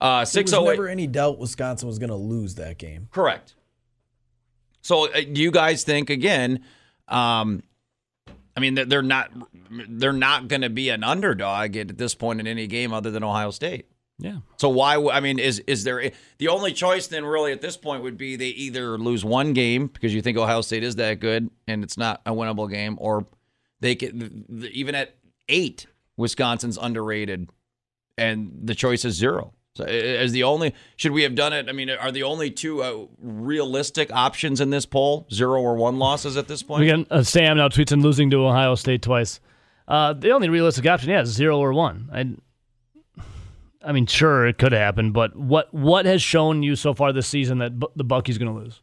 Uh, 0.01 0.19
There 0.21 0.27
six 0.27 0.51
was 0.53 0.55
oh 0.61 0.65
eight. 0.71 0.75
never 0.75 0.89
any 0.89 1.07
doubt 1.07 1.39
Wisconsin 1.39 1.89
was 1.89 1.99
going 1.99 2.11
to 2.11 2.17
lose 2.17 2.55
that 2.57 2.79
game. 2.79 3.09
Correct. 3.13 3.55
So, 4.81 5.11
uh, 5.13 5.21
do 5.21 5.43
you 5.43 5.51
guys 5.51 5.85
think 5.85 6.09
again? 6.11 6.65
Um, 7.09 7.63
I 8.57 8.61
mean, 8.61 8.75
they're- 8.75 8.85
they're 8.87 9.03
not 9.03 9.31
they're 9.71 10.13
not 10.15 10.49
going 10.49 10.63
to 10.63 10.71
be 10.71 10.89
an 10.89 11.05
underdog 11.05 11.77
at 11.77 11.99
this 11.99 12.15
point 12.15 12.41
in 12.41 12.47
any 12.47 12.67
game 12.67 12.93
other 12.93 13.11
than 13.11 13.23
Ohio 13.23 13.51
State. 13.51 13.87
Yeah. 14.19 14.39
So 14.57 14.69
why? 14.71 14.97
I 15.13 15.21
mean, 15.21 15.39
is 15.39 15.61
is 15.61 15.85
there 15.85 16.11
the 16.39 16.49
only 16.49 16.73
choice 16.73 17.07
then? 17.07 17.25
Really, 17.25 17.53
at 17.53 17.61
this 17.61 17.77
point, 17.77 18.03
would 18.03 18.17
be 18.17 18.35
they 18.35 18.49
either 18.49 18.99
lose 18.99 19.25
one 19.25 19.53
game 19.53 19.87
because 19.89 20.13
you 20.15 20.23
think 20.23 20.37
Ohio 20.39 20.61
State 20.63 20.83
is 20.83 20.97
that 20.97 21.21
good 21.21 21.51
and 21.69 21.85
it's 21.85 21.97
not 21.99 22.21
a 22.27 22.33
winnable 22.33 22.69
game, 22.69 22.97
or 23.01 23.27
they 23.81 23.95
can 23.95 24.69
even 24.73 24.95
at 24.95 25.17
eight, 25.49 25.87
Wisconsin's 26.17 26.79
underrated, 26.79 27.51
and 28.17 28.53
the 28.65 28.75
choice 28.75 29.05
is 29.05 29.15
zero. 29.15 29.53
So 29.77 29.85
is 29.85 30.33
the 30.33 30.43
only 30.43 30.75
should 30.97 31.13
we 31.13 31.23
have 31.23 31.37
done 31.37 31.53
it? 31.53 31.69
I 31.69 31.73
mean, 31.73 31.89
are 31.89 32.11
the 32.11 32.25
only 32.25 32.51
two 32.51 32.83
uh, 32.83 33.07
realistic 33.21 34.13
options 34.13 34.61
in 34.61 34.71
this 34.71 34.85
poll 34.85 35.29
zero 35.33 35.61
or 35.61 35.77
one 35.77 35.99
losses 35.99 36.37
at 36.37 36.49
this 36.49 36.65
point? 36.65 36.83
Again, 36.83 37.07
uh, 37.11 37.23
Sam 37.23 37.57
now 37.57 37.69
tweets 37.69 37.93
and 37.93 38.03
losing 38.03 38.31
to 38.31 38.45
Ohio 38.45 38.75
State 38.75 39.03
twice. 39.03 39.39
Uh, 39.87 40.13
the 40.15 40.33
only 40.33 40.49
realistic 40.49 40.85
option, 40.87 41.11
yeah, 41.11 41.23
is 41.23 41.31
zero 41.31 41.59
or 41.59 41.73
one. 41.73 42.11
I, 42.13 43.23
I 43.83 43.93
mean, 43.93 44.07
sure, 44.07 44.47
it 44.47 44.59
could 44.59 44.73
happen, 44.73 45.13
but 45.13 45.37
what 45.37 45.73
what 45.73 46.07
has 46.07 46.21
shown 46.21 46.65
you 46.65 46.75
so 46.75 46.93
far 46.93 47.13
this 47.13 47.29
season 47.29 47.59
that 47.59 47.79
Bu- 47.79 47.87
the 47.95 48.05
Bucky's 48.05 48.37
going 48.37 48.53
to 48.53 48.61
lose? 48.61 48.81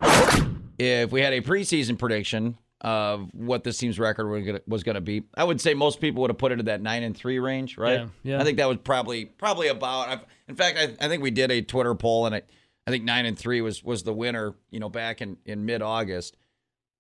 if 0.80 1.12
we 1.12 1.22
had 1.22 1.34
a 1.34 1.42
preseason 1.42 1.98
prediction 1.98 2.58
of 2.86 3.32
what 3.34 3.64
this 3.64 3.80
team's 3.80 3.98
record 3.98 4.64
was 4.68 4.84
going 4.84 4.94
to 4.94 5.02
be, 5.02 5.24
I 5.34 5.44
would 5.44 5.60
say 5.60 5.74
most 5.74 6.00
people 6.00 6.22
would 6.22 6.30
have 6.30 6.38
put 6.38 6.52
it 6.52 6.60
at 6.60 6.66
that 6.66 6.84
nine 6.84 7.02
and 7.02 7.18
three 7.18 7.40
range, 7.40 7.80
right? 7.80 8.02
Yeah, 8.02 8.08
yeah. 8.22 8.40
I 8.40 8.44
think 8.44 8.60
that 8.60 8.68
was 8.68 8.78
probably 8.78 9.26
probably 9.26 9.70
about. 9.70 10.10
I've, 10.10 10.26
in 10.48 10.56
fact, 10.56 10.78
I, 10.78 10.84
I 11.04 11.10
think 11.10 11.24
we 11.24 11.32
did 11.32 11.50
a 11.50 11.64
Twitter 11.64 11.96
poll, 11.96 12.28
and 12.28 12.36
I, 12.36 12.44
I 12.86 12.92
think 12.92 13.04
nine 13.04 13.26
and 13.26 13.36
three 13.36 13.60
was 13.62 13.84
was 13.84 14.04
the 14.04 14.14
winner. 14.14 14.54
You 14.70 14.80
know, 14.80 14.90
back 14.90 15.20
in 15.20 15.38
in 15.46 15.66
mid 15.66 15.82
August. 15.82 16.38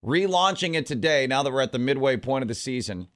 Relaunching 0.03 0.75
it 0.75 0.87
today, 0.87 1.27
now 1.27 1.43
that 1.43 1.53
we're 1.53 1.61
at 1.61 1.71
the 1.71 1.79
midway 1.79 2.17
point 2.17 2.41
of 2.41 2.47
the 2.47 2.55
season, 2.55 3.07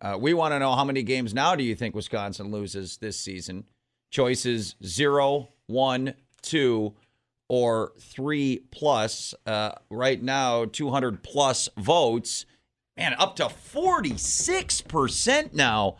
uh, 0.00 0.16
we 0.18 0.32
want 0.32 0.52
to 0.52 0.58
know 0.58 0.74
how 0.74 0.84
many 0.84 1.02
games 1.02 1.34
now 1.34 1.54
do 1.54 1.62
you 1.62 1.74
think 1.74 1.94
Wisconsin 1.94 2.50
loses 2.50 2.96
this 2.98 3.18
season? 3.18 3.64
Choices 4.10 4.76
zero, 4.84 5.48
one, 5.66 6.14
two, 6.40 6.94
or 7.52 7.92
three 8.00 8.62
plus. 8.70 9.34
Uh, 9.44 9.72
right 9.90 10.22
now, 10.22 10.64
200 10.64 11.22
plus 11.22 11.68
votes. 11.76 12.46
Man, 12.96 13.14
up 13.18 13.36
to 13.36 13.44
46% 13.44 15.52
now. 15.52 15.96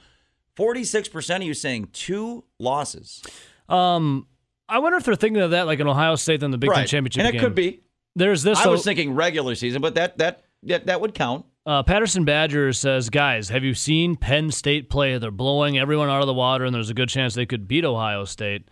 46% 0.57 1.37
of 1.37 1.43
you 1.43 1.53
saying 1.53 1.89
two 1.93 2.45
losses. 2.59 3.23
Um, 3.69 4.27
I 4.67 4.79
wonder 4.79 4.97
if 4.97 5.05
they're 5.05 5.15
thinking 5.15 5.43
of 5.43 5.51
that 5.51 5.67
like 5.67 5.81
an 5.81 5.89
Ohio 5.89 6.15
State 6.15 6.41
than 6.41 6.53
the 6.53 6.59
Big 6.59 6.73
Ten 6.73 6.87
championship 6.87 7.21
And 7.21 7.29
it 7.29 7.33
game. 7.33 7.41
could 7.43 7.55
be. 7.55 7.83
There's 8.17 8.43
this. 8.43 8.59
I 8.59 8.69
was 8.69 8.83
thinking 8.83 9.15
regular 9.15 9.55
season, 9.55 9.83
but 9.83 9.95
that 9.97 10.17
that 10.19 10.45
that, 10.63 10.87
that 10.87 11.03
would 11.03 11.13
count. 11.13 11.45
Uh, 11.67 11.83
Patterson 11.83 12.25
Badger 12.25 12.73
says, 12.73 13.11
guys, 13.11 13.51
have 13.51 13.63
you 13.63 13.75
seen 13.75 14.17
Penn 14.17 14.51
State 14.51 14.89
play? 14.89 15.19
They're 15.19 15.31
blowing 15.31 15.79
everyone 15.79 16.09
out 16.09 16.23
of 16.23 16.27
the 16.27 16.35
water, 16.35 16.65
and 16.65 16.75
there's 16.75 16.91
a 16.91 16.95
good 16.95 17.11
chance 17.11 17.35
they 17.35 17.47
could 17.47 17.69
beat 17.69 17.85
Ohio 17.85 18.25
State. 18.25 18.69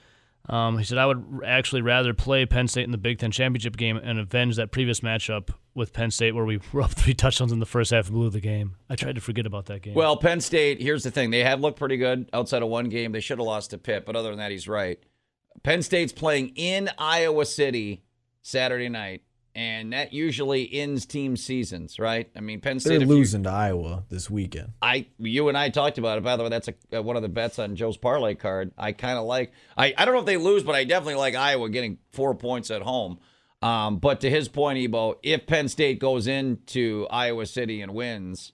Um, 0.50 0.78
he 0.78 0.84
said, 0.84 0.98
I 0.98 1.06
would 1.06 1.42
actually 1.46 1.80
rather 1.80 2.12
play 2.12 2.44
Penn 2.44 2.66
State 2.66 2.82
in 2.82 2.90
the 2.90 2.98
Big 2.98 3.20
Ten 3.20 3.30
championship 3.30 3.76
game 3.76 3.96
and 3.96 4.18
avenge 4.18 4.56
that 4.56 4.72
previous 4.72 4.98
matchup 4.98 5.50
with 5.76 5.92
Penn 5.92 6.10
State 6.10 6.34
where 6.34 6.44
we 6.44 6.60
were 6.72 6.82
up 6.82 6.90
three 6.90 7.14
touchdowns 7.14 7.52
in 7.52 7.60
the 7.60 7.66
first 7.66 7.92
half 7.92 8.06
and 8.06 8.14
blew 8.14 8.30
the 8.30 8.40
game. 8.40 8.74
I 8.88 8.96
tried 8.96 9.14
to 9.14 9.20
forget 9.20 9.46
about 9.46 9.66
that 9.66 9.82
game. 9.82 9.94
Well, 9.94 10.16
Penn 10.16 10.40
State, 10.40 10.82
here's 10.82 11.04
the 11.04 11.12
thing. 11.12 11.30
They 11.30 11.44
have 11.44 11.60
looked 11.60 11.78
pretty 11.78 11.96
good 11.96 12.28
outside 12.32 12.62
of 12.62 12.68
one 12.68 12.88
game. 12.88 13.12
They 13.12 13.20
should 13.20 13.38
have 13.38 13.46
lost 13.46 13.70
to 13.70 13.78
Pitt, 13.78 14.04
but 14.04 14.16
other 14.16 14.30
than 14.30 14.38
that, 14.38 14.50
he's 14.50 14.66
right. 14.66 14.98
Penn 15.62 15.82
State's 15.82 16.12
playing 16.12 16.52
in 16.56 16.90
Iowa 16.98 17.46
City 17.46 18.02
Saturday 18.42 18.88
night, 18.88 19.22
and 19.54 19.92
that 19.92 20.12
usually 20.12 20.72
ends 20.72 21.06
team 21.06 21.36
seasons, 21.36 21.98
right? 21.98 22.30
I 22.36 22.40
mean, 22.40 22.60
Penn 22.60 22.80
State. 22.80 22.90
They're 22.90 23.02
if 23.02 23.08
you- 23.08 23.14
losing 23.14 23.42
to 23.44 23.50
Iowa 23.50 24.04
this 24.08 24.30
weekend. 24.30 24.72
I, 24.80 25.06
you 25.18 25.48
and 25.48 25.58
I 25.58 25.68
talked 25.70 25.98
about 25.98 26.18
it. 26.18 26.24
By 26.24 26.36
the 26.36 26.44
way, 26.44 26.48
that's 26.48 26.68
a, 26.68 26.98
uh, 26.98 27.02
one 27.02 27.16
of 27.16 27.22
the 27.22 27.28
bets 27.28 27.58
on 27.58 27.76
Joe's 27.76 27.96
parlay 27.96 28.34
card. 28.34 28.72
I 28.78 28.92
kind 28.92 29.18
of 29.18 29.24
like. 29.24 29.52
I, 29.76 29.94
I 29.96 30.04
don't 30.04 30.14
know 30.14 30.20
if 30.20 30.26
they 30.26 30.36
lose, 30.36 30.62
but 30.62 30.74
I 30.74 30.84
definitely 30.84 31.16
like 31.16 31.34
Iowa 31.34 31.68
getting 31.68 31.98
four 32.12 32.34
points 32.34 32.70
at 32.70 32.82
home. 32.82 33.18
Um, 33.62 33.98
but 33.98 34.20
to 34.22 34.30
his 34.30 34.48
point, 34.48 34.78
Ebo, 34.78 35.18
if 35.22 35.46
Penn 35.46 35.68
State 35.68 35.98
goes 35.98 36.26
into 36.26 37.06
Iowa 37.10 37.44
City 37.44 37.82
and 37.82 37.92
wins, 37.92 38.52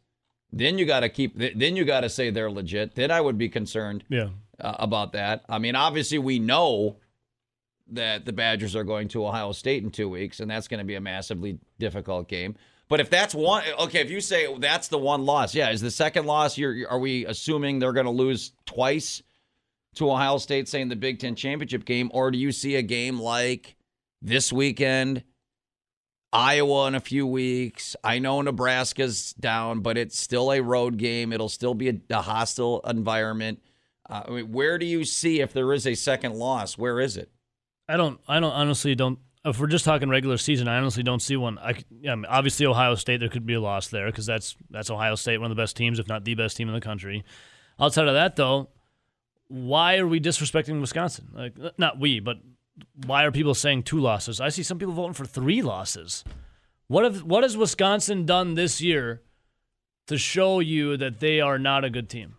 then 0.52 0.78
you 0.78 0.87
got 0.87 1.00
to 1.00 1.09
keep. 1.09 1.37
Then 1.37 1.76
you 1.76 1.85
got 1.85 2.00
to 2.00 2.09
say 2.09 2.30
they're 2.30 2.50
legit. 2.50 2.94
Then 2.94 3.11
I 3.11 3.20
would 3.20 3.38
be 3.38 3.48
concerned 3.48 4.04
yeah. 4.09 4.30
uh, 4.61 4.76
about 4.78 5.12
that. 5.12 5.44
I 5.48 5.59
mean, 5.59 5.76
obviously 5.76 6.18
we 6.18 6.38
know 6.38 6.98
that 7.88 8.25
the 8.25 8.33
Badgers 8.33 8.75
are 8.75 8.85
going 8.85 9.09
to 9.09 9.27
Ohio 9.27 9.53
State 9.53 9.83
in 9.83 9.90
two 9.90 10.09
weeks, 10.09 10.40
and 10.40 10.51
that's 10.51 10.68
going 10.68 10.79
to 10.79 10.85
be 10.85 10.94
a 10.94 11.01
massively 11.01 11.59
difficult 11.79 12.29
game. 12.29 12.57
But 12.88 13.01
if 13.01 13.11
that's 13.11 13.35
one, 13.35 13.64
okay, 13.81 14.01
if 14.01 14.11
you 14.11 14.20
say 14.20 14.55
that's 14.59 14.88
the 14.88 14.99
one 14.99 15.25
loss, 15.25 15.55
yeah, 15.55 15.70
is 15.70 15.81
the 15.81 15.90
second 15.90 16.27
loss? 16.27 16.57
You're 16.57 16.88
are 16.88 16.99
we 16.99 17.27
assuming 17.27 17.79
they're 17.79 17.92
going 17.92 18.07
to 18.07 18.12
lose 18.12 18.53
twice 18.64 19.22
to 19.96 20.11
Ohio 20.11 20.38
State, 20.38 20.68
saying 20.68 20.88
the 20.88 20.96
Big 20.96 21.18
Ten 21.18 21.35
championship 21.35 21.85
game, 21.85 22.11
or 22.12 22.31
do 22.31 22.38
you 22.38 22.53
see 22.53 22.77
a 22.77 22.83
game 22.83 23.18
like 23.18 23.77
this 24.22 24.53
weekend? 24.53 25.25
Iowa 26.33 26.88
in 26.88 26.94
a 26.94 27.01
few 27.01 27.27
weeks. 27.27 27.96
I 28.05 28.18
know 28.18 28.42
Nebraska's 28.42 29.33
down, 29.35 29.81
but 29.81 29.96
it's 29.96 30.18
still 30.18 30.53
a 30.53 30.61
road 30.61 30.99
game. 30.99 31.33
It'll 31.33 31.49
still 31.49 31.75
be 31.75 31.88
a, 31.88 31.94
a 32.11 32.20
hostile 32.20 32.83
environment. 32.87 33.62
Uh, 34.09 34.22
I 34.27 34.31
mean, 34.31 34.53
where 34.53 34.77
do 34.77 34.87
you 34.87 35.05
see 35.05 35.40
if 35.40 35.53
there 35.53 35.72
is 35.72 35.87
a 35.87 35.94
second 35.94 36.35
loss? 36.35 36.77
Where 36.77 37.01
is 37.01 37.16
it? 37.16 37.31
I 37.88 37.96
don't. 37.96 38.20
I 38.29 38.40
don't 38.40 38.53
honestly 38.53 38.94
don't. 38.94 39.18
If 39.44 39.61
we're 39.61 39.68
just 39.68 39.85
talking 39.85 40.09
regular 40.09 40.38
season, 40.38 40.66
I 40.66 40.77
honestly 40.77 41.05
don't 41.05 41.22
see 41.22 41.37
one. 41.37 41.57
I, 41.59 41.70
I 42.09 42.14
mean, 42.16 42.25
obviously 42.27 42.66
Ohio 42.66 42.96
State, 42.96 43.20
there 43.20 43.29
could 43.29 43.46
be 43.46 43.55
a 43.55 43.61
loss 43.61 43.88
there 43.88 44.07
because 44.07 44.27
that's 44.27 44.57
that's 44.70 44.90
Ohio 44.90 45.14
State, 45.14 45.38
one 45.38 45.51
of 45.51 45.57
the 45.57 45.62
best 45.62 45.77
teams, 45.77 45.99
if 45.99 46.09
not 46.09 46.25
the 46.25 46.35
best 46.35 46.57
team 46.57 46.68
in 46.68 46.75
the 46.75 46.81
country. 46.81 47.25
Outside 47.79 48.09
of 48.09 48.14
that, 48.14 48.35
though, 48.37 48.70
why 49.49 49.99
are 49.99 50.07
we 50.07 50.20
disrespecting 50.20 50.81
Wisconsin? 50.81 51.29
Like, 51.33 51.55
uh, 51.62 51.70
not 51.79 52.01
we, 52.01 52.18
but 52.18 52.38
why 53.07 53.25
are 53.25 53.31
people 53.31 53.55
saying 53.55 53.85
two 53.85 54.01
losses? 54.01 54.40
I 54.40 54.49
see 54.49 54.62
some 54.62 54.79
people 54.79 54.94
voting 54.94 55.14
for 55.14 55.25
three 55.27 55.62
losses. 55.62 56.25
What 56.88 57.05
have 57.05 57.22
what 57.22 57.42
has 57.42 57.57
Wisconsin 57.57 58.27
done 58.27 58.55
this 58.55 58.81
year 58.81 59.22
to 60.07 60.18
show 60.18 60.61
you 60.61 60.96
that 60.96 61.20
they 61.20 61.40
are 61.40 61.59
not 61.59 61.85
a 61.85 61.90
good 61.90 62.09
team? 62.09 62.37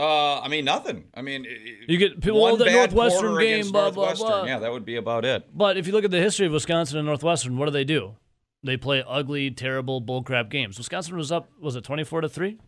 Uh, 0.00 0.40
I 0.40 0.48
mean, 0.48 0.64
nothing. 0.64 1.04
I 1.12 1.20
mean, 1.22 1.44
You 1.86 1.98
get 1.98 2.20
people. 2.22 2.40
Well, 2.42 2.56
the 2.56 2.64
bad 2.64 2.92
Northwestern 2.94 3.38
game, 3.38 3.70
blah 3.70 3.90
blah 3.90 4.06
Northwestern. 4.06 4.28
blah. 4.28 4.44
Yeah, 4.44 4.58
that 4.60 4.72
would 4.72 4.84
be 4.86 4.96
about 4.96 5.24
it. 5.24 5.44
But 5.52 5.76
if 5.76 5.86
you 5.86 5.92
look 5.92 6.04
at 6.04 6.10
the 6.10 6.20
history 6.20 6.46
of 6.46 6.52
Wisconsin 6.52 6.98
and 6.98 7.06
Northwestern, 7.06 7.58
what 7.58 7.66
do 7.66 7.70
they 7.72 7.84
do? 7.84 8.16
They 8.62 8.76
play 8.76 9.02
ugly, 9.06 9.50
terrible, 9.50 10.00
bullcrap 10.00 10.48
games. 10.50 10.78
Wisconsin 10.78 11.16
was 11.16 11.30
up, 11.30 11.50
was 11.60 11.76
it 11.76 11.84
twenty 11.84 12.04
four 12.04 12.20
to 12.22 12.28
three? 12.28 12.58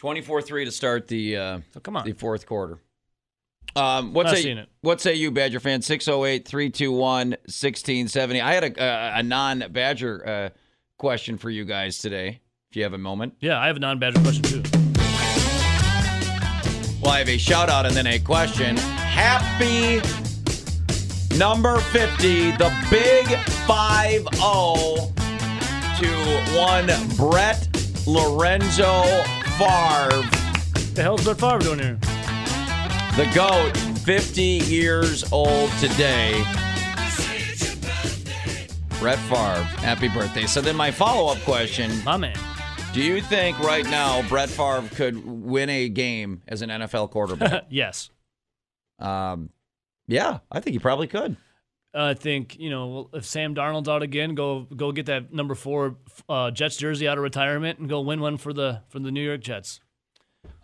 24-3 0.00 0.64
to 0.64 0.70
start 0.72 1.06
the 1.08 1.36
uh, 1.36 1.58
So 1.74 1.80
come 1.80 1.96
on. 1.98 2.06
the 2.06 2.14
fourth 2.14 2.46
quarter. 2.46 2.78
Um, 3.76 4.14
what 4.14 4.24
Not 4.26 4.36
say 4.38 4.50
it. 4.52 4.68
what 4.80 5.02
say 5.02 5.14
you, 5.14 5.30
Badger 5.30 5.60
fan? 5.60 5.80
608-321-1670. 5.80 8.42
I 8.42 8.54
had 8.54 8.64
a, 8.64 8.82
a, 8.82 9.18
a 9.18 9.22
non-Badger 9.22 10.26
uh, 10.26 10.48
question 10.98 11.36
for 11.36 11.50
you 11.50 11.66
guys 11.66 11.98
today, 11.98 12.40
if 12.70 12.76
you 12.76 12.84
have 12.84 12.94
a 12.94 12.98
moment. 12.98 13.34
Yeah, 13.40 13.58
I 13.60 13.66
have 13.66 13.76
a 13.76 13.80
non 13.80 13.98
Badger 13.98 14.20
question 14.22 14.42
too. 14.42 14.62
Well, 17.02 17.10
I 17.10 17.18
have 17.18 17.28
a 17.28 17.36
shout 17.36 17.68
out 17.68 17.84
and 17.84 17.96
then 17.96 18.06
a 18.06 18.20
question. 18.20 18.76
Happy 18.76 19.96
number 21.36 21.78
50, 21.78 22.52
the 22.52 22.72
big 22.90 23.26
5 23.66 24.10
0 24.12 25.12
to 25.98 26.06
one 26.56 26.86
Brett 27.16 27.66
Lorenzo 28.06 29.02
Favre. 29.58 30.22
The 30.94 31.02
hell's 31.02 31.24
Brett 31.24 31.40
Favre 31.40 31.58
doing 31.58 31.80
here? 31.80 31.98
The 33.16 33.28
GOAT, 33.34 33.76
50 34.04 34.42
years 34.42 35.32
old 35.32 35.70
today. 35.80 36.44
Brett 39.00 39.18
Favre, 39.18 39.64
happy 39.80 40.06
birthday. 40.06 40.46
So 40.46 40.60
then 40.60 40.76
my 40.76 40.92
follow-up 40.92 41.38
question, 41.38 41.90
My 42.04 42.16
man. 42.16 42.36
Do 42.92 43.02
you 43.02 43.22
think 43.22 43.58
right 43.60 43.84
now 43.86 44.26
Brett 44.28 44.50
Favre 44.50 44.86
could 44.94 45.24
win 45.26 45.70
a 45.70 45.88
game 45.88 46.42
as 46.46 46.60
an 46.60 46.68
NFL 46.68 47.10
quarterback? 47.10 47.64
yes. 47.70 48.10
um, 48.98 49.50
yeah, 50.06 50.38
I 50.50 50.60
think 50.60 50.74
he 50.74 50.78
probably 50.78 51.06
could. 51.06 51.36
I 51.94 52.14
think, 52.14 52.58
you 52.58 52.70
know, 52.70 53.08
if 53.12 53.24
Sam 53.24 53.54
Darnold's 53.54 53.88
out 53.88 54.02
again, 54.02 54.34
go 54.34 54.66
go 54.76 54.92
get 54.92 55.06
that 55.06 55.32
number 55.32 55.54
four 55.54 55.96
uh, 56.28 56.50
Jets 56.50 56.76
jersey 56.76 57.06
out 57.06 57.18
of 57.18 57.24
retirement 57.24 57.78
and 57.78 57.88
go 57.88 58.00
win 58.00 58.20
one 58.20 58.36
for 58.38 58.52
the 58.52 58.82
for 58.88 58.98
the 58.98 59.10
New 59.10 59.22
York 59.22 59.42
Jets. 59.42 59.80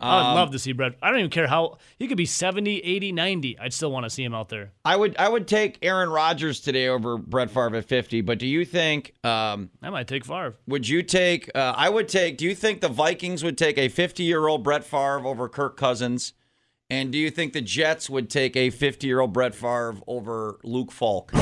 I'd 0.01 0.31
Um, 0.31 0.35
love 0.37 0.51
to 0.53 0.59
see 0.59 0.73
Brett. 0.73 0.95
I 1.03 1.11
don't 1.11 1.19
even 1.19 1.31
care 1.31 1.47
how 1.49 1.79
he 1.99 2.07
could 2.07 2.17
be 2.17 2.27
70, 2.27 2.79
80, 2.79 3.13
90. 3.13 3.59
I'd 3.59 3.73
still 3.73 3.91
want 3.91 4.05
to 4.05 4.11
see 4.11 4.23
him 4.23 4.35
out 4.35 4.49
there. 4.49 4.73
I 4.85 4.97
would 4.97 5.17
I 5.19 5.29
would 5.29 5.49
take 5.49 5.79
Aaron 5.83 6.09
Rodgers 6.09 6.61
today 6.61 6.89
over 6.89 7.17
Brett 7.17 7.51
Favre 7.51 7.77
at 7.77 7.85
50. 7.85 8.21
But 8.21 8.39
do 8.39 8.47
you 8.47 8.65
think 8.65 9.15
um, 9.25 9.71
I 9.83 9.91
might 9.91 10.07
take 10.07 10.25
Favre. 10.25 10.55
would 10.67 10.89
you 10.89 11.03
take? 11.03 11.51
Uh, 11.55 11.75
I 11.77 11.89
would 11.89 12.09
take. 12.09 12.39
Do 12.39 12.45
you 12.45 12.55
think 12.55 12.81
the 12.81 12.89
Vikings 12.89 13.43
would 13.43 13.59
take 13.59 13.77
a 13.79 13.89
50 13.89 14.23
year 14.23 14.47
old 14.47 14.63
Brett 14.63 14.85
Favre 14.85 15.27
over 15.27 15.49
Kirk 15.49 15.77
Cousins? 15.77 16.33
And 16.91 17.13
do 17.13 17.19
you 17.19 17.31
think 17.31 17.53
the 17.53 17.61
Jets 17.61 18.09
would 18.09 18.31
take 18.31 18.57
a 18.57 18.71
50 18.71 19.07
year 19.07 19.21
old 19.21 19.33
Brett 19.33 19.55
Favre 19.55 19.97
over 20.07 20.59
Luke 20.65 20.91
Falk? 20.93 21.33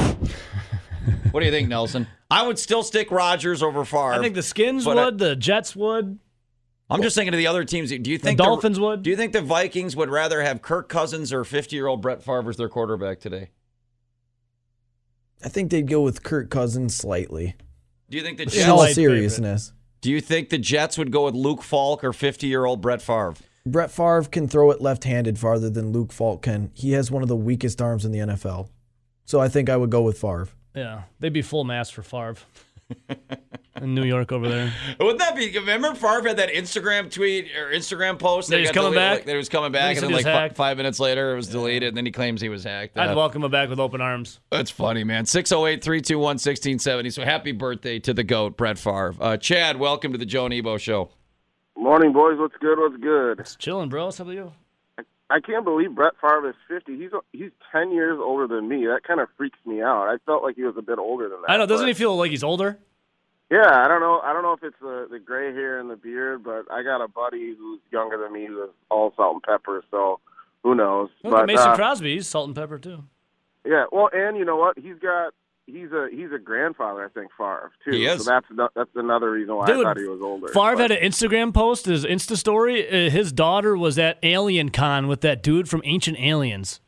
what 1.30 1.40
do 1.40 1.46
you 1.46 1.52
think, 1.52 1.68
Nelson? 1.68 2.06
I 2.30 2.44
would 2.46 2.58
still 2.58 2.82
stick 2.82 3.10
Rodgers 3.12 3.62
over 3.62 3.84
Favre. 3.84 4.14
I 4.14 4.18
think 4.20 4.34
the 4.34 4.42
Skins 4.42 4.84
but 4.84 4.98
I- 4.98 5.04
would, 5.06 5.18
the 5.18 5.36
Jets 5.36 5.76
would. 5.76 6.18
I'm 6.88 7.02
just 7.02 7.16
thinking 7.16 7.34
of 7.34 7.38
the 7.38 7.46
other 7.48 7.64
teams. 7.64 7.90
Do 7.90 8.10
you 8.10 8.18
think 8.18 8.38
the 8.38 8.44
Dolphins 8.44 8.78
would? 8.78 9.02
Do 9.02 9.10
you 9.10 9.16
think 9.16 9.32
the 9.32 9.42
Vikings 9.42 9.96
would 9.96 10.08
rather 10.08 10.42
have 10.42 10.62
Kirk 10.62 10.88
Cousins 10.88 11.32
or 11.32 11.44
50 11.44 11.74
year 11.74 11.86
old 11.86 12.00
Brett 12.00 12.22
Favre 12.22 12.48
as 12.48 12.56
their 12.56 12.68
quarterback 12.68 13.18
today? 13.20 13.50
I 15.44 15.48
think 15.48 15.70
they'd 15.70 15.88
go 15.88 16.00
with 16.02 16.22
Kirk 16.22 16.48
Cousins 16.50 16.94
slightly. 16.94 17.54
Do 18.08 18.16
you 18.16 18.22
think 18.22 18.38
the 18.38 18.44
In 18.44 18.48
Jets? 18.50 18.68
all 18.68 18.78
Slight 18.78 18.94
seriousness, 18.94 19.72
Do 20.00 20.10
you 20.10 20.20
think 20.20 20.48
the 20.50 20.58
Jets 20.58 20.96
would 20.96 21.10
go 21.10 21.24
with 21.24 21.34
Luke 21.34 21.62
Falk 21.62 22.04
or 22.04 22.12
50 22.12 22.46
year 22.46 22.64
old 22.64 22.80
Brett 22.80 23.02
Favre? 23.02 23.34
Brett 23.66 23.90
Favre 23.90 24.22
can 24.22 24.46
throw 24.46 24.70
it 24.70 24.80
left-handed 24.80 25.38
farther 25.40 25.68
than 25.68 25.90
Luke 25.90 26.12
Falk 26.12 26.42
can. 26.42 26.70
He 26.72 26.92
has 26.92 27.10
one 27.10 27.22
of 27.22 27.28
the 27.28 27.36
weakest 27.36 27.82
arms 27.82 28.04
in 28.04 28.12
the 28.12 28.20
NFL. 28.20 28.68
So 29.24 29.40
I 29.40 29.48
think 29.48 29.68
I 29.68 29.76
would 29.76 29.90
go 29.90 30.02
with 30.02 30.18
Favre. 30.20 30.48
Yeah, 30.74 31.02
they'd 31.18 31.32
be 31.32 31.42
full 31.42 31.64
mass 31.64 31.90
for 31.90 32.02
Favre 32.02 32.36
in 33.80 33.94
New 33.94 34.04
York 34.04 34.32
over 34.32 34.48
there. 34.48 34.72
Wouldn't 34.98 35.18
that 35.18 35.36
be? 35.36 35.50
Remember, 35.58 35.94
Favre 35.94 36.28
had 36.28 36.36
that 36.38 36.50
Instagram 36.50 37.10
tweet 37.10 37.48
or 37.56 37.70
Instagram 37.70 38.18
post 38.18 38.48
That 38.50 38.60
he's 38.60 38.70
coming 38.70 38.92
deleted, 38.92 38.96
back? 39.10 39.16
like, 39.18 39.24
that 39.26 39.32
he 39.32 39.36
was 39.36 39.48
coming 39.48 39.72
back, 39.72 39.96
and 39.96 40.04
then 40.04 40.12
like 40.12 40.24
fi- 40.24 40.30
hacked? 40.32 40.56
five 40.56 40.76
minutes 40.76 40.98
later, 40.98 41.32
it 41.32 41.36
was 41.36 41.48
deleted, 41.48 41.88
and 41.88 41.96
then 41.96 42.06
he 42.06 42.12
claims 42.12 42.40
he 42.40 42.48
was 42.48 42.64
hacked. 42.64 42.96
I'd 42.98 43.10
Uh, 43.10 43.16
welcome 43.16 43.44
him 43.44 43.50
back 43.50 43.68
with 43.68 43.78
open 43.80 44.00
arms. 44.00 44.40
That's 44.50 44.70
funny, 44.70 45.04
man. 45.04 45.26
608 45.26 45.82
321 45.84 46.38
1670. 46.38 47.10
So 47.10 47.22
happy 47.24 47.52
birthday 47.52 47.98
to 48.00 48.14
the 48.14 48.24
GOAT, 48.24 48.56
Brett 48.56 48.78
Favre. 48.78 49.14
Uh, 49.20 49.36
Chad, 49.36 49.78
welcome 49.78 50.12
to 50.12 50.18
the 50.18 50.26
Joe 50.26 50.48
Nebo 50.48 50.78
Show. 50.78 51.10
Morning, 51.76 52.12
boys. 52.12 52.38
What's 52.38 52.56
good? 52.60 52.78
What's 52.78 52.96
good? 52.96 53.40
It's 53.40 53.56
chilling, 53.56 53.88
bro. 53.90 54.06
What's 54.06 54.18
up 54.20 54.26
with 54.28 54.36
you? 54.36 54.52
I 55.28 55.40
can't 55.40 55.64
believe 55.64 55.94
Brett 55.94 56.12
Favre 56.20 56.50
is 56.50 56.54
50. 56.68 56.96
He's 56.96 57.10
he's 57.32 57.50
10 57.72 57.90
years 57.90 58.18
older 58.22 58.46
than 58.46 58.68
me. 58.68 58.86
That 58.86 59.00
kind 59.06 59.20
of 59.20 59.28
freaks 59.36 59.58
me 59.66 59.82
out. 59.82 60.06
I 60.08 60.18
felt 60.24 60.42
like 60.42 60.56
he 60.56 60.62
was 60.62 60.76
a 60.78 60.82
bit 60.82 60.98
older 60.98 61.28
than 61.28 61.40
that. 61.42 61.50
I 61.50 61.56
know. 61.56 61.66
Doesn't 61.66 61.84
but- 61.86 61.88
he 61.88 61.94
feel 61.94 62.16
like 62.16 62.30
he's 62.30 62.44
older? 62.44 62.78
Yeah, 63.50 63.84
I 63.84 63.86
don't 63.86 64.00
know. 64.00 64.18
I 64.24 64.32
don't 64.32 64.42
know 64.42 64.54
if 64.54 64.62
it's 64.64 64.78
the 64.80 65.06
the 65.08 65.20
gray 65.20 65.52
hair 65.52 65.78
and 65.78 65.88
the 65.88 65.94
beard, 65.96 66.42
but 66.42 66.64
I 66.70 66.82
got 66.82 67.00
a 67.00 67.06
buddy 67.06 67.54
who's 67.56 67.78
younger 67.92 68.18
than 68.18 68.32
me 68.32 68.46
who's 68.46 68.70
all 68.90 69.12
salt 69.16 69.34
and 69.34 69.42
pepper. 69.44 69.84
So 69.90 70.18
who 70.64 70.74
knows? 70.74 71.10
Look 71.22 71.32
but 71.32 71.40
at 71.42 71.46
Mason 71.46 71.68
uh, 71.68 71.76
Crosby. 71.76 72.14
He's 72.14 72.26
salt 72.26 72.48
and 72.48 72.56
pepper 72.56 72.78
too. 72.80 73.04
yeah, 73.64 73.84
well, 73.92 74.10
and 74.12 74.36
you 74.36 74.44
know 74.44 74.56
what? 74.56 74.76
He's 74.76 74.98
got 75.00 75.32
he's 75.66 75.90
a 75.92 76.08
he's 76.10 76.32
a 76.32 76.38
grandfather. 76.38 77.04
I 77.04 77.08
think 77.08 77.30
Favre 77.36 77.72
too. 77.84 77.90
He 77.92 78.06
is. 78.06 78.24
So 78.24 78.30
that's 78.30 78.70
that's 78.74 78.90
another 78.94 79.30
reason 79.32 79.54
why 79.56 79.66
Dude, 79.66 79.80
I 79.80 79.90
thought 79.90 79.98
he 79.98 80.04
was 80.08 80.20
older. 80.22 80.48
Favre 80.48 80.76
But- 80.76 80.90
had 80.90 80.92
an 80.92 81.02
Instagram 81.02 81.52
post, 81.52 81.86
his 81.86 82.04
Insta 82.04 82.36
story. 82.36 82.86
Uh, 82.88 83.10
his 83.10 83.32
daughter 83.32 83.76
was 83.76 83.98
at 83.98 84.18
Alien 84.22 84.70
Con 84.70 85.06
with 85.08 85.20
that 85.22 85.42
dude 85.42 85.68
from 85.68 85.82
Ancient 85.84 86.18
Aliens. 86.18 86.80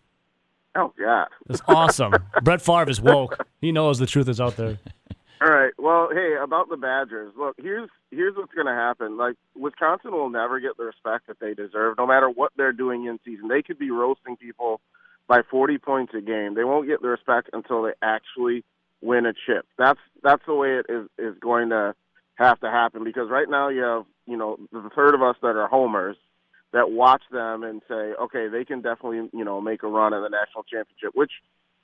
oh 0.74 0.92
God. 0.98 1.28
It's 1.48 1.62
awesome. 1.68 2.14
Brett 2.42 2.62
Favre 2.62 2.88
is 2.90 3.00
woke. 3.00 3.46
He 3.60 3.72
knows 3.72 3.98
the 3.98 4.06
truth 4.06 4.28
is 4.28 4.40
out 4.40 4.56
there. 4.56 4.78
All 5.40 5.48
right. 5.50 5.72
Well, 5.78 6.08
hey, 6.12 6.34
about 6.42 6.68
the 6.68 6.76
Badgers. 6.76 7.32
Look, 7.38 7.54
here's 7.62 7.88
here's 8.10 8.36
what's 8.36 8.52
going 8.54 8.66
to 8.66 8.72
happen. 8.72 9.16
Like 9.16 9.36
Wisconsin 9.54 10.10
will 10.12 10.30
never 10.30 10.58
get 10.58 10.76
the 10.76 10.82
respect 10.84 11.28
that 11.28 11.38
they 11.38 11.54
deserve, 11.54 11.96
no 11.96 12.06
matter 12.08 12.28
what 12.28 12.50
they're 12.56 12.72
doing 12.72 13.04
in 13.06 13.20
season. 13.24 13.46
They 13.48 13.62
could 13.62 13.78
be 13.78 13.90
roasting 13.92 14.36
people 14.36 14.80
by 15.28 15.42
40 15.48 15.78
points 15.78 16.14
a 16.16 16.20
game. 16.20 16.54
They 16.54 16.64
won't 16.64 16.88
get 16.88 17.02
the 17.02 17.08
respect 17.08 17.50
until 17.52 17.82
they 17.82 17.92
actually 18.02 18.64
win 19.00 19.26
a 19.26 19.32
chip. 19.32 19.66
That's 19.78 20.00
that's 20.22 20.42
the 20.46 20.54
way 20.54 20.80
it 20.80 20.86
is 20.88 21.06
is 21.18 21.38
going 21.38 21.68
to 21.68 21.94
have 22.34 22.58
to 22.60 22.70
happen 22.70 23.04
because 23.04 23.28
right 23.30 23.48
now 23.48 23.68
you 23.68 23.82
have 23.82 24.04
you 24.26 24.36
know 24.36 24.58
the 24.72 24.90
third 24.96 25.14
of 25.14 25.22
us 25.22 25.36
that 25.42 25.56
are 25.56 25.68
homers 25.68 26.16
that 26.72 26.90
watch 26.90 27.22
them 27.30 27.62
and 27.62 27.80
say, 27.88 28.12
okay, 28.20 28.48
they 28.48 28.64
can 28.64 28.80
definitely 28.80 29.28
you 29.32 29.44
know 29.44 29.60
make 29.60 29.82
a 29.82 29.86
run 29.86 30.14
at 30.14 30.20
the 30.20 30.28
national 30.28 30.64
championship, 30.64 31.12
which 31.14 31.32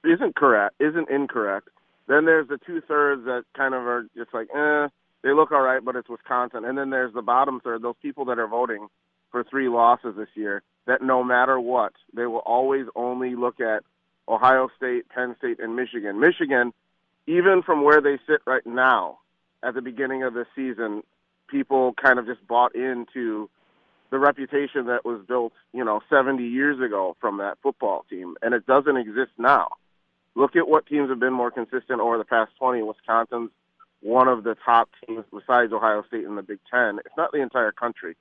isn't 0.04 0.34
correct, 0.34 0.74
isn't 0.80 1.08
incorrect. 1.10 1.68
Then 2.06 2.24
there's 2.26 2.48
the 2.48 2.58
two 2.66 2.80
thirds 2.82 3.24
that 3.24 3.44
kind 3.56 3.74
of 3.74 3.82
are 3.82 4.06
just 4.16 4.34
like, 4.34 4.48
eh, 4.54 4.88
they 5.22 5.32
look 5.32 5.52
all 5.52 5.62
right, 5.62 5.82
but 5.82 5.96
it's 5.96 6.08
Wisconsin. 6.08 6.66
And 6.66 6.76
then 6.76 6.90
there's 6.90 7.14
the 7.14 7.22
bottom 7.22 7.60
third, 7.64 7.80
those 7.80 7.94
people 8.02 8.26
that 8.26 8.38
are 8.38 8.46
voting 8.46 8.88
for 9.34 9.42
three 9.42 9.68
losses 9.68 10.14
this 10.16 10.28
year, 10.36 10.62
that 10.86 11.02
no 11.02 11.24
matter 11.24 11.58
what, 11.58 11.92
they 12.14 12.24
will 12.24 12.44
always 12.46 12.86
only 12.94 13.34
look 13.34 13.58
at 13.58 13.82
Ohio 14.28 14.68
State, 14.76 15.08
Penn 15.08 15.34
State, 15.38 15.58
and 15.58 15.74
Michigan. 15.74 16.20
Michigan, 16.20 16.72
even 17.26 17.60
from 17.60 17.82
where 17.82 18.00
they 18.00 18.16
sit 18.28 18.42
right 18.46 18.64
now, 18.64 19.18
at 19.60 19.74
the 19.74 19.82
beginning 19.82 20.22
of 20.22 20.34
the 20.34 20.46
season, 20.54 21.02
people 21.48 21.94
kind 22.00 22.20
of 22.20 22.26
just 22.26 22.46
bought 22.46 22.76
into 22.76 23.50
the 24.10 24.20
reputation 24.20 24.86
that 24.86 25.04
was 25.04 25.20
built, 25.26 25.52
you 25.72 25.82
know, 25.82 26.00
70 26.08 26.46
years 26.46 26.80
ago 26.80 27.16
from 27.20 27.38
that 27.38 27.58
football 27.60 28.06
team, 28.08 28.36
and 28.40 28.54
it 28.54 28.64
doesn't 28.66 28.96
exist 28.96 29.32
now. 29.36 29.66
Look 30.36 30.54
at 30.54 30.68
what 30.68 30.86
teams 30.86 31.10
have 31.10 31.18
been 31.18 31.32
more 31.32 31.50
consistent 31.50 31.98
over 31.98 32.18
the 32.18 32.24
past 32.24 32.52
20. 32.60 32.84
Wisconsin's 32.84 33.50
one 34.00 34.28
of 34.28 34.44
the 34.44 34.56
top 34.64 34.90
teams 35.04 35.24
besides 35.32 35.72
Ohio 35.72 36.04
State 36.06 36.22
in 36.22 36.36
the 36.36 36.42
Big 36.42 36.60
Ten. 36.70 37.00
It's 37.04 37.16
not 37.16 37.32
the 37.32 37.42
entire 37.42 37.72
country. 37.72 38.14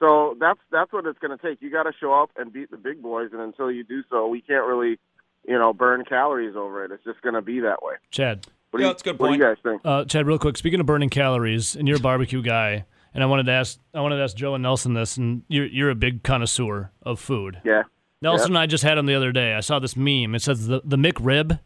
So 0.00 0.36
that's 0.40 0.60
that's 0.70 0.92
what 0.92 1.06
it's 1.06 1.18
going 1.18 1.36
to 1.36 1.42
take. 1.44 1.60
You 1.60 1.70
got 1.70 1.84
to 1.84 1.92
show 1.98 2.12
up 2.12 2.30
and 2.36 2.52
beat 2.52 2.70
the 2.70 2.76
big 2.76 3.02
boys, 3.02 3.30
and 3.32 3.40
until 3.40 3.70
you 3.70 3.82
do 3.84 4.02
so, 4.10 4.28
we 4.28 4.40
can't 4.40 4.66
really, 4.66 4.98
you 5.46 5.58
know, 5.58 5.72
burn 5.72 6.04
calories 6.04 6.54
over 6.56 6.84
it. 6.84 6.92
It's 6.92 7.02
just 7.04 7.20
going 7.22 7.34
to 7.34 7.42
be 7.42 7.60
that 7.60 7.82
way. 7.82 7.94
Chad, 8.10 8.46
What 8.70 8.78
do 8.78 8.82
Yeah, 8.84 8.88
you, 8.88 8.92
that's 8.94 9.02
a 9.02 9.04
good 9.06 9.18
What 9.18 9.28
do 9.28 9.34
you 9.34 9.40
guys 9.42 9.56
think? 9.62 9.82
uh, 9.84 10.04
Chad, 10.04 10.26
real 10.26 10.38
quick. 10.38 10.56
Speaking 10.56 10.78
of 10.80 10.86
burning 10.86 11.08
calories, 11.10 11.74
and 11.74 11.88
you're 11.88 11.96
a 11.96 12.00
barbecue 12.00 12.42
guy, 12.42 12.84
and 13.12 13.24
I 13.24 13.26
wanted 13.26 13.46
to 13.46 13.52
ask, 13.52 13.78
I 13.92 14.00
wanted 14.00 14.18
to 14.18 14.22
ask 14.22 14.36
Joe 14.36 14.54
and 14.54 14.62
Nelson 14.62 14.94
this, 14.94 15.16
and 15.16 15.42
you're 15.48 15.66
you're 15.66 15.90
a 15.90 15.94
big 15.96 16.22
connoisseur 16.22 16.92
of 17.02 17.18
food. 17.18 17.60
Yeah. 17.64 17.82
Nelson 18.20 18.50
and 18.50 18.58
I 18.58 18.66
just 18.66 18.82
had 18.84 18.98
him 18.98 19.06
the 19.06 19.14
other 19.14 19.30
day. 19.32 19.54
I 19.54 19.60
saw 19.60 19.78
this 19.78 19.96
meme. 19.96 20.34
It 20.34 20.42
says 20.42 20.66
the 20.68 20.80
the 20.84 20.96
McRib 20.96 21.60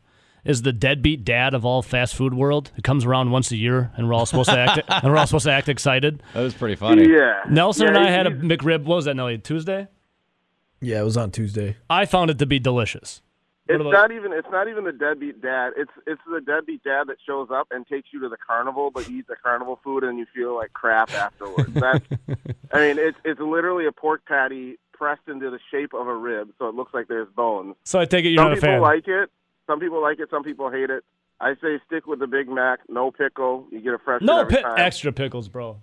is 0.45 0.63
the 0.63 0.73
deadbeat 0.73 1.25
dad 1.25 1.55
of 1.55 1.65
all 1.65 1.83
fast 1.83 2.15
food 2.15 2.35
world. 2.35 2.73
It 2.77 2.85
comes 2.85 3.05
around 3.05 3.31
once 3.31 3.51
a 3.51 3.57
year, 3.57 3.93
and 3.97 4.09
we're 4.09 4.15
all 4.15 4.27
supposed 4.27 4.51
to 4.51 4.59
act 4.59 4.83
and 4.89 5.13
we're 5.13 5.19
all 5.19 5.27
supposed 5.27 5.45
to 5.47 5.53
act 5.53 5.69
excited. 5.69 6.23
That 6.35 6.43
was 6.43 6.55
pretty 6.55 6.77
funny. 6.77 7.09
Yeah. 7.09 7.43
Nelson 7.49 7.89
and 7.89 7.99
I 7.99 8.11
had 8.11 8.27
a 8.27 8.31
McRib. 8.31 8.85
What 8.85 8.97
was 8.97 9.05
that, 9.05 9.15
Nelly? 9.15 9.39
Tuesday. 9.39 9.89
Yeah, 10.81 11.01
it 11.01 11.05
was 11.05 11.17
on 11.17 11.31
Tuesday. 11.31 11.77
I 11.89 12.07
found 12.07 12.31
it 12.31 12.39
to 12.41 12.47
be 12.47 12.59
delicious. 12.59 13.23
What 13.67 13.81
It's 13.81 13.93
not 13.93 14.11
even 14.11 14.33
it's 14.33 14.49
not 14.51 14.67
even 14.67 14.83
the 14.85 14.93
deadbeat 14.93 15.41
dad. 15.41 15.75
It's 15.77 15.93
it's 16.07 16.21
the 16.29 16.41
deadbeat 16.41 16.83
dad 16.83 17.05
that 17.07 17.19
shows 17.25 17.49
up 17.53 17.69
and 17.71 17.87
takes 17.87 18.09
you 18.13 18.21
to 18.21 18.29
the 18.29 18.37
carnival, 18.37 18.91
but 18.91 19.09
you 19.09 19.21
eat 19.21 19.29
the 19.29 19.37
carnival 19.37 19.79
food 19.85 20.03
and 20.03 20.19
you 20.19 20.27
feel 20.35 20.57
like 20.57 20.73
crap 20.73 21.13
afterwards. 21.15 21.73
That's 21.73 22.05
I 22.73 22.79
mean, 22.81 22.99
it's 22.99 23.17
it's 23.25 23.41
literally 23.41 23.87
a 23.87 23.93
pork 23.93 24.27
patty 24.27 24.79
pressed 24.93 25.29
into 25.29 25.51
the 25.51 25.61
shape 25.71 25.95
of 25.95 26.09
a 26.09 26.15
rib, 26.15 26.51
so 26.59 26.69
it 26.69 26.75
looks 26.75 26.93
like 26.93 27.07
there's 27.07 27.29
bones. 27.29 27.77
So 27.85 28.01
I 28.01 28.05
take 28.05 28.25
it 28.25 28.31
you're 28.31 28.43
some 28.43 28.51
not 28.51 28.59
a 28.59 28.61
people 28.61 28.81
like 28.81 29.07
it. 29.07 29.31
Some 29.67 29.81
people 29.81 30.01
like 30.03 30.19
it. 30.21 30.29
Some 30.31 30.43
people 30.45 30.71
hate 30.71 30.91
it. 30.91 31.05
I 31.41 31.55
say 31.61 31.81
stick 31.87 32.07
with 32.07 32.21
the 32.21 32.27
Big 32.27 32.49
Mac, 32.49 32.81
no 32.89 33.11
pickle. 33.11 33.67
You 33.71 33.81
get 33.81 33.95
a 33.95 33.99
fresh 33.99 34.21
one 34.21 34.27
no 34.27 34.41
every 34.43 34.57
pi- 34.57 34.63
time. 34.63 34.79
extra 34.79 35.13
pickles, 35.13 35.49
bro. 35.49 35.77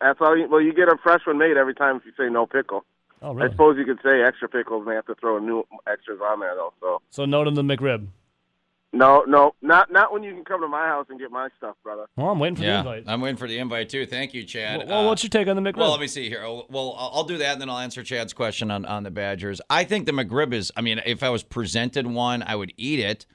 That's 0.00 0.18
all. 0.20 0.36
You, 0.36 0.48
well, 0.48 0.60
you 0.60 0.72
get 0.72 0.88
a 0.88 0.96
fresh 1.02 1.20
one 1.26 1.38
made 1.38 1.56
every 1.56 1.74
time 1.74 1.96
if 1.96 2.02
you 2.06 2.12
say 2.18 2.30
no 2.30 2.46
pickle. 2.46 2.84
Oh, 3.22 3.32
really? 3.32 3.48
I 3.48 3.50
suppose 3.52 3.76
you 3.78 3.84
could 3.84 3.98
say 4.02 4.22
extra 4.22 4.48
pickles, 4.48 4.82
and 4.82 4.90
they 4.90 4.94
have 4.94 5.06
to 5.06 5.14
throw 5.14 5.38
new 5.38 5.64
extras 5.86 6.18
on 6.22 6.40
there 6.40 6.54
though. 6.54 6.72
So. 6.80 7.02
So 7.10 7.24
note 7.24 7.46
on 7.46 7.54
the 7.54 7.62
McRib. 7.62 8.06
No, 8.92 9.24
no, 9.26 9.54
not 9.60 9.90
not 9.92 10.12
when 10.12 10.22
you 10.22 10.32
can 10.32 10.44
come 10.44 10.60
to 10.62 10.68
my 10.68 10.86
house 10.86 11.06
and 11.10 11.18
get 11.18 11.30
my 11.30 11.48
stuff, 11.58 11.76
brother. 11.82 12.06
Well, 12.16 12.28
I'm 12.30 12.38
waiting 12.38 12.56
for 12.56 12.62
the 12.62 12.78
invite. 12.78 13.04
I'm 13.06 13.20
waiting 13.20 13.36
for 13.36 13.46
the 13.48 13.58
invite 13.58 13.88
too. 13.90 14.06
Thank 14.06 14.32
you, 14.32 14.44
Chad. 14.44 14.88
well, 14.88 15.04
Uh, 15.04 15.08
what's 15.08 15.22
your 15.22 15.28
take 15.30 15.48
on 15.48 15.56
the 15.56 15.62
McRib? 15.62 15.76
Well, 15.76 15.90
let 15.90 16.00
me 16.00 16.06
see 16.06 16.28
here. 16.28 16.42
Oh, 16.44 16.66
Well, 16.70 16.94
I'll 16.98 17.10
I'll 17.16 17.24
do 17.24 17.36
that, 17.38 17.52
and 17.54 17.60
then 17.60 17.68
I'll 17.68 17.78
answer 17.78 18.02
Chad's 18.02 18.32
question 18.32 18.70
on, 18.70 18.84
on 18.86 19.02
the 19.02 19.10
Badgers. 19.10 19.60
I 19.68 19.84
think 19.84 20.06
the 20.06 20.12
McRib 20.12 20.52
is. 20.54 20.72
I 20.76 20.80
mean, 20.80 21.00
if 21.04 21.22
I 21.22 21.28
was 21.30 21.42
presented 21.42 22.06
one, 22.06 22.42
I 22.46 22.56
would 22.56 22.72
eat 22.76 23.00
it. 23.00 23.26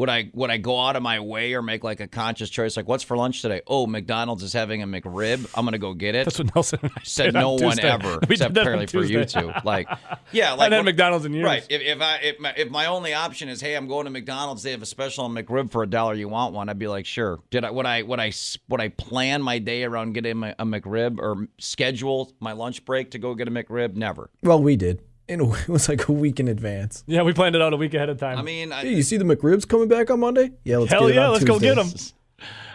Would 0.00 0.08
I 0.08 0.30
would 0.32 0.48
I 0.48 0.56
go 0.56 0.80
out 0.80 0.96
of 0.96 1.02
my 1.02 1.20
way 1.20 1.52
or 1.52 1.60
make 1.60 1.84
like 1.84 2.00
a 2.00 2.08
conscious 2.08 2.48
choice? 2.48 2.74
Like, 2.74 2.88
what's 2.88 3.04
for 3.04 3.18
lunch 3.18 3.42
today? 3.42 3.60
Oh, 3.66 3.86
McDonald's 3.86 4.42
is 4.42 4.54
having 4.54 4.82
a 4.82 4.86
McRib. 4.86 5.46
I'm 5.54 5.66
gonna 5.66 5.76
go 5.76 5.92
get 5.92 6.14
it. 6.14 6.24
That's 6.24 6.38
what 6.38 6.54
Nelson 6.54 6.78
and 6.82 6.90
I 6.96 7.00
Said 7.04 7.24
did 7.26 7.36
on 7.36 7.42
no 7.42 7.50
one 7.50 7.60
Tuesday. 7.76 7.90
ever, 7.90 8.18
We 8.26 8.36
except 8.36 8.54
did 8.54 8.54
that 8.54 8.60
apparently 8.62 8.86
for 8.86 9.04
you 9.04 9.24
Tuesday. 9.24 9.42
two. 9.42 9.52
Like, 9.62 9.88
yeah, 10.32 10.52
like 10.52 10.60
I 10.72 10.76
had 10.76 10.78
when- 10.78 10.84
McDonald's 10.86 11.26
in 11.26 11.34
years. 11.34 11.44
Right. 11.44 11.66
If, 11.68 11.82
if 11.82 12.00
I 12.00 12.16
if 12.22 12.40
my, 12.40 12.54
if 12.56 12.70
my 12.70 12.86
only 12.86 13.12
option 13.12 13.50
is 13.50 13.60
hey 13.60 13.74
I'm 13.74 13.88
going 13.88 14.06
to 14.06 14.10
McDonald's 14.10 14.62
they 14.62 14.70
have 14.70 14.80
a 14.80 14.86
special 14.86 15.24
on 15.26 15.34
McRib 15.34 15.70
for 15.70 15.82
a 15.82 15.86
dollar 15.86 16.14
you 16.14 16.28
want 16.28 16.54
one 16.54 16.70
I'd 16.70 16.78
be 16.78 16.88
like 16.88 17.04
sure. 17.04 17.38
Did 17.50 17.66
I 17.66 17.70
would 17.70 17.84
I 17.84 18.00
would 18.00 18.20
I 18.20 18.32
would 18.70 18.80
I 18.80 18.88
plan 18.88 19.42
my 19.42 19.58
day 19.58 19.84
around 19.84 20.14
getting 20.14 20.42
a, 20.42 20.54
a 20.58 20.64
McRib 20.64 21.18
or 21.18 21.46
schedule 21.58 22.32
my 22.40 22.52
lunch 22.52 22.86
break 22.86 23.10
to 23.10 23.18
go 23.18 23.34
get 23.34 23.48
a 23.48 23.50
McRib? 23.50 23.96
Never. 23.96 24.30
Well, 24.42 24.62
we 24.62 24.76
did. 24.76 25.02
In 25.30 25.40
a, 25.40 25.52
it 25.54 25.68
was 25.68 25.88
like 25.88 26.08
a 26.08 26.12
week 26.12 26.40
in 26.40 26.48
advance. 26.48 27.04
Yeah, 27.06 27.22
we 27.22 27.32
planned 27.32 27.54
it 27.54 27.62
out 27.62 27.72
a 27.72 27.76
week 27.76 27.94
ahead 27.94 28.08
of 28.08 28.18
time. 28.18 28.38
I 28.38 28.42
mean, 28.42 28.72
I, 28.72 28.82
Hey, 28.82 28.94
you 28.94 29.02
see 29.02 29.16
the 29.16 29.24
McRibs 29.24 29.66
coming 29.66 29.88
back 29.88 30.10
on 30.10 30.20
Monday? 30.20 30.50
Yeah, 30.64 30.78
let's 30.78 30.92
Hell 30.92 31.02
get 31.02 31.10
it 31.10 31.14
yeah, 31.14 31.26
on 31.26 31.32
let's 31.32 31.44
go 31.44 31.58
Tuesday. 31.58 31.74
get 31.74 31.78
'em. 31.78 31.90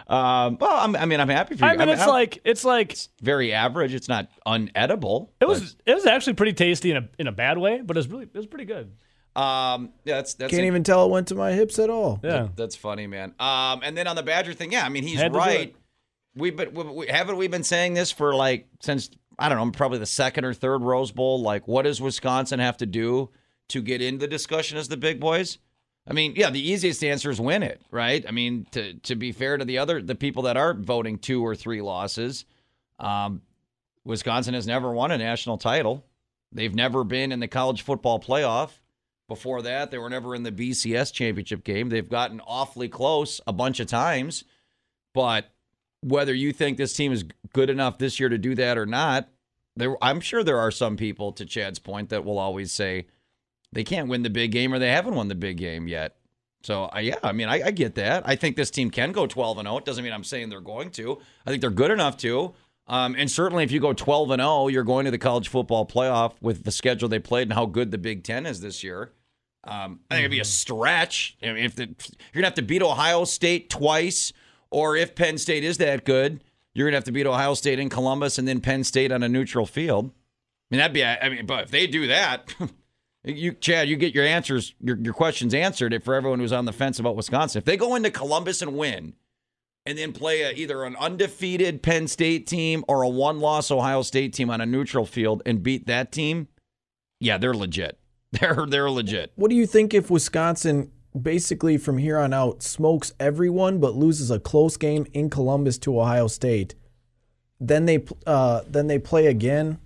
Um, 0.08 0.56
well, 0.60 0.70
I'm, 0.72 0.94
I 0.94 1.04
mean, 1.04 1.18
I'm 1.18 1.28
happy 1.28 1.56
for 1.56 1.64
you. 1.64 1.70
I 1.72 1.76
mean, 1.76 1.88
it's 1.88 2.02
I'm 2.02 2.08
like 2.10 2.38
it's 2.44 2.64
like 2.64 2.96
very 3.22 3.52
average. 3.52 3.92
It's 3.92 4.08
not 4.08 4.28
unedible. 4.46 5.30
it 5.40 5.48
was 5.48 5.74
it 5.84 5.94
was 5.94 6.06
actually 6.06 6.34
pretty 6.34 6.52
tasty 6.52 6.92
in 6.92 6.96
a 6.98 7.08
in 7.18 7.26
a 7.26 7.32
bad 7.32 7.58
way, 7.58 7.80
but 7.84 7.96
it 7.96 7.98
was 7.98 8.06
really 8.08 8.22
it 8.22 8.32
was 8.32 8.46
pretty 8.46 8.66
good. 8.66 8.92
Um, 9.34 9.90
yeah, 10.04 10.14
that's 10.14 10.34
that's 10.34 10.52
Can't 10.52 10.62
even 10.62 10.84
tell 10.84 11.04
it 11.06 11.10
went 11.10 11.26
to 11.28 11.34
my 11.34 11.52
hips 11.52 11.80
at 11.80 11.90
all. 11.90 12.20
Yeah. 12.22 12.48
That's 12.54 12.76
funny, 12.76 13.08
man. 13.08 13.34
Um, 13.40 13.80
and 13.82 13.96
then 13.96 14.06
on 14.06 14.14
the 14.14 14.22
Badger 14.22 14.54
thing, 14.54 14.70
yeah, 14.70 14.86
I 14.86 14.90
mean, 14.90 15.02
he's 15.02 15.18
Had 15.18 15.34
right. 15.34 15.74
We've 16.36 16.54
been, 16.54 16.72
we, 16.72 16.84
we, 16.84 17.06
haven't 17.08 17.36
we 17.36 17.48
been 17.48 17.64
saying 17.64 17.94
this 17.94 18.12
for 18.12 18.32
like 18.32 18.68
since 18.80 19.10
I 19.38 19.48
don't 19.48 19.58
know, 19.58 19.62
I'm 19.62 19.72
probably 19.72 19.98
the 19.98 20.06
second 20.06 20.44
or 20.44 20.54
third 20.54 20.82
Rose 20.82 21.12
Bowl. 21.12 21.42
Like, 21.42 21.68
what 21.68 21.82
does 21.82 22.00
Wisconsin 22.00 22.58
have 22.58 22.76
to 22.78 22.86
do 22.86 23.30
to 23.68 23.82
get 23.82 24.00
into 24.00 24.20
the 24.20 24.28
discussion 24.28 24.78
as 24.78 24.88
the 24.88 24.96
big 24.96 25.20
boys? 25.20 25.58
I 26.08 26.12
mean, 26.12 26.34
yeah, 26.36 26.50
the 26.50 26.70
easiest 26.70 27.02
answer 27.02 27.30
is 27.30 27.40
win 27.40 27.62
it, 27.62 27.82
right? 27.90 28.24
I 28.26 28.30
mean, 28.30 28.66
to 28.72 28.94
to 28.94 29.16
be 29.16 29.32
fair 29.32 29.56
to 29.56 29.64
the 29.64 29.78
other 29.78 30.00
the 30.00 30.14
people 30.14 30.44
that 30.44 30.56
are 30.56 30.72
voting 30.72 31.18
two 31.18 31.44
or 31.44 31.56
three 31.56 31.82
losses, 31.82 32.44
um, 32.98 33.42
Wisconsin 34.04 34.54
has 34.54 34.66
never 34.66 34.92
won 34.92 35.10
a 35.10 35.18
national 35.18 35.58
title. 35.58 36.04
They've 36.52 36.74
never 36.74 37.02
been 37.02 37.32
in 37.32 37.40
the 37.40 37.48
college 37.48 37.82
football 37.82 38.20
playoff. 38.20 38.70
Before 39.28 39.62
that, 39.62 39.90
they 39.90 39.98
were 39.98 40.08
never 40.08 40.36
in 40.36 40.44
the 40.44 40.52
BCS 40.52 41.12
championship 41.12 41.64
game. 41.64 41.88
They've 41.88 42.08
gotten 42.08 42.40
awfully 42.46 42.88
close 42.88 43.40
a 43.44 43.52
bunch 43.52 43.80
of 43.80 43.88
times, 43.88 44.44
but 45.12 45.50
whether 46.02 46.34
you 46.34 46.52
think 46.52 46.76
this 46.76 46.92
team 46.92 47.12
is 47.12 47.24
good 47.52 47.70
enough 47.70 47.98
this 47.98 48.20
year 48.20 48.28
to 48.28 48.38
do 48.38 48.54
that 48.54 48.78
or 48.78 48.86
not, 48.86 49.28
there 49.76 49.96
I'm 50.02 50.20
sure 50.20 50.42
there 50.42 50.58
are 50.58 50.70
some 50.70 50.96
people 50.96 51.32
to 51.32 51.44
Chad's 51.44 51.78
point 51.78 52.08
that 52.10 52.24
will 52.24 52.38
always 52.38 52.72
say 52.72 53.06
they 53.72 53.84
can't 53.84 54.08
win 54.08 54.22
the 54.22 54.30
big 54.30 54.52
game 54.52 54.72
or 54.72 54.78
they 54.78 54.90
haven't 54.90 55.14
won 55.14 55.28
the 55.28 55.34
big 55.34 55.58
game 55.58 55.88
yet. 55.88 56.16
So 56.62 56.88
yeah, 56.98 57.16
I 57.22 57.32
mean 57.32 57.48
I, 57.48 57.66
I 57.66 57.70
get 57.70 57.94
that. 57.96 58.22
I 58.26 58.36
think 58.36 58.56
this 58.56 58.70
team 58.70 58.90
can 58.90 59.12
go 59.12 59.26
12 59.26 59.58
and 59.58 59.66
0. 59.66 59.78
It 59.78 59.84
doesn't 59.84 60.02
mean 60.02 60.12
I'm 60.12 60.24
saying 60.24 60.48
they're 60.48 60.60
going 60.60 60.90
to. 60.92 61.18
I 61.46 61.50
think 61.50 61.60
they're 61.60 61.70
good 61.70 61.90
enough 61.90 62.16
to. 62.18 62.54
Um, 62.88 63.16
and 63.18 63.30
certainly, 63.30 63.64
if 63.64 63.72
you 63.72 63.80
go 63.80 63.92
12 63.92 64.30
and 64.30 64.40
0, 64.40 64.68
you're 64.68 64.84
going 64.84 65.06
to 65.06 65.10
the 65.10 65.18
college 65.18 65.48
football 65.48 65.86
playoff 65.86 66.34
with 66.40 66.64
the 66.64 66.70
schedule 66.70 67.08
they 67.08 67.18
played 67.18 67.48
and 67.48 67.52
how 67.52 67.66
good 67.66 67.90
the 67.90 67.98
Big 67.98 68.22
Ten 68.22 68.46
is 68.46 68.60
this 68.60 68.84
year. 68.84 69.12
Um, 69.64 70.00
I 70.08 70.14
think 70.14 70.20
it'd 70.20 70.30
be 70.30 70.40
a 70.40 70.44
stretch. 70.44 71.36
I 71.42 71.46
mean, 71.46 71.64
if 71.64 71.74
the, 71.74 71.86
you're 71.86 72.34
gonna 72.34 72.46
have 72.46 72.54
to 72.54 72.62
beat 72.62 72.82
Ohio 72.82 73.24
State 73.24 73.68
twice, 73.68 74.32
or 74.70 74.96
if 74.96 75.14
Penn 75.14 75.38
State 75.38 75.64
is 75.64 75.78
that 75.78 76.04
good, 76.04 76.42
you're 76.74 76.86
gonna 76.86 76.96
have 76.96 77.04
to 77.04 77.12
beat 77.12 77.26
Ohio 77.26 77.54
State 77.54 77.78
in 77.78 77.88
Columbus 77.88 78.38
and 78.38 78.46
then 78.46 78.60
Penn 78.60 78.84
State 78.84 79.12
on 79.12 79.22
a 79.22 79.28
neutral 79.28 79.66
field. 79.66 80.10
I 80.10 80.74
mean, 80.74 80.78
that'd 80.78 80.94
be. 80.94 81.04
I 81.04 81.28
mean, 81.28 81.46
but 81.46 81.64
if 81.64 81.70
they 81.70 81.86
do 81.86 82.06
that, 82.08 82.54
you, 83.24 83.52
Chad, 83.52 83.88
you 83.88 83.96
get 83.96 84.14
your 84.14 84.24
answers, 84.24 84.74
your 84.80 84.96
your 84.96 85.14
questions 85.14 85.54
answered. 85.54 86.02
For 86.04 86.14
everyone 86.14 86.40
who's 86.40 86.52
on 86.52 86.64
the 86.64 86.72
fence 86.72 86.98
about 86.98 87.16
Wisconsin, 87.16 87.58
if 87.60 87.64
they 87.64 87.76
go 87.76 87.94
into 87.94 88.10
Columbus 88.10 88.62
and 88.62 88.76
win, 88.76 89.14
and 89.86 89.96
then 89.96 90.12
play 90.12 90.42
a, 90.42 90.50
either 90.50 90.84
an 90.84 90.96
undefeated 90.96 91.82
Penn 91.82 92.08
State 92.08 92.46
team 92.46 92.84
or 92.88 93.02
a 93.02 93.08
one-loss 93.08 93.70
Ohio 93.70 94.02
State 94.02 94.34
team 94.34 94.50
on 94.50 94.60
a 94.60 94.66
neutral 94.66 95.06
field 95.06 95.42
and 95.46 95.62
beat 95.62 95.86
that 95.86 96.10
team, 96.10 96.48
yeah, 97.20 97.38
they're 97.38 97.54
legit. 97.54 97.98
They're 98.32 98.66
they're 98.68 98.90
legit. 98.90 99.32
What 99.36 99.48
do 99.48 99.56
you 99.56 99.66
think 99.66 99.94
if 99.94 100.10
Wisconsin 100.10 100.90
basically 101.22 101.78
from 101.78 101.98
here 101.98 102.18
on 102.18 102.32
out 102.32 102.62
smokes 102.62 103.12
everyone 103.18 103.78
but 103.78 103.94
loses 103.94 104.30
a 104.30 104.38
close 104.38 104.76
game 104.76 105.06
in 105.12 105.30
Columbus 105.30 105.78
to 105.78 105.98
Ohio 106.00 106.26
State? 106.28 106.74
Then 107.60 107.86
they 107.86 108.04
uh, 108.26 108.62
then 108.68 108.86
they 108.86 108.98
play 108.98 109.26
again. 109.26 109.78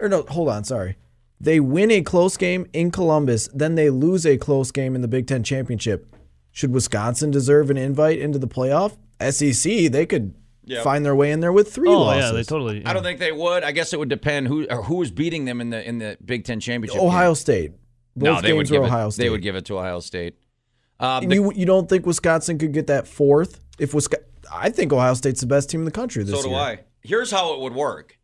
Or 0.00 0.08
no, 0.08 0.22
hold 0.22 0.48
on, 0.48 0.64
sorry. 0.64 0.96
They 1.40 1.60
win 1.60 1.90
a 1.90 2.02
close 2.02 2.36
game 2.36 2.66
in 2.72 2.90
Columbus, 2.90 3.48
then 3.52 3.74
they 3.74 3.90
lose 3.90 4.24
a 4.26 4.36
close 4.38 4.70
game 4.70 4.94
in 4.94 5.00
the 5.02 5.08
Big 5.08 5.26
Ten 5.26 5.42
championship. 5.42 6.14
Should 6.50 6.72
Wisconsin 6.72 7.30
deserve 7.30 7.70
an 7.70 7.76
invite 7.76 8.18
into 8.18 8.38
the 8.38 8.48
playoff? 8.48 8.96
SEC, 9.20 9.90
they 9.90 10.06
could 10.06 10.34
Yep. 10.68 10.82
find 10.82 11.04
their 11.04 11.14
way 11.14 11.30
in 11.30 11.38
there 11.38 11.52
with 11.52 11.72
three 11.72 11.88
Oh 11.88 12.00
losses. 12.00 12.24
yeah, 12.24 12.32
they 12.32 12.42
totally. 12.42 12.84
I 12.84 12.92
don't 12.92 13.04
think 13.04 13.20
they 13.20 13.30
would. 13.30 13.62
I 13.62 13.70
guess 13.70 13.92
it 13.92 14.00
would 14.00 14.08
depend 14.08 14.48
who 14.48 14.66
or 14.68 14.82
who 14.82 14.96
was 14.96 15.12
beating 15.12 15.44
them 15.44 15.60
in 15.60 15.70
the 15.70 15.86
in 15.88 15.98
the 15.98 16.18
Big 16.24 16.42
Ten 16.44 16.58
championship. 16.58 17.00
Ohio 17.00 17.28
game. 17.28 17.34
State. 17.36 17.72
Both 18.16 18.24
no, 18.24 18.40
they 18.40 18.52
would 18.52 18.60
games 18.66 18.70
were 18.70 18.76
give 18.78 18.84
it. 18.84 18.86
Ohio 18.86 19.10
State. 19.10 19.22
They 19.24 19.30
would 19.30 19.42
give 19.42 19.56
it 19.56 19.64
to 19.66 19.78
Ohio 19.78 20.00
State. 20.00 20.34
Um, 20.98 21.28
the- 21.28 21.34
you 21.34 21.52
you 21.54 21.66
don't 21.66 21.88
think 21.88 22.06
Wisconsin 22.06 22.58
could 22.58 22.72
get 22.72 22.86
that 22.86 23.06
fourth? 23.06 23.60
If 23.78 23.92
Wisconsin, 23.92 24.26
I 24.52 24.70
think 24.70 24.92
Ohio 24.92 25.14
State's 25.14 25.40
the 25.40 25.46
best 25.46 25.68
team 25.70 25.80
in 25.80 25.84
the 25.84 25.90
country 25.90 26.22
this 26.24 26.32
year. 26.32 26.42
so 26.42 26.48
do 26.48 26.54
year. 26.54 26.60
I. 26.62 26.78
Here's 27.02 27.30
how 27.30 27.54
it 27.54 27.60
would 27.60 27.74
work. 27.74 28.18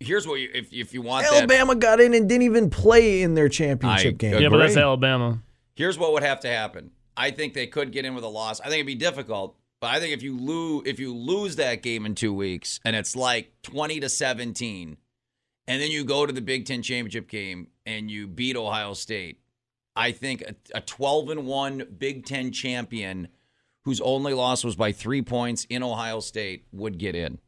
Here's 0.00 0.26
what 0.26 0.40
you 0.40 0.48
if 0.54 0.72
if 0.72 0.92
you 0.92 1.02
want 1.02 1.24
that. 1.26 1.34
Alabama 1.34 1.74
got 1.76 2.00
in 2.00 2.14
and 2.14 2.28
didn't 2.28 2.42
even 2.42 2.70
play 2.70 3.22
in 3.22 3.34
their 3.34 3.48
championship 3.48 4.14
I 4.14 4.16
game. 4.16 4.32
agree. 4.34 4.42
yeah, 4.44 4.48
but 4.50 4.58
that's 4.58 4.76
Alabama. 4.76 5.40
Here's 5.76 5.96
what 5.98 6.12
would 6.12 6.22
have 6.24 6.40
to 6.40 6.48
happen. 6.48 6.90
I 7.16 7.30
think 7.30 7.54
they 7.54 7.66
could 7.66 7.90
get 7.92 8.04
in 8.04 8.14
with 8.14 8.24
a 8.24 8.28
loss. 8.28 8.60
I 8.60 8.64
think 8.64 8.74
it'd 8.74 8.86
be 8.86 8.94
difficult, 8.96 9.56
but 9.80 9.88
I 9.88 9.98
think 10.00 10.12
if 10.14 10.22
you 10.22 10.36
lose 10.36 10.82
if 10.86 10.98
you 11.00 11.14
lose 11.14 11.56
that 11.56 11.82
game 11.82 12.06
in 12.06 12.14
2 12.14 12.32
weeks 12.32 12.78
and 12.84 12.94
it's 12.96 13.14
like 13.16 13.52
20 13.62 14.00
to 14.00 14.08
17 14.08 14.96
and 15.66 15.82
then 15.82 15.90
you 15.90 16.04
go 16.04 16.26
to 16.26 16.32
the 16.32 16.40
Big 16.40 16.64
10 16.64 16.82
championship 16.82 17.28
game 17.28 17.68
and 17.88 18.10
you 18.10 18.26
beat 18.26 18.54
Ohio 18.54 18.92
State, 18.92 19.40
I 19.96 20.12
think 20.12 20.42
a, 20.42 20.54
a 20.74 20.80
12 20.82 21.30
and 21.30 21.46
1 21.46 21.96
Big 21.98 22.26
10 22.26 22.52
champion 22.52 23.28
whose 23.84 24.00
only 24.02 24.34
loss 24.34 24.62
was 24.62 24.76
by 24.76 24.92
3 24.92 25.22
points 25.22 25.66
in 25.70 25.82
Ohio 25.82 26.20
State 26.20 26.66
would 26.70 26.98
get 26.98 27.14
in. 27.14 27.38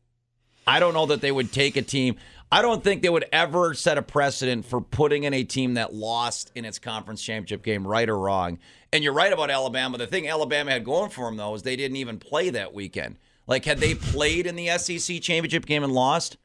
I 0.66 0.80
don't 0.80 0.95
know 0.95 1.07
that 1.07 1.20
they 1.20 1.30
would 1.30 1.53
take 1.53 1.76
a 1.76 1.82
team. 1.82 2.16
I 2.51 2.62
don't 2.62 2.82
think 2.82 3.03
they 3.03 3.11
would 3.11 3.26
ever 3.32 3.74
set 3.74 3.99
a 3.99 4.03
precedent 4.03 4.64
for 4.64 4.80
putting 4.80 5.24
in 5.24 5.34
a 5.34 5.45
team 5.45 5.74
that 5.74 5.93
lost 5.93 6.51
in 6.55 6.64
its 6.64 6.78
conference 6.78 7.22
championship 7.22 7.62
game, 7.62 7.86
right 7.86 8.09
or 8.09 8.18
wrong. 8.18 8.59
And 8.93 9.05
you're 9.05 9.12
right 9.12 9.32
about 9.32 9.51
Alabama. 9.51 9.99
The 9.99 10.07
thing 10.07 10.26
Alabama 10.26 10.70
had 10.70 10.84
going 10.84 11.11
for 11.11 11.26
them, 11.26 11.36
though, 11.36 11.55
is 11.55 11.62
they 11.62 11.76
didn't 11.76 11.97
even 11.97 12.18
play 12.18 12.51
that 12.51 12.72
weekend. 12.72 13.16
Like, 13.47 13.66
had 13.66 13.78
they 13.78 13.95
played 13.95 14.47
in 14.47 14.57
the 14.57 14.68
SEC 14.78 15.20
championship 15.20 15.66
game 15.66 15.84
and 15.84 15.93
lost, 15.93 16.38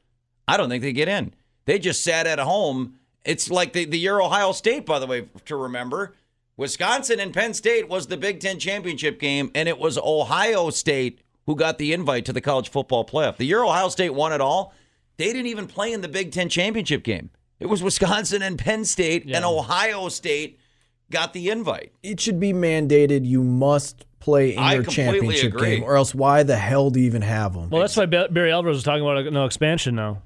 I 0.46 0.56
don't 0.56 0.68
think 0.68 0.82
they'd 0.82 0.92
get 0.92 1.08
in. 1.08 1.32
They 1.64 1.78
just 1.78 2.04
sat 2.04 2.26
at 2.26 2.38
home. 2.38 2.98
It's 3.26 3.50
like 3.50 3.72
the, 3.72 3.84
the 3.84 3.98
year 3.98 4.20
Ohio 4.20 4.52
State, 4.52 4.86
by 4.86 4.98
the 4.98 5.06
way, 5.06 5.28
to 5.46 5.56
remember. 5.56 6.14
Wisconsin 6.56 7.20
and 7.20 7.34
Penn 7.34 7.52
State 7.52 7.88
was 7.88 8.06
the 8.06 8.16
Big 8.16 8.40
Ten 8.40 8.58
championship 8.58 9.20
game, 9.20 9.50
and 9.54 9.68
it 9.68 9.78
was 9.78 9.98
Ohio 9.98 10.70
State 10.70 11.20
who 11.44 11.54
got 11.54 11.78
the 11.78 11.92
invite 11.92 12.24
to 12.24 12.32
the 12.32 12.40
college 12.40 12.70
football 12.70 13.04
playoff. 13.04 13.36
The 13.36 13.44
year 13.44 13.62
Ohio 13.62 13.88
State 13.88 14.14
won 14.14 14.32
it 14.32 14.40
all, 14.40 14.72
they 15.16 15.26
didn't 15.26 15.46
even 15.46 15.66
play 15.66 15.92
in 15.92 16.00
the 16.00 16.08
Big 16.08 16.32
Ten 16.32 16.48
championship 16.48 17.02
game. 17.02 17.30
It 17.58 17.66
was 17.66 17.82
Wisconsin 17.82 18.42
and 18.42 18.58
Penn 18.58 18.84
State, 18.84 19.26
and 19.26 19.44
Ohio 19.44 20.08
State 20.08 20.58
got 21.10 21.32
the 21.32 21.50
invite. 21.50 21.92
It 22.02 22.20
should 22.20 22.38
be 22.38 22.52
mandated. 22.52 23.24
You 23.24 23.42
must 23.42 24.04
play 24.18 24.54
in 24.54 24.58
I 24.58 24.74
your 24.74 24.82
championship 24.84 25.54
agree. 25.54 25.76
game, 25.76 25.84
or 25.84 25.96
else 25.96 26.14
why 26.14 26.42
the 26.42 26.56
hell 26.56 26.90
do 26.90 27.00
you 27.00 27.06
even 27.06 27.22
have 27.22 27.54
them? 27.54 27.70
Well, 27.70 27.80
that's 27.80 27.96
why 27.96 28.06
Barry 28.06 28.52
Alvarez 28.52 28.76
was 28.76 28.82
talking 28.82 29.02
about 29.02 29.26
uh, 29.26 29.30
no 29.30 29.44
expansion 29.46 29.94
now. 29.94 30.22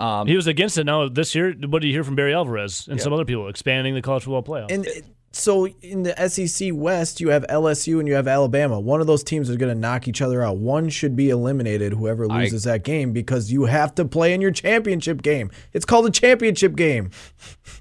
Um, 0.00 0.26
He 0.26 0.34
was 0.36 0.46
against 0.46 0.78
it 0.78 0.84
now 0.84 1.08
this 1.08 1.34
year. 1.34 1.52
What 1.68 1.82
do 1.82 1.88
you 1.88 1.92
hear 1.94 2.04
from 2.04 2.16
Barry 2.16 2.34
Alvarez 2.34 2.88
and 2.88 3.00
some 3.00 3.12
other 3.12 3.24
people 3.24 3.48
expanding 3.48 3.94
the 3.94 4.02
college 4.02 4.24
football 4.24 4.42
playoff? 4.42 4.70
And 4.72 4.86
so 5.32 5.66
in 5.66 6.02
the 6.02 6.14
SEC 6.28 6.70
West, 6.72 7.20
you 7.20 7.28
have 7.30 7.44
LSU 7.48 7.98
and 8.00 8.08
you 8.08 8.14
have 8.14 8.26
Alabama. 8.26 8.80
One 8.80 9.00
of 9.00 9.06
those 9.06 9.22
teams 9.22 9.48
is 9.48 9.56
going 9.56 9.72
to 9.72 9.78
knock 9.78 10.08
each 10.08 10.20
other 10.22 10.42
out. 10.42 10.56
One 10.56 10.88
should 10.88 11.14
be 11.14 11.28
eliminated, 11.30 11.92
whoever 11.92 12.26
I- 12.30 12.40
loses 12.42 12.64
that 12.64 12.82
game, 12.82 13.12
because 13.12 13.52
you 13.52 13.66
have 13.66 13.94
to 13.96 14.04
play 14.04 14.32
in 14.32 14.40
your 14.40 14.50
championship 14.50 15.22
game. 15.22 15.50
It's 15.72 15.84
called 15.84 16.06
a 16.06 16.10
championship 16.10 16.74
game. 16.76 17.10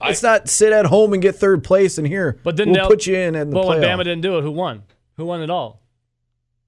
it's 0.04 0.22
not 0.22 0.48
sit 0.50 0.74
at 0.74 0.86
home 0.88 1.14
and 1.14 1.22
get 1.22 1.36
third 1.38 1.64
place 1.64 1.98
and 1.98 2.06
here. 2.06 2.40
but 2.44 2.56
didn't 2.56 2.74
we'll 2.74 2.84
Al- 2.84 2.90
put 2.90 3.08
you 3.08 3.16
in 3.16 3.34
And 3.36 3.52
well, 3.54 3.68
when 3.68 3.80
playoff. 3.82 3.96
Bama 4.00 4.04
didn't 4.04 4.22
do 4.22 4.38
it, 4.38 4.42
who 4.44 4.52
won? 4.52 4.84
Who 5.18 5.26
won 5.26 5.42
it 5.42 5.50
all? 5.50 5.82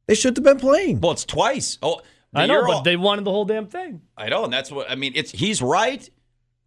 They 0.07 0.15
should 0.15 0.35
have 0.35 0.43
been 0.43 0.57
playing. 0.59 0.99
well, 0.99 1.11
it's 1.11 1.25
twice. 1.25 1.77
Oh, 1.83 1.97
the 1.97 2.03
I 2.33 2.45
know, 2.45 2.61
but 2.65 2.71
Al- 2.77 2.81
they 2.83 2.95
wanted 2.97 3.25
the 3.25 3.31
whole 3.31 3.45
damn 3.45 3.67
thing. 3.67 4.01
I 4.17 4.29
know, 4.29 4.43
and 4.45 4.53
that's 4.53 4.71
what 4.71 4.89
I 4.89 4.95
mean. 4.95 5.13
It's 5.15 5.31
he's 5.31 5.61
right, 5.61 6.07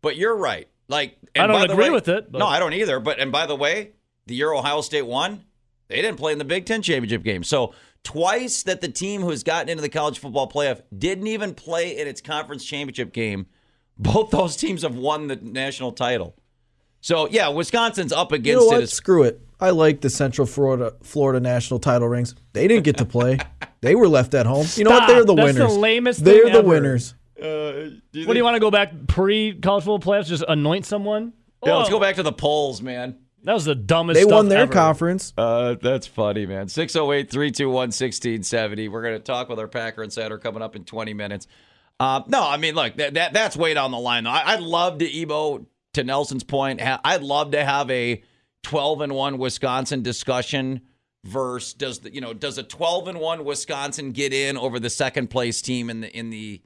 but 0.02 0.16
you're 0.16 0.36
right. 0.36 0.68
Like 0.88 1.16
I 1.34 1.40
and 1.44 1.52
don't 1.52 1.60
by 1.62 1.66
the 1.66 1.72
agree 1.72 1.84
way- 1.86 1.90
with 1.90 2.08
it, 2.08 2.30
but- 2.30 2.38
No, 2.38 2.46
I 2.46 2.58
don't 2.58 2.74
either. 2.74 3.00
But 3.00 3.18
and 3.18 3.32
by 3.32 3.46
the 3.46 3.56
way, 3.56 3.92
the 4.26 4.34
year 4.34 4.52
Ohio 4.52 4.80
State 4.82 5.06
won, 5.06 5.44
they 5.88 5.96
didn't 6.02 6.18
play 6.18 6.32
in 6.32 6.38
the 6.38 6.44
Big 6.44 6.66
Ten 6.66 6.82
championship 6.82 7.22
game. 7.22 7.42
So 7.42 7.72
twice 8.02 8.62
that 8.64 8.82
the 8.82 8.88
team 8.88 9.22
who 9.22 9.30
has 9.30 9.42
gotten 9.42 9.70
into 9.70 9.80
the 9.80 9.88
college 9.88 10.18
football 10.18 10.50
playoff 10.50 10.82
didn't 10.96 11.26
even 11.26 11.54
play 11.54 11.98
in 11.98 12.06
its 12.06 12.20
conference 12.20 12.64
championship 12.64 13.12
game. 13.14 13.46
Both 13.96 14.30
those 14.30 14.56
teams 14.56 14.82
have 14.82 14.96
won 14.96 15.28
the 15.28 15.36
national 15.36 15.92
title. 15.92 16.36
So 17.00 17.28
yeah, 17.30 17.48
Wisconsin's 17.48 18.12
up 18.12 18.32
You 18.32 18.36
against 18.36 18.60
know 18.60 18.70
it. 18.72 18.74
what? 18.74 18.82
as- 18.82 18.92
Screw 18.92 19.22
it. 19.22 19.40
I 19.60 19.70
like 19.70 20.00
the 20.00 20.10
Central 20.10 20.46
Florida 20.46 20.94
Florida 21.02 21.40
national 21.40 21.80
title 21.80 22.08
rings. 22.08 22.34
They 22.52 22.68
didn't 22.68 22.84
get 22.84 22.98
to 22.98 23.04
play. 23.04 23.38
they 23.80 23.94
were 23.94 24.08
left 24.08 24.34
at 24.34 24.46
home. 24.46 24.66
You 24.74 24.84
know 24.84 24.90
what? 24.90 25.06
They're 25.06 25.24
the 25.24 25.34
That's 25.34 25.54
the 25.54 25.60
winners. 25.64 25.76
lamest 25.76 26.24
They're 26.24 26.44
thing 26.44 26.52
the 26.52 26.58
ever. 26.58 26.68
winners. 26.68 27.14
What 27.36 27.42
do 27.42 28.34
you 28.36 28.44
want 28.44 28.54
to 28.56 28.60
go 28.60 28.70
back 28.70 28.92
pre 29.06 29.54
college 29.58 29.84
football 29.84 30.14
playoffs? 30.14 30.26
Just 30.26 30.44
anoint 30.48 30.86
someone? 30.86 31.32
Yeah, 31.64 31.76
let's 31.76 31.90
go 31.90 32.00
back 32.00 32.16
to 32.16 32.22
the 32.22 32.32
polls, 32.32 32.82
man. 32.82 33.18
That 33.44 33.52
was 33.52 33.64
the 33.66 33.74
dumbest. 33.74 34.14
They 34.16 34.22
stuff 34.22 34.32
won 34.32 34.48
their 34.48 34.62
ever. 34.62 34.72
conference. 34.72 35.32
Uh, 35.36 35.74
that's 35.80 36.06
funny, 36.06 36.46
man. 36.46 36.68
608 36.68 37.30
321 37.30 37.74
1670. 37.74 38.88
We're 38.88 39.02
going 39.02 39.14
to 39.14 39.20
talk 39.20 39.48
with 39.50 39.58
our 39.58 39.68
Packer 39.68 40.02
Insider 40.02 40.38
coming 40.38 40.62
up 40.62 40.76
in 40.76 40.84
20 40.84 41.12
minutes. 41.14 41.46
Uh, 42.00 42.22
no, 42.26 42.42
I 42.46 42.56
mean, 42.56 42.74
look, 42.74 42.96
that, 42.96 43.14
that 43.14 43.32
that's 43.34 43.56
way 43.56 43.74
down 43.74 43.90
the 43.90 43.98
line. 43.98 44.24
Though. 44.24 44.30
I, 44.30 44.54
I'd 44.54 44.60
love 44.60 44.98
to, 44.98 45.06
Ebo, 45.20 45.66
to 45.92 46.04
Nelson's 46.04 46.42
point, 46.44 46.80
ha- 46.80 47.00
I'd 47.04 47.22
love 47.22 47.50
to 47.52 47.62
have 47.64 47.90
a 47.90 48.22
12 48.64 49.02
and 49.02 49.14
1 49.14 49.38
Wisconsin 49.38 50.02
discussion 50.02 50.80
versus 51.24 51.72
does 51.74 52.00
the 52.00 52.12
you 52.12 52.20
know 52.20 52.34
does 52.34 52.58
a 52.58 52.62
12 52.62 53.08
and 53.08 53.18
1 53.20 53.44
Wisconsin 53.44 54.10
get 54.12 54.32
in 54.32 54.56
over 54.56 54.78
the 54.80 54.90
second 54.90 55.28
place 55.28 55.62
team 55.62 55.88
in 55.88 56.00
the 56.00 56.16
in 56.16 56.30
the 56.30 56.60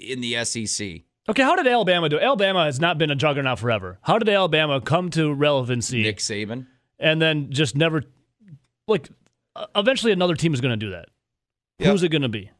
in 0.00 0.20
the 0.20 0.42
SEC? 0.44 1.02
Okay, 1.28 1.42
how 1.42 1.54
did 1.54 1.66
Alabama 1.68 2.08
do? 2.08 2.18
Alabama 2.18 2.64
has 2.64 2.80
not 2.80 2.98
been 2.98 3.10
a 3.10 3.14
juggernaut 3.14 3.58
forever. 3.58 3.98
How 4.02 4.18
did 4.18 4.28
Alabama 4.28 4.80
come 4.80 5.10
to 5.10 5.32
relevancy 5.32 6.02
Nick 6.02 6.18
Saban. 6.18 6.66
and 6.98 7.22
then 7.22 7.50
just 7.50 7.76
never 7.76 8.02
like 8.88 9.08
uh, 9.54 9.66
eventually 9.76 10.12
another 10.12 10.34
team 10.34 10.52
is 10.54 10.60
going 10.60 10.72
to 10.72 10.76
do 10.86 10.90
that. 10.90 11.08
Yep. 11.78 11.90
Who's 11.90 12.02
it 12.02 12.08
going 12.08 12.22
to 12.22 12.28
be? 12.28 12.50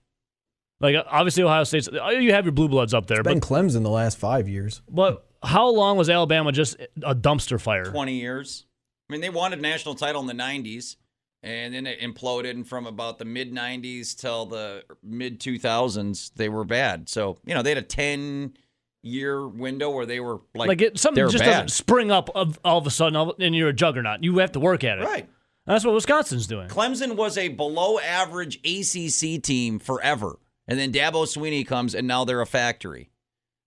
Like 0.81 0.97
obviously 1.09 1.43
Ohio 1.43 1.65
State's 1.65 1.89
uh, 1.89 2.09
you 2.11 2.33
have 2.33 2.45
your 2.45 2.53
blue 2.53 2.69
bloods 2.69 2.93
up 2.95 3.07
there, 3.07 3.23
Been 3.23 3.39
but 3.41 3.49
Clemson 3.49 3.83
the 3.83 3.91
last 3.91 4.19
five 4.19 4.49
years. 4.49 4.83
but 4.89 5.27
how 5.45 5.69
long 5.69 5.97
was 5.97 6.09
Alabama 6.09 6.53
just 6.53 6.77
a 7.03 7.17
dumpster 7.17 7.61
fire? 7.61 7.85
20 7.85 8.15
years. 8.15 8.65
I 9.09 9.13
mean, 9.13 9.21
they 9.21 9.31
wanted 9.31 9.59
a 9.59 9.63
national 9.63 9.95
title 9.95 10.21
in 10.21 10.27
the 10.27 10.43
90s, 10.43 10.97
and 11.43 11.75
then 11.75 11.87
it 11.87 12.01
imploded. 12.01 12.51
And 12.51 12.67
from 12.67 12.87
about 12.87 13.19
the 13.19 13.25
mid 13.25 13.53
90s 13.53 14.17
till 14.17 14.47
the 14.47 14.85
mid 15.03 15.41
2000s, 15.41 16.33
they 16.35 16.49
were 16.49 16.65
bad. 16.65 17.09
So, 17.09 17.39
you 17.45 17.55
know, 17.55 17.63
they 17.63 17.71
had 17.71 17.79
a 17.79 17.83
10 17.83 18.55
year 19.03 19.47
window 19.47 19.91
where 19.91 20.07
they 20.07 20.21
were 20.21 20.41
like, 20.55 20.69
Like 20.69 20.81
it, 20.83 20.99
something 20.99 21.25
just 21.29 21.39
bad. 21.45 21.51
doesn't 21.51 21.71
spring 21.71 22.11
up 22.11 22.31
of, 22.35 22.59
all 22.65 22.79
of 22.79 22.87
a 22.87 22.91
sudden, 22.91 23.17
all, 23.17 23.35
and 23.39 23.55
you're 23.55 23.69
a 23.69 23.73
juggernaut. 23.75 24.23
You 24.23 24.39
have 24.39 24.53
to 24.53 24.61
work 24.61 24.85
at 24.85 24.99
it. 24.99 25.05
Right. 25.05 25.29
That's 25.67 25.85
what 25.85 25.95
Wisconsin's 25.95 26.47
doing. 26.47 26.69
Clemson 26.69 27.17
was 27.17 27.39
a 27.39 27.49
below 27.49 27.99
average 28.01 28.57
ACC 28.65 29.41
team 29.43 29.79
forever. 29.79 30.39
And 30.67 30.79
then 30.79 30.93
Dabo 30.93 31.25
Swinney 31.27 31.67
comes, 31.67 31.95
and 31.95 32.07
now 32.07 32.25
they're 32.25 32.41
a 32.41 32.47
factory. 32.47 33.11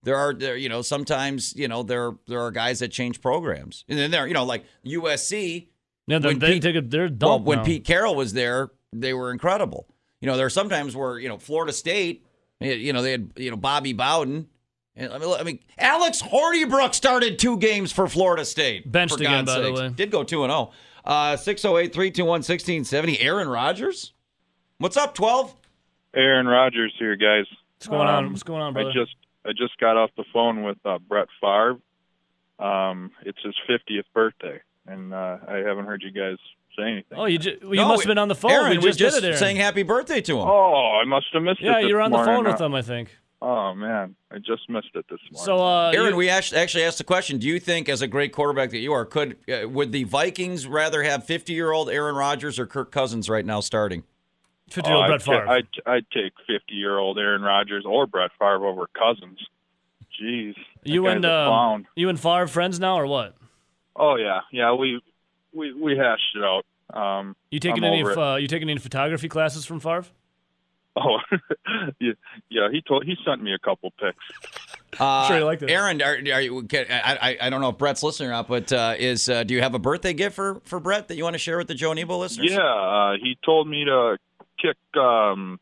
There 0.06 0.16
are, 0.16 0.34
there, 0.34 0.56
you 0.56 0.70
know, 0.70 0.82
sometimes, 0.82 1.54
you 1.56 1.68
know, 1.68 1.84
there 1.84 2.14
there 2.28 2.40
are 2.40 2.52
guys 2.52 2.80
that 2.80 2.90
change 2.90 3.22
programs, 3.22 3.84
and 3.90 3.98
then 4.00 4.12
there, 4.12 4.28
you 4.28 4.34
know, 4.34 4.46
like 4.46 4.64
USC. 4.86 5.68
Yeah, 6.08 6.20
they're, 6.20 6.30
When 6.32 6.40
they 6.40 6.54
Pete- 6.54 6.62
take 6.62 6.76
a, 6.76 6.82
they're 6.82 7.10
Well, 7.20 7.40
when 7.40 7.58
now. 7.58 7.64
Pete 7.66 7.84
Carroll 7.84 8.14
was 8.16 8.34
there, 8.34 8.70
they 8.94 9.14
were 9.14 9.32
incredible. 9.32 9.88
You 10.22 10.28
know, 10.28 10.38
there 10.38 10.46
are 10.46 10.52
sometimes 10.52 10.96
where 10.96 11.18
you 11.20 11.28
know 11.28 11.38
Florida 11.40 11.74
State, 11.74 12.24
eh, 12.62 12.74
you 12.74 12.94
know, 12.94 13.02
they 13.02 13.12
had 13.12 13.32
you 13.36 13.50
know 13.50 13.58
Bobby 13.58 13.94
Bowden. 13.94 14.48
And 14.96 15.12
I 15.12 15.18
mean, 15.18 15.36
I 15.40 15.44
mean, 15.44 15.60
Alex 15.78 16.22
Hornibrook 16.22 16.94
started 16.94 17.38
two 17.38 17.58
games 17.58 17.92
for 17.92 18.08
Florida 18.08 18.46
State. 18.46 18.90
Benched 18.90 19.16
again, 19.20 19.46
God's 19.46 19.56
by 19.58 19.62
the 19.62 19.74
way. 19.74 19.90
Did 19.90 20.12
go 20.12 20.24
2 20.24 20.44
and 20.44 20.52
0. 20.52 20.72
Uh 21.04 21.36
608 21.36 21.94
321 21.94 22.30
1670. 22.30 23.20
Aaron 23.20 23.48
Rodgers? 23.50 24.14
What's 24.78 24.98
up, 24.98 25.16
12? 25.16 25.54
Aaron 26.16 26.46
Rodgers 26.48 26.94
here, 26.98 27.16
guys. 27.16 27.46
What's 27.78 27.88
going 27.88 28.08
on? 28.08 28.26
Um, 28.26 28.32
What's 28.32 28.44
going 28.44 28.62
on, 28.62 28.74
brother? 28.74 28.90
I 28.90 28.94
just 28.94 29.16
I 29.48 29.52
just 29.52 29.78
got 29.80 29.96
off 29.98 30.10
the 30.18 30.24
phone 30.34 30.64
with 30.64 30.78
uh, 30.86 30.98
Brett 31.00 31.28
Favre. 31.40 31.78
Um, 32.60 33.12
it's 33.24 33.38
his 33.44 33.54
50th 33.70 34.04
birthday, 34.14 34.62
and 34.88 35.14
uh, 35.14 35.38
I 35.48 35.58
haven't 35.58 35.86
heard 35.86 36.04
you 36.04 36.12
guys 36.12 36.38
say 36.78 36.84
anything. 36.84 37.18
oh, 37.18 37.26
you 37.26 37.38
ju- 37.38 37.58
you 37.62 37.76
No, 37.76 37.90
must 37.90 38.04
have 38.04 38.08
been 38.10 38.18
on 38.18 38.28
the 38.30 38.36
phone. 38.36 38.52
Aaron, 38.52 38.70
we 38.78 38.78
just, 38.78 38.98
just 39.00 39.16
did 39.16 39.24
it, 39.24 39.28
Aaron. 39.28 39.40
saying 39.40 39.56
happy 39.58 39.84
birthday 39.84 40.22
to 40.22 40.34
him. 40.40 40.48
Oh, 40.48 41.00
I 41.02 41.06
must 41.06 41.28
have 41.34 41.44
missed 41.44 41.60
it. 41.62 41.66
yeah, 41.66 41.82
this 41.82 41.90
you 41.90 41.96
were 41.96 42.02
on 42.02 42.12
the 42.12 42.18
morning. 42.18 42.36
phone 42.36 42.46
with 42.46 42.58
them, 42.58 42.74
I 42.74 42.82
think. 42.82 43.18
Oh 43.42 43.76
man, 43.76 44.16
I 44.32 44.38
just 44.38 44.70
missed 44.70 44.90
it 44.96 45.06
this 45.10 45.20
morning. 45.32 45.46
So, 45.46 45.58
uh, 45.58 45.92
Aaron, 45.94 46.12
you- 46.12 46.16
we 46.16 46.30
actually 46.30 46.62
actually 46.62 46.86
asked 46.86 46.98
the 46.98 47.04
question: 47.04 47.38
Do 47.38 47.48
you 47.48 47.60
think, 47.60 47.90
as 47.90 48.02
a 48.02 48.08
great 48.08 48.32
quarterback 48.32 48.70
that 48.72 48.80
you 48.80 48.94
are, 48.94 49.06
could 49.06 49.36
uh, 49.50 49.68
would 49.68 49.92
the 49.92 50.06
Vikings 50.06 50.66
rather 50.66 51.04
have 51.04 51.26
fifty-year-old 51.26 51.90
Aaron 51.90 52.16
Rodgers 52.16 52.58
or 52.58 52.66
Kirk 52.66 52.92
Cousins 52.92 53.30
right 53.30 53.46
now 53.46 53.60
starting? 53.60 54.04
50 54.70 54.90
year 54.90 54.98
old 54.98 55.08
Brett 55.08 55.22
I'd, 55.22 55.24
Favre. 55.24 55.48
I'd, 55.50 55.68
I'd 55.86 56.06
take 56.12 56.34
50 56.48 56.74
year 56.74 56.98
old 56.98 57.18
Aaron 57.18 57.42
Rodgers 57.42 57.86
or 57.86 58.08
Brett 58.08 58.32
Favre 58.40 58.66
over 58.66 58.88
Cousins. 58.88 59.40
Jeez, 60.22 60.56
you 60.84 61.08
and 61.08 61.26
a 61.26 61.30
uh, 61.30 61.78
you 61.96 62.08
and 62.10 62.20
Favre 62.20 62.48
friends 62.48 62.80
now 62.80 62.98
or 62.98 63.06
what? 63.06 63.36
Oh 63.96 64.16
yeah, 64.16 64.42
yeah. 64.52 64.74
We 64.74 65.02
we 65.54 65.74
we 65.74 65.98
hashed 65.98 66.36
it 66.36 66.44
out. 66.44 66.66
Um, 66.94 67.36
You 67.50 67.60
taking 67.60 67.84
I'm 67.84 67.94
any 67.94 68.04
uh, 68.04 68.36
you 68.36 68.48
taking 68.48 68.70
any 68.70 68.80
photography 68.80 69.28
classes 69.28 69.66
from 69.66 69.80
Favre? 69.82 70.06
Oh, 70.96 71.18
yeah, 72.00 72.14
yeah. 72.50 72.70
He 72.72 72.82
told 72.82 73.04
he 73.04 73.18
sent 73.26 73.44
me 73.44 73.54
a 73.54 73.60
couple 73.60 73.92
pics. 74.00 74.18
Uh, 74.98 75.28
Sure 75.28 75.40
you 75.40 75.44
liked 75.44 75.62
it. 75.64 75.70
Aaron, 75.70 76.02
are, 76.02 76.16
are 76.34 76.42
you? 76.42 76.64
can- 76.64 76.86
I, 76.90 77.18
I 77.22 77.38
I 77.48 77.50
don't 77.50 77.60
know 77.60 77.70
if 77.70 77.78
Brett's 77.78 78.02
listening 78.02 78.30
or 78.30 78.32
not, 78.32 78.48
but 78.48 78.72
uh, 78.72 78.96
is 78.98 79.28
uh, 79.28 79.44
do 79.44 79.54
you 79.54 79.62
have 79.62 79.76
a 79.76 79.80
birthday 79.80 80.14
gift 80.14 80.36
for 80.36 80.62
for 80.64 80.80
Brett 80.80 81.10
that 81.10 81.18
you 81.18 81.24
want 81.26 81.34
to 81.34 81.40
share 81.40 81.58
with 81.58 81.68
the 81.68 81.76
Joe 81.76 81.92
Nebo 81.92 82.18
listeners? 82.18 82.52
Yeah, 82.54 82.60
uh, 82.62 83.14
he 83.22 83.38
told 83.44 83.68
me 83.68 83.84
to 83.84 84.18
kick 84.66 85.02
um, 85.02 85.60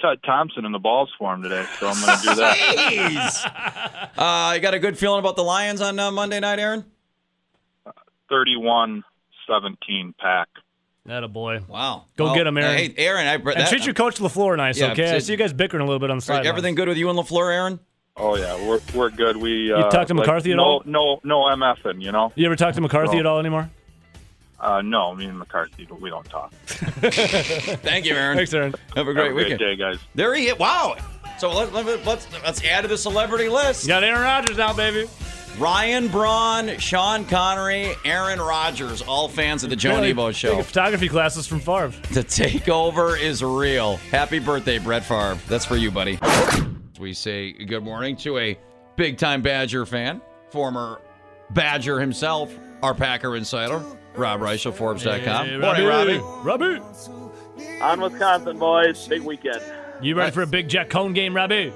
Ted 0.00 0.18
Thompson 0.24 0.64
in 0.64 0.72
the 0.72 0.78
balls 0.78 1.10
for 1.18 1.34
him 1.34 1.42
today, 1.42 1.64
so 1.78 1.88
I'm 1.88 2.00
going 2.04 2.18
to 2.18 2.24
do 2.24 2.34
that. 2.36 2.56
Jeez. 4.16 4.50
uh, 4.50 4.54
you 4.54 4.60
got 4.60 4.74
a 4.74 4.78
good 4.78 4.98
feeling 4.98 5.18
about 5.20 5.36
the 5.36 5.44
Lions 5.44 5.80
on 5.80 5.98
uh, 5.98 6.10
Monday 6.10 6.40
night, 6.40 6.58
Aaron? 6.58 6.84
31-17 8.30 9.02
pack. 10.18 10.48
That 11.06 11.22
a 11.22 11.28
boy. 11.28 11.60
Wow. 11.68 12.06
Go 12.16 12.24
Well, 12.24 12.34
get 12.34 12.46
him, 12.46 12.56
Aaron. 12.56 12.76
Hey, 12.78 12.94
Aaron, 12.96 13.26
I, 13.26 13.34
And 13.34 13.68
treat 13.68 13.84
your 13.84 13.94
coach 13.94 14.16
Lafleur 14.16 14.56
nice, 14.56 14.78
Yeah, 14.78 14.92
okay? 14.92 15.14
I 15.14 15.18
see 15.18 15.32
you 15.32 15.38
guys 15.38 15.52
bickering 15.52 15.82
a 15.82 15.84
little 15.84 15.98
bit 15.98 16.10
on 16.10 16.16
the 16.18 16.22
side. 16.22 16.46
everything 16.46 16.74
good 16.74 16.88
with 16.88 16.96
you 16.96 17.10
and 17.10 17.18
Lafleur, 17.18 17.52
Aaron? 17.52 17.80
Oh 18.16 18.36
yeah, 18.36 18.54
we're 18.68 18.78
we're 18.94 19.10
good. 19.10 19.36
We 19.36 19.72
uh, 19.72 19.90
talked 19.90 20.06
to 20.06 20.14
like, 20.14 20.24
McCarthy 20.24 20.52
at 20.52 20.58
no, 20.58 20.62
all? 20.62 20.82
No, 20.86 21.20
no 21.24 21.40
MFing, 21.56 22.00
you 22.00 22.12
know. 22.12 22.32
You 22.36 22.46
ever 22.46 22.54
talk 22.54 22.72
to 22.76 22.80
McCarthy 22.80 23.14
No. 23.14 23.20
at 23.20 23.26
all 23.26 23.40
anymore? 23.40 23.68
Uh, 24.64 24.80
no, 24.82 25.14
me 25.14 25.26
and 25.26 25.38
McCarthy, 25.38 25.84
but 25.88 26.00
we 26.00 26.08
don't 26.08 26.24
talk. 26.28 26.50
Thank 26.64 28.06
you, 28.06 28.14
Aaron. 28.14 28.36
Thanks, 28.38 28.54
Aaron. 28.54 28.74
Have 28.96 29.06
a 29.08 29.10
Have 29.10 29.14
great 29.14 29.30
a 29.32 29.34
weekend. 29.34 29.58
day, 29.60 29.76
guys. 29.76 29.98
There 30.14 30.34
he 30.34 30.46
is. 30.48 30.58
Wow. 30.58 30.96
So 31.38 31.50
let, 31.52 31.72
let, 31.72 32.04
let's 32.06 32.26
let's 32.44 32.64
add 32.64 32.82
to 32.82 32.88
the 32.88 32.96
celebrity 32.96 33.48
list. 33.48 33.82
You 33.84 33.88
got 33.88 34.02
Aaron 34.04 34.22
Rodgers 34.22 34.56
now, 34.56 34.72
baby. 34.72 35.08
Ryan 35.58 36.08
Braun, 36.08 36.78
Sean 36.78 37.24
Connery, 37.26 37.92
Aaron 38.04 38.40
Rodgers, 38.40 39.02
all 39.02 39.28
fans 39.28 39.62
of 39.62 39.70
the 39.70 39.76
Joe 39.76 39.96
Really 39.96 40.08
Nebo 40.08 40.32
Show. 40.32 40.48
taking 40.50 40.64
Photography 40.64 41.08
classes 41.08 41.46
from 41.46 41.60
Favre. 41.60 41.92
The 42.12 42.24
takeover 42.24 43.20
is 43.20 43.42
real. 43.44 43.96
Happy 44.10 44.38
birthday, 44.40 44.78
Brett 44.78 45.04
Favre. 45.04 45.38
That's 45.48 45.64
for 45.64 45.76
you, 45.76 45.90
buddy. 45.92 46.18
We 46.98 47.12
say 47.12 47.52
good 47.52 47.84
morning 47.84 48.16
to 48.18 48.38
a 48.38 48.58
big 48.96 49.18
time 49.18 49.42
Badger 49.42 49.84
fan, 49.86 50.20
former 50.50 51.00
Badger 51.50 52.00
himself, 52.00 52.52
our 52.82 52.94
Packer 52.94 53.36
insider, 53.36 53.80
Rob 54.16 54.40
Reischel, 54.40 54.72
Forbes.com. 54.72 55.46
Hey, 55.46 55.56
morning, 55.56 55.86
Robbie. 55.86 56.18
Robbie. 56.18 56.80
On 57.80 58.00
Wisconsin, 58.00 58.58
boys. 58.58 59.06
Big 59.08 59.22
weekend. 59.22 59.60
You 60.00 60.14
ready 60.14 60.32
for 60.32 60.42
a 60.42 60.46
big 60.46 60.68
Jack 60.68 60.90
Coan 60.90 61.14
game, 61.14 61.34
Robbie? 61.34 61.72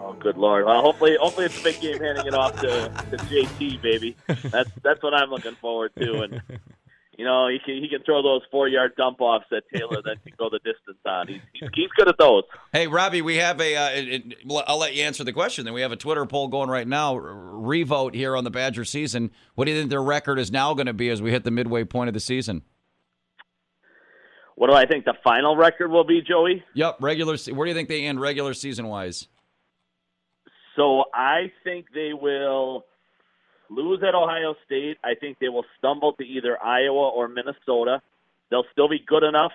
Oh, 0.00 0.14
good 0.14 0.36
lord. 0.36 0.66
Well, 0.66 0.80
hopefully, 0.82 1.16
hopefully 1.20 1.46
it's 1.46 1.58
a 1.60 1.64
big 1.64 1.80
game 1.80 1.98
handing 2.00 2.26
it 2.26 2.34
off 2.34 2.54
to, 2.60 2.88
to 3.10 3.16
JT, 3.16 3.82
baby. 3.82 4.16
That's 4.44 4.70
that's 4.82 5.02
what 5.02 5.14
I'm 5.14 5.30
looking 5.30 5.54
forward 5.56 5.92
to. 5.98 6.22
And 6.22 6.42
you 7.16 7.24
know, 7.24 7.48
he 7.48 7.58
can 7.64 7.76
he 7.76 7.88
can 7.88 8.02
throw 8.02 8.22
those 8.22 8.42
four 8.50 8.68
yard 8.68 8.92
dump 8.96 9.20
offs 9.20 9.46
that 9.50 9.62
Taylor 9.72 10.02
then 10.04 10.16
can 10.24 10.32
go 10.36 10.48
the 10.50 10.58
distance 10.58 10.98
on. 11.06 11.28
He's 11.28 11.40
he's, 11.74 11.88
good 11.96 12.08
at 12.08 12.18
those. 12.18 12.42
Hey, 12.72 12.86
Robbie, 12.86 13.22
we 13.22 13.36
have 13.36 13.60
a. 13.60 13.76
Uh, 13.76 13.90
it, 13.90 14.08
it, 14.08 14.38
I'll 14.66 14.78
let 14.78 14.94
you 14.94 15.02
answer 15.02 15.22
the 15.22 15.32
question. 15.32 15.64
Then 15.64 15.74
we 15.74 15.82
have 15.82 15.92
a 15.92 15.96
Twitter 15.96 16.26
poll 16.26 16.48
going 16.48 16.68
right 16.68 16.86
now. 16.86 17.16
Revote 17.16 18.14
here 18.14 18.36
on 18.36 18.44
the 18.44 18.50
Badger 18.50 18.84
season. 18.84 19.30
What 19.54 19.66
do 19.66 19.72
you 19.72 19.78
think 19.78 19.90
their 19.90 20.02
record 20.02 20.38
is 20.38 20.50
now 20.50 20.74
going 20.74 20.86
to 20.86 20.92
be 20.92 21.08
as 21.10 21.22
we 21.22 21.30
hit 21.30 21.44
the 21.44 21.50
midway 21.50 21.84
point 21.84 22.08
of 22.08 22.14
the 22.14 22.20
season? 22.20 22.62
What 24.56 24.68
do 24.68 24.74
I 24.74 24.86
think 24.86 25.04
the 25.04 25.14
final 25.24 25.56
record 25.56 25.90
will 25.90 26.04
be, 26.04 26.20
Joey? 26.20 26.64
Yep, 26.74 26.98
regular. 27.00 27.36
Where 27.52 27.66
do 27.66 27.70
you 27.70 27.74
think 27.74 27.88
they 27.88 28.04
end 28.04 28.20
regular 28.20 28.54
season 28.54 28.86
wise? 28.86 29.28
So 30.76 31.04
I 31.14 31.52
think 31.62 31.86
they 31.94 32.12
will 32.12 32.84
lose 33.70 34.02
at 34.06 34.14
Ohio 34.14 34.54
State. 34.64 34.98
I 35.04 35.14
think 35.14 35.38
they 35.38 35.48
will 35.48 35.64
stumble 35.78 36.12
to 36.14 36.24
either 36.24 36.62
Iowa 36.62 37.08
or 37.10 37.28
Minnesota. 37.28 38.00
They'll 38.50 38.66
still 38.72 38.88
be 38.88 38.98
good 38.98 39.22
enough 39.22 39.52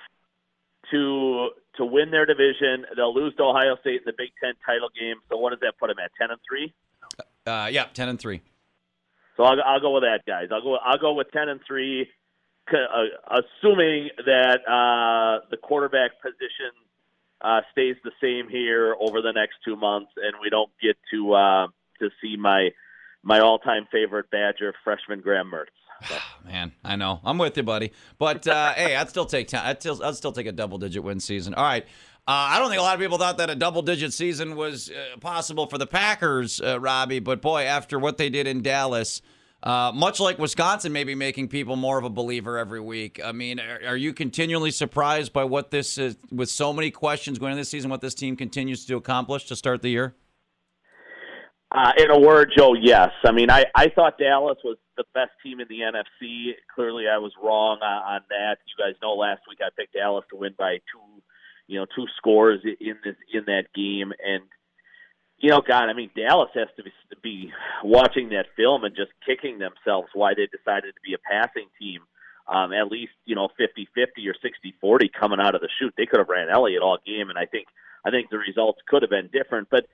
to 0.92 1.50
to 1.78 1.86
win 1.86 2.12
their 2.12 2.26
division. 2.26 2.86
They'll 2.96 3.14
lose 3.14 3.36
to 3.36 3.44
Ohio 3.44 3.78
State 3.82 4.02
in 4.02 4.06
the 4.06 4.14
Big 4.18 4.32
Ten 4.44 4.54
title 4.66 4.90
game. 4.98 5.18
So 5.30 5.38
what 5.38 5.52
does 5.52 5.60
that 5.62 5.78
put 5.80 5.88
them 5.88 5.98
at? 6.04 6.12
Ten 6.20 6.32
and 6.32 6.40
three. 6.48 6.74
Uh, 7.46 7.70
yeah, 7.72 7.86
ten 7.94 8.10
and 8.10 8.20
three. 8.20 8.42
So 9.38 9.44
I'll, 9.44 9.62
I'll 9.66 9.80
go 9.80 9.94
with 9.94 10.04
that, 10.04 10.26
guys. 10.26 10.50
I'll 10.52 10.62
go. 10.62 10.76
I'll 10.76 10.98
go 10.98 11.14
with 11.14 11.32
ten 11.32 11.48
and 11.50 11.62
three, 11.66 12.10
uh, 12.72 13.40
assuming 13.40 14.10
that 14.26 14.60
uh, 14.68 15.46
the 15.50 15.58
quarterback 15.58 16.22
position 16.22 16.72
uh, 17.42 17.62
stays 17.72 17.96
the 18.04 18.12
same 18.22 18.50
here 18.50 18.96
over 19.00 19.22
the 19.22 19.32
next 19.32 19.56
two 19.64 19.76
months, 19.76 20.12
and 20.18 20.34
we 20.42 20.50
don't 20.50 20.72
get 20.82 20.98
to 21.12 21.34
uh, 21.34 21.68
to 22.00 22.10
see 22.22 22.36
my 22.38 22.70
my 23.24 23.40
all 23.40 23.60
time 23.60 23.88
favorite 23.92 24.30
Badger 24.32 24.74
freshman 24.84 25.22
Graham 25.22 25.52
Mertz. 25.52 25.68
Man, 26.46 26.72
I 26.84 26.96
know. 26.96 27.20
I'm 27.24 27.38
with 27.38 27.58
you, 27.58 27.64
buddy. 27.64 27.92
But 28.18 28.48
uh, 28.48 28.74
hey, 28.76 28.96
I'd 28.96 29.10
still 29.10 29.26
take 29.26 29.48
ten. 29.48 29.62
I'd 29.64 29.80
still, 29.80 30.04
I'd 30.04 30.16
still 30.16 30.32
take 30.32 30.48
a 30.48 30.52
double 30.52 30.78
digit 30.78 31.04
win 31.04 31.20
season. 31.20 31.54
All 31.54 31.64
right. 31.64 31.86
Uh, 32.28 32.54
I 32.54 32.60
don't 32.60 32.70
think 32.70 32.80
a 32.80 32.84
lot 32.84 32.94
of 32.94 33.02
people 33.02 33.18
thought 33.18 33.40
that 33.40 33.50
a 33.50 33.56
double 33.56 33.82
digit 33.82 34.14
season 34.14 34.56
was 34.56 34.92
uh, 34.92 35.18
possible 35.18 35.66
for 35.66 35.80
the 35.80 35.88
Packers, 35.88 36.62
uh, 36.62 36.80
Robbie. 36.80 37.20
But 37.20 37.42
boy, 37.42 37.64
after 37.64 37.98
what 37.98 38.18
they 38.18 38.30
did 38.30 38.46
in 38.46 38.62
Dallas, 38.62 39.24
uh, 39.64 39.92
much 39.96 40.20
like 40.20 40.38
Wisconsin, 40.38 40.94
maybe 40.94 41.16
making 41.16 41.48
people 41.48 41.76
more 41.76 41.98
of 41.98 42.04
a 42.06 42.10
believer 42.10 42.58
every 42.58 42.80
week. 42.80 43.20
I 43.24 43.32
mean, 43.32 43.60
are, 43.60 43.80
are 43.88 43.98
you 43.98 44.14
continually 44.14 44.70
surprised 44.70 45.34
by 45.34 45.44
what 45.44 45.72
this 45.72 45.98
is, 45.98 46.18
with 46.32 46.50
so 46.50 46.72
many 46.72 46.92
questions 46.92 47.40
going 47.40 47.54
into 47.54 47.62
this 47.62 47.70
season, 47.70 47.90
what 47.90 48.02
this 48.02 48.14
team 48.14 48.36
continues 48.36 48.86
to 48.86 48.96
accomplish 48.96 49.46
to 49.46 49.56
start 49.56 49.82
the 49.82 49.90
year? 49.90 50.16
Uh, 51.72 51.92
in 51.98 52.10
a 52.10 52.20
word, 52.20 52.52
Joe, 52.58 52.74
yes. 52.74 53.12
I 53.24 53.32
mean, 53.32 53.52
I, 53.52 53.66
I 53.76 53.90
thought 53.90 54.18
Dallas 54.18 54.58
was 54.64 54.78
the 54.98 55.04
best 55.14 55.32
team 55.44 55.60
in 55.60 55.68
the 55.70 55.82
NFC. 55.82 56.54
Clearly, 56.74 57.06
I 57.08 57.20
was 57.20 57.32
wrong 57.42 57.78
on, 57.84 58.16
on 58.16 58.22
that. 58.30 58.58
You 58.66 58.84
guys 58.84 58.96
know 59.04 59.14
last 59.14 59.42
week 59.48 59.60
I 59.62 59.70
picked 59.78 59.94
Dallas 59.94 60.26
to 60.32 60.36
win 60.36 60.56
by 60.58 60.78
two, 60.78 61.22
you 61.68 61.80
know, 61.80 61.86
two 61.96 62.08
scores 62.18 62.62
in 62.64 62.96
this 63.04 63.16
in 63.32 63.46
that 63.46 63.66
game, 63.76 64.14
and 64.26 64.44
you 65.38 65.50
know, 65.50 65.62
God, 65.66 65.90
I 65.90 65.94
mean, 65.94 66.10
Dallas 66.16 66.50
has 66.56 66.68
to 66.76 66.84
be, 66.84 66.92
to 67.12 67.18
be 67.22 67.54
watching 67.84 68.30
that 68.30 68.48
film 68.58 68.84
and 68.84 68.96
just 68.96 69.12
kicking 69.26 69.60
themselves 69.60 70.10
why 70.14 70.34
they 70.34 70.48
decided 70.48 70.96
to 70.96 71.02
be 71.02 71.14
a 71.14 71.18
passing 71.20 71.68
team. 71.80 72.02
Um, 72.48 72.74
at 72.74 72.92
least 72.92 73.14
you 73.26 73.36
know 73.36 73.48
50-50 73.60 73.86
or 74.26 74.34
60-40 74.84 75.14
coming 75.14 75.40
out 75.40 75.54
of 75.54 75.62
the 75.62 75.70
shoot. 75.80 75.94
They 75.96 76.08
could 76.08 76.18
have 76.18 76.30
ran 76.30 76.50
Elliott 76.50 76.82
all 76.82 76.98
game, 77.06 77.30
and 77.30 77.38
I 77.38 77.46
think 77.46 77.68
I 78.04 78.10
think 78.10 78.32
the 78.32 78.40
results 78.40 78.80
could 78.88 79.04
have 79.04 79.12
been 79.12 79.30
different. 79.32 79.68
But 79.70 79.86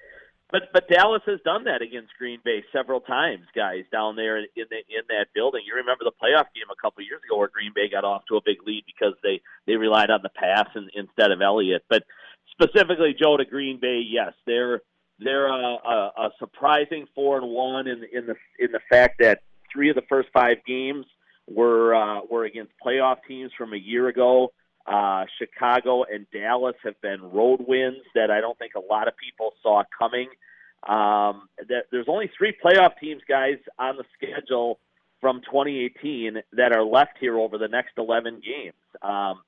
but 0.51 0.63
but 0.73 0.87
Dallas 0.87 1.21
has 1.25 1.39
done 1.43 1.63
that 1.65 1.81
against 1.81 2.13
Green 2.17 2.39
Bay 2.43 2.63
several 2.71 2.99
times, 2.99 3.45
guys, 3.55 3.83
down 3.91 4.15
there 4.15 4.37
in 4.37 4.45
the, 4.55 4.77
in 4.77 5.03
that 5.09 5.27
building. 5.33 5.61
You 5.65 5.75
remember 5.75 6.03
the 6.03 6.11
playoff 6.11 6.47
game 6.53 6.69
a 6.71 6.81
couple 6.81 7.01
of 7.01 7.07
years 7.07 7.21
ago 7.27 7.37
where 7.37 7.47
Green 7.47 7.71
Bay 7.73 7.89
got 7.89 8.03
off 8.03 8.23
to 8.29 8.37
a 8.37 8.41
big 8.45 8.57
lead 8.65 8.83
because 8.85 9.13
they 9.23 9.41
they 9.65 9.75
relied 9.75 10.11
on 10.11 10.19
the 10.21 10.29
pass 10.29 10.67
and, 10.75 10.89
instead 10.93 11.31
of 11.31 11.41
Elliott. 11.41 11.83
But 11.89 12.03
specifically, 12.51 13.15
Joe 13.19 13.37
to 13.37 13.45
Green 13.45 13.79
Bay, 13.79 14.01
yes, 14.07 14.33
they're 14.45 14.81
they're 15.19 15.47
a, 15.47 15.77
a, 15.83 16.11
a 16.17 16.29
surprising 16.39 17.07
four 17.15 17.37
and 17.37 17.49
one 17.49 17.87
in 17.87 18.03
in 18.11 18.27
the 18.27 18.35
in 18.59 18.71
the 18.71 18.81
fact 18.89 19.15
that 19.19 19.41
three 19.73 19.89
of 19.89 19.95
the 19.95 20.03
first 20.07 20.29
five 20.33 20.57
games 20.67 21.05
were 21.47 21.95
uh, 21.95 22.21
were 22.29 22.45
against 22.45 22.71
playoff 22.85 23.17
teams 23.27 23.51
from 23.57 23.73
a 23.73 23.77
year 23.77 24.07
ago. 24.07 24.51
Uh, 24.85 25.25
Chicago 25.39 26.03
and 26.03 26.27
Dallas 26.31 26.75
have 26.83 26.99
been 27.01 27.21
road 27.31 27.65
wins 27.67 28.03
that 28.13 28.29
I 28.29 28.39
don't 28.39 28.57
think 28.57 28.73
a 28.75 28.79
lot 28.79 29.07
of 29.07 29.15
people 29.17 29.53
saw 29.63 29.83
coming. 29.97 30.29
Um, 30.87 31.49
that 31.67 31.85
there's 31.91 32.05
only 32.07 32.29
three 32.37 32.53
playoff 32.63 32.99
teams, 32.99 33.23
guys, 33.27 33.57
on 33.79 33.97
the 33.97 34.03
schedule 34.15 34.79
from 35.21 35.41
2018 35.41 36.37
that 36.53 36.71
are 36.71 36.83
left 36.83 37.17
here 37.19 37.39
over 37.39 37.57
the 37.57 37.67
next 37.67 37.93
11 37.97 38.41
games. 38.45 38.75
Um, 39.01 39.41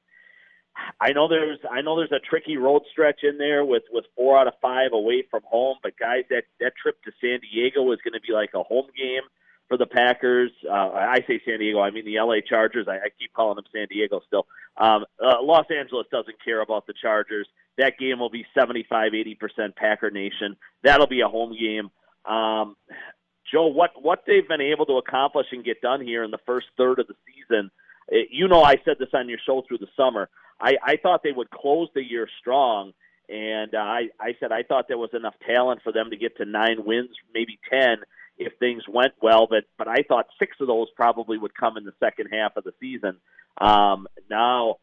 I 1.00 1.12
know 1.12 1.28
there's 1.28 1.60
I 1.70 1.82
know 1.82 1.98
there's 1.98 2.12
a 2.12 2.20
tricky 2.20 2.58
road 2.58 2.84
stretch 2.92 3.22
in 3.24 3.38
there 3.38 3.66
with 3.66 3.84
with 3.92 4.06
four 4.16 4.38
out 4.38 4.48
of 4.48 4.54
five 4.62 4.94
away 4.94 5.24
from 5.30 5.42
home, 5.44 5.78
but 5.82 5.98
guys, 5.98 6.24
that 6.30 6.44
that 6.60 6.74
trip 6.82 7.02
to 7.04 7.12
San 7.20 7.40
Diego 7.40 7.92
is 7.92 8.00
going 8.04 8.14
to 8.14 8.22
be 8.22 8.34
like 8.34 8.52
a 8.54 8.64
home 8.64 8.88
game 8.96 9.24
for 9.68 9.78
the 9.78 9.86
Packers. 9.86 10.52
Uh, 10.70 10.92
I 10.92 11.24
say 11.28 11.42
San 11.46 11.60
Diego, 11.60 11.80
I 11.80 11.92
mean 11.92 12.06
the 12.06 12.20
LA 12.20 12.38
Chargers. 12.48 12.88
I, 12.88 12.96
I 12.96 13.10
keep 13.20 13.34
calling 13.34 13.56
them 13.56 13.66
San 13.74 13.88
Diego 13.90 14.22
still. 14.28 14.46
Um, 14.78 15.06
uh, 15.24 15.42
Los 15.42 15.66
Angeles 15.70 16.08
doesn't 16.12 16.44
care 16.44 16.62
about 16.62 16.88
the 16.88 16.94
Chargers. 17.02 17.48
That 17.78 17.98
game 18.00 18.20
will 18.20 18.30
be 18.30 18.46
75, 18.58 19.12
80% 19.12 19.76
Packer 19.76 20.10
Nation. 20.10 20.56
That'll 20.84 21.08
be 21.08 21.22
a 21.22 21.28
home 21.28 21.56
game. 21.58 21.92
Um, 22.26 22.76
Joe, 23.52 23.68
what 23.68 23.92
what 24.02 24.24
they've 24.28 24.48
been 24.48 24.62
able 24.62 24.86
to 24.88 24.98
accomplish 24.98 25.48
and 25.52 25.64
get 25.64 25.82
done 25.82 26.02
here 26.02 26.24
in 26.24 26.32
the 26.32 26.40
first 26.46 26.68
third 26.78 27.00
of 27.00 27.08
the 27.08 27.16
season. 27.26 27.72
It, 28.10 28.30
you 28.32 28.48
know, 28.48 28.62
I 28.62 28.76
said 28.84 28.98
this 29.00 29.10
on 29.14 29.30
your 29.30 29.40
show 29.46 29.64
through 29.68 29.78
the 29.80 29.88
summer. 29.96 30.30
I, 30.60 30.76
I 30.84 30.98
thought 30.98 31.22
they 31.24 31.32
would 31.32 31.50
close 31.50 31.88
the 31.94 32.04
year 32.04 32.28
strong, 32.40 32.94
and 33.30 33.74
uh, 33.74 33.78
I 33.78 34.10
I 34.20 34.36
said 34.40 34.52
I 34.52 34.64
thought 34.64 34.88
there 34.88 34.98
was 34.98 35.12
enough 35.14 35.36
talent 35.46 35.82
for 35.84 35.94
them 35.94 36.10
to 36.10 36.18
get 36.18 36.36
to 36.38 36.46
nine 36.46 36.84
wins, 36.86 37.12
maybe 37.34 37.58
ten 37.70 37.98
if 38.38 38.54
things 38.60 38.84
went 38.88 39.14
well. 39.22 39.48
But 39.50 39.66
but 39.78 39.88
I 39.88 40.04
thought 40.08 40.28
six 40.40 40.58
of 40.60 40.68
those 40.68 40.88
probably 40.96 41.38
would 41.38 41.56
come 41.56 41.78
in 41.78 41.84
the 41.84 41.94
second 42.00 42.30
half 42.32 42.58
of 42.58 42.64
the 42.64 42.74
season. 42.80 43.18
Um, 43.60 44.08
now, 44.30 44.78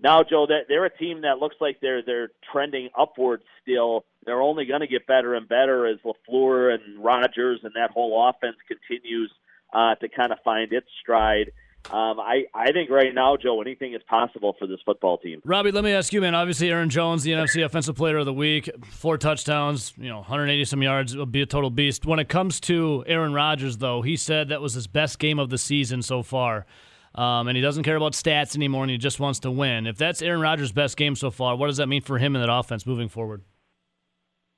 now, 0.00 0.22
Joe, 0.22 0.46
that 0.46 0.66
they're 0.68 0.84
a 0.84 0.96
team 0.96 1.22
that 1.22 1.38
looks 1.38 1.56
like 1.60 1.78
they're 1.80 2.02
they're 2.02 2.30
trending 2.52 2.88
upwards 2.98 3.44
still. 3.62 4.04
They're 4.24 4.40
only 4.40 4.64
going 4.64 4.80
to 4.80 4.86
get 4.86 5.06
better 5.06 5.34
and 5.34 5.48
better 5.48 5.86
as 5.86 5.98
Lafleur 6.04 6.74
and 6.74 7.02
Rodgers 7.02 7.60
and 7.62 7.72
that 7.74 7.90
whole 7.90 8.28
offense 8.28 8.56
continues 8.68 9.30
uh, 9.72 9.94
to 9.96 10.08
kind 10.08 10.32
of 10.32 10.38
find 10.44 10.72
its 10.72 10.86
stride. 11.00 11.52
Um, 11.90 12.20
I, 12.20 12.44
I 12.54 12.70
think 12.72 12.90
right 12.90 13.12
now, 13.12 13.36
Joe, 13.36 13.60
anything 13.60 13.92
is 13.94 14.02
possible 14.08 14.54
for 14.58 14.66
this 14.66 14.78
football 14.84 15.18
team. 15.18 15.42
Robbie, 15.44 15.72
let 15.72 15.82
me 15.82 15.92
ask 15.92 16.12
you, 16.12 16.20
man. 16.20 16.34
Obviously, 16.34 16.70
Aaron 16.70 16.90
Jones, 16.90 17.22
the 17.22 17.32
NFC 17.32 17.64
Offensive 17.64 17.96
Player 17.96 18.18
of 18.18 18.26
the 18.26 18.32
Week, 18.32 18.70
four 18.86 19.18
touchdowns, 19.18 19.92
you 19.96 20.08
know, 20.08 20.18
180 20.18 20.64
some 20.64 20.82
yards, 20.82 21.16
will 21.16 21.26
be 21.26 21.42
a 21.42 21.46
total 21.46 21.70
beast. 21.70 22.06
When 22.06 22.18
it 22.18 22.28
comes 22.28 22.60
to 22.60 23.04
Aaron 23.06 23.34
Rodgers, 23.34 23.78
though, 23.78 24.02
he 24.02 24.16
said 24.16 24.48
that 24.50 24.60
was 24.60 24.74
his 24.74 24.86
best 24.86 25.18
game 25.18 25.38
of 25.38 25.50
the 25.50 25.58
season 25.58 26.02
so 26.02 26.22
far. 26.22 26.66
Um, 27.14 27.48
and 27.48 27.56
he 27.56 27.62
doesn't 27.62 27.82
care 27.82 27.96
about 27.96 28.12
stats 28.12 28.56
anymore, 28.56 28.84
and 28.84 28.90
he 28.90 28.96
just 28.96 29.20
wants 29.20 29.40
to 29.40 29.50
win. 29.50 29.86
If 29.86 29.98
that's 29.98 30.22
Aaron 30.22 30.40
Rodgers' 30.40 30.72
best 30.72 30.96
game 30.96 31.14
so 31.14 31.30
far, 31.30 31.56
what 31.56 31.66
does 31.66 31.76
that 31.76 31.88
mean 31.88 32.00
for 32.00 32.16
him 32.18 32.34
in 32.36 32.40
that 32.40 32.52
offense 32.52 32.86
moving 32.86 33.08
forward? 33.08 33.42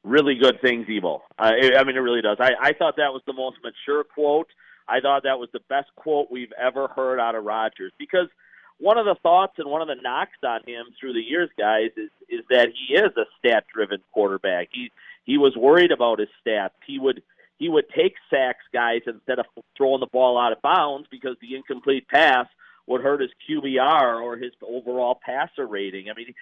Really 0.05 0.35
good 0.35 0.61
things, 0.61 0.87
evil. 0.89 1.23
Uh, 1.39 1.53
I 1.77 1.83
mean, 1.85 1.97
it 1.97 2.01
really 2.01 2.21
does. 2.21 2.37
I, 2.39 2.51
I 2.61 2.73
thought 2.75 2.97
that 2.99 3.13
was 3.13 3.23
the 3.27 3.33
most 3.33 3.57
mature 3.65 4.05
quote 4.05 4.49
I 4.89 5.01
thought 5.01 5.23
that 5.25 5.39
was 5.39 5.49
the 5.53 5.61
best 5.69 5.89
quote 5.97 6.29
we've 6.31 6.53
ever 6.53 6.89
heard 6.89 7.19
out 7.19 7.35
of 7.35 7.45
Rodgers 7.45 7.93
because 7.99 8.29
one 8.79 8.99
of 8.99 9.07
the 9.07 9.15
thoughts 9.23 9.55
and 9.59 9.71
one 9.71 9.83
of 9.83 9.89
the 9.89 10.03
knocks 10.03 10.39
on 10.45 10.61
him 10.67 10.87
through 10.99 11.13
the 11.13 11.21
years, 11.21 11.49
guys, 11.59 11.91
is 11.97 12.11
is 12.29 12.45
that 12.51 12.69
he 12.69 12.95
is 12.95 13.13
a 13.17 13.25
stat 13.39 13.65
driven 13.73 14.01
quarterback. 14.13 14.69
He 14.73 14.91
he 15.25 15.39
was 15.39 15.57
worried 15.57 15.93
about 15.93 16.19
his 16.19 16.29
stats. 16.45 16.71
He 16.87 16.99
would 16.99 17.23
he 17.59 17.69
would 17.69 17.89
take 17.97 18.15
sacks, 18.31 18.65
guys, 18.73 19.03
instead 19.07 19.39
of 19.39 19.47
throwing 19.77 20.01
the 20.01 20.07
ball 20.07 20.39
out 20.39 20.53
of 20.53 20.61
bounds 20.61 21.07
because 21.11 21.37
the 21.41 21.55
incomplete 21.55 22.09
pass 22.09 22.47
would 22.87 23.01
hurt 23.01 23.21
his 23.21 23.31
QBR 23.49 24.21
or 24.21 24.37
his 24.37 24.53
overall 24.63 25.19
passer 25.25 25.67
rating. 25.67 26.11
I 26.11 26.15
mean, 26.15 26.35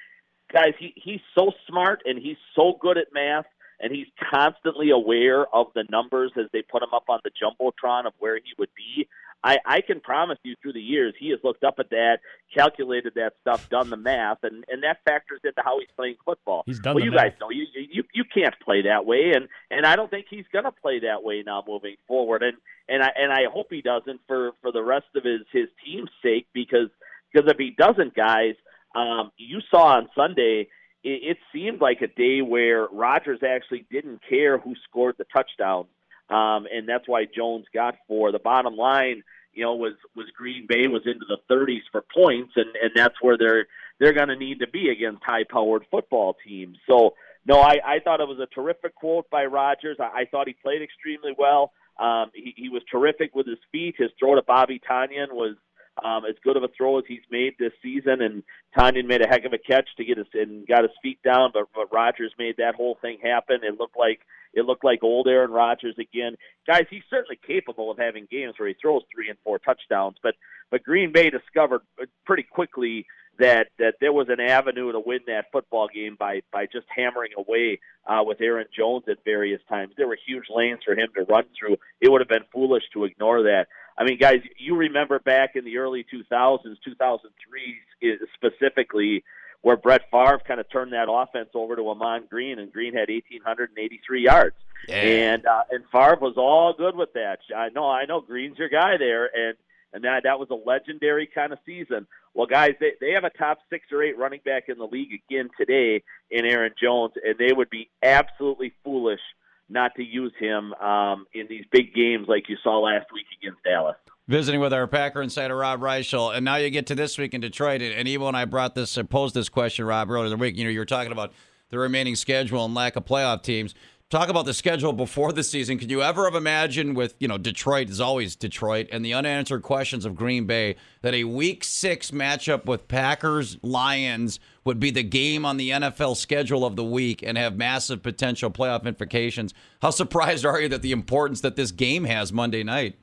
guys, 0.53 0.72
he 0.78 0.95
he's 0.97 1.20
so 1.34 1.53
smart 1.68 2.03
and 2.05 2.18
he's 2.18 2.38
so 2.57 2.76
good 2.80 2.99
at 2.99 3.12
math 3.12 3.47
and 3.83 3.93
he's 3.93 4.07
constantly 4.33 4.91
aware 4.91 5.45
of 5.55 5.66
the 5.74 5.85
numbers 5.91 6.30
as 6.39 6.47
they 6.53 6.62
put 6.62 6.83
him 6.83 6.95
up 6.95 7.05
on 7.09 7.20
the 7.24 7.30
jumbotron 7.30 8.07
of 8.07 8.12
where 8.20 8.37
he 8.37 8.53
would 8.59 8.70
be. 8.76 9.09
I, 9.45 9.59
I 9.66 9.80
can 9.80 10.01
promise 10.01 10.39
you 10.45 10.55
through 10.62 10.74
the 10.74 10.80
years 10.80 11.14
he 11.18 11.30
has 11.30 11.41
looked 11.43 11.64
up 11.64 11.74
at 11.80 11.91
that, 11.91 12.18
calculated 12.55 13.14
that 13.16 13.33
stuff, 13.41 13.68
done 13.68 13.91
the 13.91 13.97
math, 13.97 14.39
and 14.45 14.64
and 14.68 14.85
that 14.85 14.99
factors 15.05 15.41
into 15.43 15.61
how 15.64 15.80
he's 15.80 15.89
playing 15.97 16.14
football. 16.24 16.62
He's 16.64 16.78
done. 16.78 16.95
Well, 16.95 17.05
you 17.05 17.11
math. 17.11 17.20
guys 17.20 17.33
know 17.41 17.51
you 17.51 17.66
you 17.74 18.05
you 18.14 18.24
can't 18.33 18.55
play 18.64 18.83
that 18.83 19.05
way, 19.05 19.33
and 19.35 19.49
and 19.70 19.85
I 19.85 19.97
don't 19.97 20.11
think 20.11 20.26
he's 20.30 20.45
going 20.53 20.64
to 20.64 20.70
play 20.70 21.01
that 21.01 21.24
way 21.24 21.43
now 21.45 21.64
moving 21.66 21.97
forward. 22.07 22.45
And 22.45 22.57
and 22.89 23.03
I 23.03 23.11
and 23.16 23.33
I 23.33 23.51
hope 23.53 23.66
he 23.70 23.83
doesn't 23.83 24.20
for 24.28 24.53
for 24.62 24.70
the 24.70 24.83
rest 24.83 25.07
of 25.16 25.24
his 25.24 25.41
his 25.53 25.68
team's 25.85 26.11
sake 26.22 26.47
because 26.53 26.89
because 27.33 27.51
if 27.51 27.59
he 27.59 27.74
doesn't, 27.76 28.14
guys, 28.14 28.55
um, 28.95 29.33
you 29.39 29.61
saw 29.70 29.97
on 29.97 30.09
Sunday 30.14 30.68
it, 31.03 31.37
it 31.37 31.39
seemed 31.53 31.81
like 31.81 32.01
a 32.03 32.07
day 32.07 32.43
where 32.43 32.87
Rodgers 32.87 33.41
actually 33.47 33.87
didn't 33.91 34.21
care 34.29 34.59
who 34.59 34.75
scored 34.89 35.17
the 35.19 35.25
touchdown, 35.25 35.87
um, 36.31 36.67
and 36.73 36.89
that's 36.89 37.07
why 37.07 37.25
Jones 37.25 37.67
got 37.73 37.97
four. 38.09 38.33
The 38.33 38.39
bottom 38.39 38.77
line, 38.77 39.23
you 39.53 39.65
know, 39.65 39.75
was 39.75 39.95
was 40.17 40.27
Green 40.37 40.67
Bay 40.67 40.87
was 40.89 41.03
into 41.07 41.27
the 41.29 41.39
30s 41.53 41.83
for 41.91 42.03
points, 42.15 42.53
and 42.57 42.75
and 42.83 42.93
that's 42.95 43.17
where 43.21 43.37
they're 43.39 43.67
they're 43.99 44.13
going 44.13 44.29
to 44.29 44.37
need 44.37 44.61
to 44.61 44.69
be 44.69 44.89
against 44.89 45.23
high-powered 45.25 45.85
football 45.91 46.37
teams. 46.47 46.79
So. 46.89 47.15
No, 47.45 47.59
I, 47.59 47.81
I 47.85 47.99
thought 47.99 48.21
it 48.21 48.29
was 48.29 48.39
a 48.39 48.47
terrific 48.47 48.95
quote 48.95 49.29
by 49.29 49.47
Rodgers. 49.47 49.97
I, 49.99 50.21
I 50.21 50.25
thought 50.31 50.47
he 50.47 50.53
played 50.53 50.81
extremely 50.81 51.35
well. 51.37 51.73
Um, 51.99 52.31
he, 52.33 52.55
he 52.57 52.69
was 52.69 52.83
terrific 52.89 53.35
with 53.35 53.49
his 53.49 53.59
feet. 53.73 53.97
His 53.99 54.11
throw 54.17 54.37
to 54.37 54.43
Bobby 54.43 54.81
Tonyan 54.89 55.33
was 55.33 55.57
um, 56.03 56.24
as 56.28 56.36
good 56.43 56.57
of 56.57 56.62
a 56.62 56.68
throw 56.76 56.99
as 56.99 57.05
he's 57.07 57.20
made 57.30 57.55
this 57.59 57.72
season. 57.82 58.22
And 58.22 58.43
Tonyan 58.76 59.07
made 59.07 59.22
a 59.22 59.28
heck 59.28 59.45
of 59.45 59.53
a 59.53 59.59
catch 59.59 59.88
to 59.97 60.05
get 60.05 60.18
his 60.18 60.26
and 60.34 60.66
got 60.66 60.82
his 60.82 60.93
feet 61.03 61.18
down, 61.22 61.51
but, 61.53 61.64
but 61.74 61.93
Rodgers 61.93 62.32
made 62.38 62.57
that 62.59 62.74
whole 62.74 62.99
thing 63.01 63.18
happen. 63.22 63.61
It 63.62 63.78
looked 63.78 63.99
like 63.99 64.20
it 64.55 64.64
looked 64.64 64.84
like 64.84 65.03
old 65.03 65.28
Aaron 65.28 65.51
Rodgers 65.51 65.97
again. 65.99 66.36
Guys, 66.66 66.84
he's 66.90 67.03
certainly 67.09 67.38
capable 67.47 67.90
of 67.90 67.99
having 67.99 68.26
games 68.30 68.55
where 68.59 68.68
he 68.68 68.74
throws 68.80 69.03
three 69.14 69.28
and 69.28 69.38
four 69.45 69.59
touchdowns, 69.59 70.16
but 70.22 70.34
but 70.70 70.82
Green 70.82 71.12
Bay 71.12 71.30
discovered 71.30 71.82
pretty 72.24 72.45
quickly 72.45 73.07
that 73.39 73.68
that 73.78 73.95
there 74.01 74.12
was 74.12 74.28
an 74.28 74.41
avenue 74.41 74.93
to 74.93 75.01
win 75.01 75.20
that 75.26 75.47
football 75.53 75.89
game 75.93 76.16
by 76.18 76.43
by 76.53 76.66
just 76.66 76.87
hammering 76.95 77.33
away 77.37 77.80
uh, 78.07 78.22
with 78.24 78.41
Aaron 78.41 78.66
Jones 78.76 79.05
at 79.09 79.24
various 79.24 79.61
times. 79.68 79.95
There 79.97 80.09
were 80.09 80.18
huge 80.26 80.45
lanes 80.55 80.80
for 80.85 80.93
him 80.93 81.09
to 81.16 81.24
run 81.24 81.45
through. 81.59 81.76
It 82.01 82.11
would 82.11 82.20
have 82.20 82.28
been 82.28 82.45
foolish 82.53 82.85
to 82.95 83.05
ignore 83.05 83.43
that. 83.45 83.66
I 83.97 84.05
mean, 84.05 84.18
guys, 84.18 84.41
you 84.59 84.76
remember 84.76 85.18
back 85.18 85.55
in 85.55 85.64
the 85.64 85.78
early 85.78 86.05
2000s, 86.12 86.76
2003 86.85 88.22
specifically, 88.35 89.22
where 89.61 89.76
Brett 89.76 90.03
Favre 90.11 90.41
kind 90.47 90.61
of 90.61 90.70
turned 90.70 90.93
that 90.93 91.09
offense 91.11 91.51
over 91.55 91.76
to 91.76 91.89
Ahman 91.89 92.24
Green, 92.28 92.59
and 92.59 92.72
Green 92.72 92.95
had 92.95 93.09
1,883 93.09 94.24
yards. 94.24 94.57
Yeah. 94.89 94.97
And 94.97 95.47
uh, 95.47 95.62
and 95.70 95.85
Favre 95.93 96.18
was 96.20 96.35
all 96.37 96.74
good 96.76 96.97
with 96.97 97.12
that. 97.12 97.39
I 97.57 97.68
know, 97.68 97.89
I 97.89 98.05
know, 98.05 98.20
Green's 98.20 98.59
your 98.59 98.68
guy 98.68 98.97
there, 98.99 99.30
and 99.33 99.57
and 99.93 100.05
that 100.05 100.22
that 100.24 100.38
was 100.38 100.49
a 100.51 100.55
legendary 100.55 101.26
kind 101.26 101.53
of 101.53 101.59
season. 101.66 102.07
Well, 102.34 102.47
guys, 102.47 102.72
they 102.80 102.93
they 103.01 103.12
have 103.12 103.24
a 103.24 103.30
top 103.30 103.59
six 103.70 103.86
or 103.93 104.03
eight 104.03 104.16
running 104.16 104.40
back 104.45 104.68
in 104.68 104.78
the 104.78 104.86
league 104.86 105.12
again 105.12 105.51
today 105.59 106.03
in 106.30 106.45
Aaron 106.45 106.72
Jones, 106.80 107.12
and 107.24 107.36
they 107.38 107.53
would 107.53 107.70
be 107.70 107.90
absolutely 108.03 108.72
foolish 108.84 109.20
not 109.68 109.95
to 109.97 110.03
use 110.03 110.32
him 110.38 110.74
um, 110.74 111.26
in 111.32 111.47
these 111.49 111.64
big 111.70 111.95
games 111.95 112.26
like 112.28 112.49
you 112.49 112.57
saw 112.62 112.78
last 112.78 113.07
week 113.12 113.26
against 113.40 113.62
Dallas. 113.64 113.97
Visiting 114.28 114.61
with 114.61 114.72
our 114.72 114.86
Packer 114.86 115.20
insider 115.20 115.57
Rob 115.57 115.80
Reischel, 115.80 116.34
and 116.34 116.45
now 116.45 116.57
you 116.57 116.70
get 116.70 116.86
to 116.86 116.95
this 116.95 117.18
week 117.18 117.34
in 117.34 117.40
Detroit. 117.40 117.82
And 117.82 118.07
Evo 118.07 118.28
and 118.28 118.36
I 118.36 118.45
brought 118.45 118.74
this, 118.74 118.97
uh, 118.97 119.03
posed 119.03 119.34
this 119.34 119.49
question, 119.49 119.84
Rob, 119.84 120.11
earlier 120.11 120.26
in 120.26 120.30
the 120.30 120.36
week. 120.36 120.57
You 120.57 120.64
know, 120.64 120.70
you 120.70 120.78
were 120.78 120.84
talking 120.84 121.12
about 121.12 121.32
the 121.70 121.78
remaining 121.78 122.14
schedule 122.14 122.64
and 122.64 122.74
lack 122.74 122.97
of 122.97 123.05
playoff 123.05 123.43
teams. 123.43 123.74
Talk 124.13 124.29
about 124.29 124.45
the 124.45 124.53
schedule 124.53 124.93
before 124.93 125.33
the 125.33 125.43
season. 125.43 125.79
Could 125.79 125.91
you 125.91 126.03
ever 126.03 126.27
have 126.27 126.35
imagined 126.35 126.97
with, 126.97 127.15
you 127.19 127.27
know, 127.27 127.39
Detroit 127.39 127.89
is 127.89 127.99
always 127.99 128.37
Detroit 128.37 128.89
and 128.93 129.03
the 129.03 129.15
unanswered 129.15 129.63
questions 129.63 130.05
of 130.05 130.15
Green 130.15 130.45
Bay 130.45 130.77
that 131.01 131.15
a 131.15 131.25
week 131.25 131.65
six 131.65 132.11
matchup 132.11 132.67
with 132.67 132.89
Packers 132.89 133.57
Lions 133.63 134.39
would 134.67 134.79
be 134.79 134.91
the 134.91 135.03
game 135.03 135.47
on 135.47 135.57
the 135.57 135.71
NFL 135.71 136.19
schedule 136.19 136.67
of 136.67 136.77
the 136.77 136.85
week 136.85 137.23
and 137.23 137.39
have 137.39 137.57
massive 137.57 138.03
potential 138.03 138.51
playoff 138.51 138.85
implications? 138.85 139.55
How 139.81 139.89
surprised 139.89 140.45
are 140.45 140.61
you 140.61 140.69
that 140.69 140.83
the 140.83 140.93
importance 140.93 141.41
that 141.41 141.57
this 141.57 141.73
game 141.73 142.05
has 142.05 142.35
Monday 142.35 142.63
night? 142.63 142.97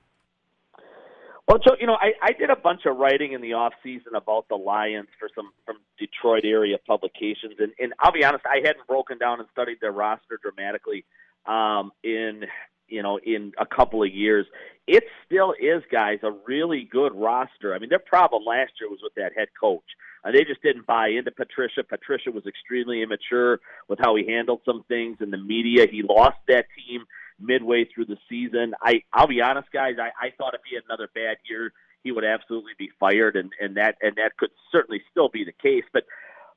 Well, 1.50 1.58
Joe, 1.58 1.76
you 1.80 1.88
know, 1.88 1.98
I, 2.00 2.12
I 2.22 2.34
did 2.34 2.52
a 2.52 2.56
bunch 2.56 2.82
of 2.86 2.98
writing 2.98 3.32
in 3.32 3.42
the 3.42 3.54
off 3.54 3.74
season 3.82 4.14
about 4.14 4.48
the 4.50 4.56
Lions 4.56 5.08
for 5.20 5.30
some 5.36 5.50
from 5.66 5.78
Detroit 5.98 6.46
area 6.46 6.78
publications, 6.86 7.56
and, 7.58 7.72
and 7.80 7.92
I'll 8.00 8.12
be 8.12 8.24
honest, 8.24 8.46
I 8.46 8.58
hadn't 8.58 8.86
broken 8.86 9.18
down 9.18 9.40
and 9.40 9.50
studied 9.52 9.80
their 9.82 9.92
roster 9.92 10.40
dramatically 10.40 11.06
um, 11.48 11.92
in 12.04 12.44
you 12.88 13.02
know 13.02 13.18
in 13.18 13.54
a 13.60 13.66
couple 13.66 14.04
of 14.04 14.14
years. 14.14 14.46
It 14.86 15.06
still 15.26 15.56
is, 15.60 15.82
guys, 15.92 16.20
a 16.22 16.30
really 16.46 16.88
good 16.92 17.16
roster. 17.16 17.74
I 17.74 17.80
mean, 17.80 17.90
their 17.90 17.98
problem 17.98 18.44
last 18.46 18.74
year 18.80 18.88
was 18.88 19.00
with 19.02 19.16
that 19.16 19.32
head 19.36 19.48
coach. 19.60 19.82
Uh, 20.24 20.32
they 20.32 20.44
just 20.44 20.62
didn't 20.62 20.86
buy 20.86 21.08
into 21.08 21.32
Patricia. 21.32 21.84
Patricia 21.84 22.30
was 22.30 22.46
extremely 22.46 23.02
immature 23.02 23.60
with 23.88 23.98
how 23.98 24.16
he 24.16 24.28
handled 24.28 24.62
some 24.66 24.84
things 24.88 25.18
in 25.20 25.32
the 25.32 25.38
media. 25.38 25.88
He 25.90 26.04
lost 26.04 26.38
that 26.48 26.68
team 26.78 27.06
midway 27.40 27.86
through 27.86 28.06
the 28.06 28.18
season. 28.30 28.74
I 28.82 29.04
I'll 29.14 29.28
be 29.28 29.42
honest, 29.42 29.72
guys. 29.72 29.96
I, 30.00 30.28
I 30.28 30.32
thought 30.38 30.54
he 30.68 30.76
had 30.76 30.84
another 30.88 31.10
bad 31.14 31.38
year, 31.50 31.74
he 32.04 32.12
would 32.12 32.26
absolutely 32.26 32.74
be 32.78 32.90
fired, 33.00 33.36
and 33.36 33.52
and 33.60 33.78
that 33.78 33.96
and 34.02 34.16
that 34.16 34.38
could 34.38 34.52
certainly 34.72 35.02
still 35.12 35.30
be 35.30 35.44
the 35.44 35.52
case. 35.52 35.84
But 35.94 36.04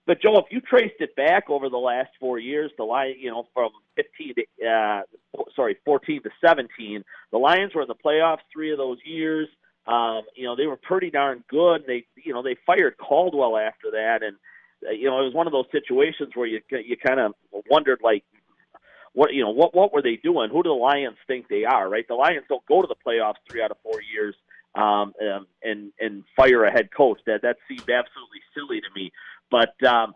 but 0.06 0.20
Joe, 0.20 0.38
if 0.38 0.46
you 0.50 0.60
traced 0.60 1.00
it 1.00 1.14
back 1.14 1.48
over 1.48 1.68
the 1.68 1.78
last 1.78 2.10
four 2.18 2.38
years, 2.38 2.70
the 2.76 2.84
Lions, 2.84 3.16
you 3.20 3.30
know, 3.30 3.46
from 3.54 3.70
15 3.96 4.34
to 4.34 4.66
uh, 4.66 5.02
sorry, 5.54 5.76
14 5.84 6.22
to 6.24 6.30
17, 6.44 7.04
the 7.30 7.38
Lions 7.38 7.74
were 7.74 7.82
in 7.82 7.88
the 7.88 7.94
playoffs 7.94 8.38
three 8.52 8.72
of 8.72 8.78
those 8.78 8.98
years. 9.04 9.48
Um, 9.86 10.22
you 10.36 10.44
know, 10.44 10.54
they 10.54 10.66
were 10.66 10.76
pretty 10.76 11.10
darn 11.10 11.42
good. 11.48 11.84
They, 11.86 12.04
you 12.24 12.32
know, 12.32 12.42
they 12.42 12.56
fired 12.66 12.96
Caldwell 12.98 13.56
after 13.56 13.90
that, 13.92 14.22
and 14.22 14.36
uh, 14.86 14.92
you 14.92 15.08
know, 15.08 15.20
it 15.20 15.24
was 15.24 15.34
one 15.34 15.46
of 15.46 15.52
those 15.52 15.66
situations 15.72 16.30
where 16.34 16.46
you 16.46 16.60
you 16.70 16.96
kind 16.96 17.20
of 17.20 17.34
wondered, 17.68 18.00
like, 18.02 18.24
what 19.14 19.32
you 19.32 19.42
know 19.42 19.50
what 19.50 19.74
what 19.74 19.92
were 19.92 20.02
they 20.02 20.16
doing? 20.16 20.50
Who 20.50 20.62
do 20.62 20.70
the 20.70 20.74
Lions 20.74 21.16
think 21.26 21.48
they 21.48 21.64
are? 21.64 21.88
Right? 21.88 22.06
The 22.08 22.14
Lions 22.14 22.44
don't 22.48 22.64
go 22.66 22.82
to 22.82 22.88
the 22.88 22.96
playoffs 23.06 23.36
three 23.48 23.62
out 23.62 23.70
of 23.70 23.76
four 23.82 24.00
years 24.02 24.34
um, 24.74 25.12
um, 25.20 25.46
and 25.62 25.92
and 26.00 26.24
fire 26.36 26.64
a 26.64 26.72
head 26.72 26.90
coach. 26.94 27.20
That 27.26 27.42
that 27.42 27.56
seemed 27.68 27.88
absolutely 27.90 28.40
silly 28.54 28.80
to 28.80 28.88
me. 28.94 29.12
But 29.50 29.82
um, 29.84 30.14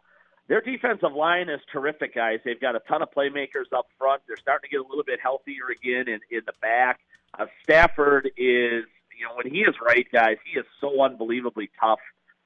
their 0.48 0.60
defensive 0.60 1.12
line 1.12 1.48
is 1.48 1.60
terrific, 1.72 2.14
guys. 2.14 2.40
They've 2.44 2.60
got 2.60 2.76
a 2.76 2.80
ton 2.80 3.02
of 3.02 3.10
playmakers 3.10 3.72
up 3.74 3.88
front. 3.98 4.22
They're 4.26 4.36
starting 4.36 4.70
to 4.70 4.76
get 4.76 4.80
a 4.80 4.88
little 4.88 5.04
bit 5.04 5.20
healthier 5.22 5.68
again 5.70 6.08
in 6.08 6.20
in 6.30 6.42
the 6.46 6.54
back. 6.62 7.00
Uh, 7.38 7.46
Stafford 7.62 8.26
is 8.36 8.84
you 9.18 9.24
know 9.24 9.34
when 9.34 9.52
he 9.52 9.60
is 9.60 9.74
right, 9.84 10.06
guys, 10.10 10.36
he 10.50 10.58
is 10.58 10.66
so 10.80 11.02
unbelievably 11.02 11.70
tough. 11.78 12.00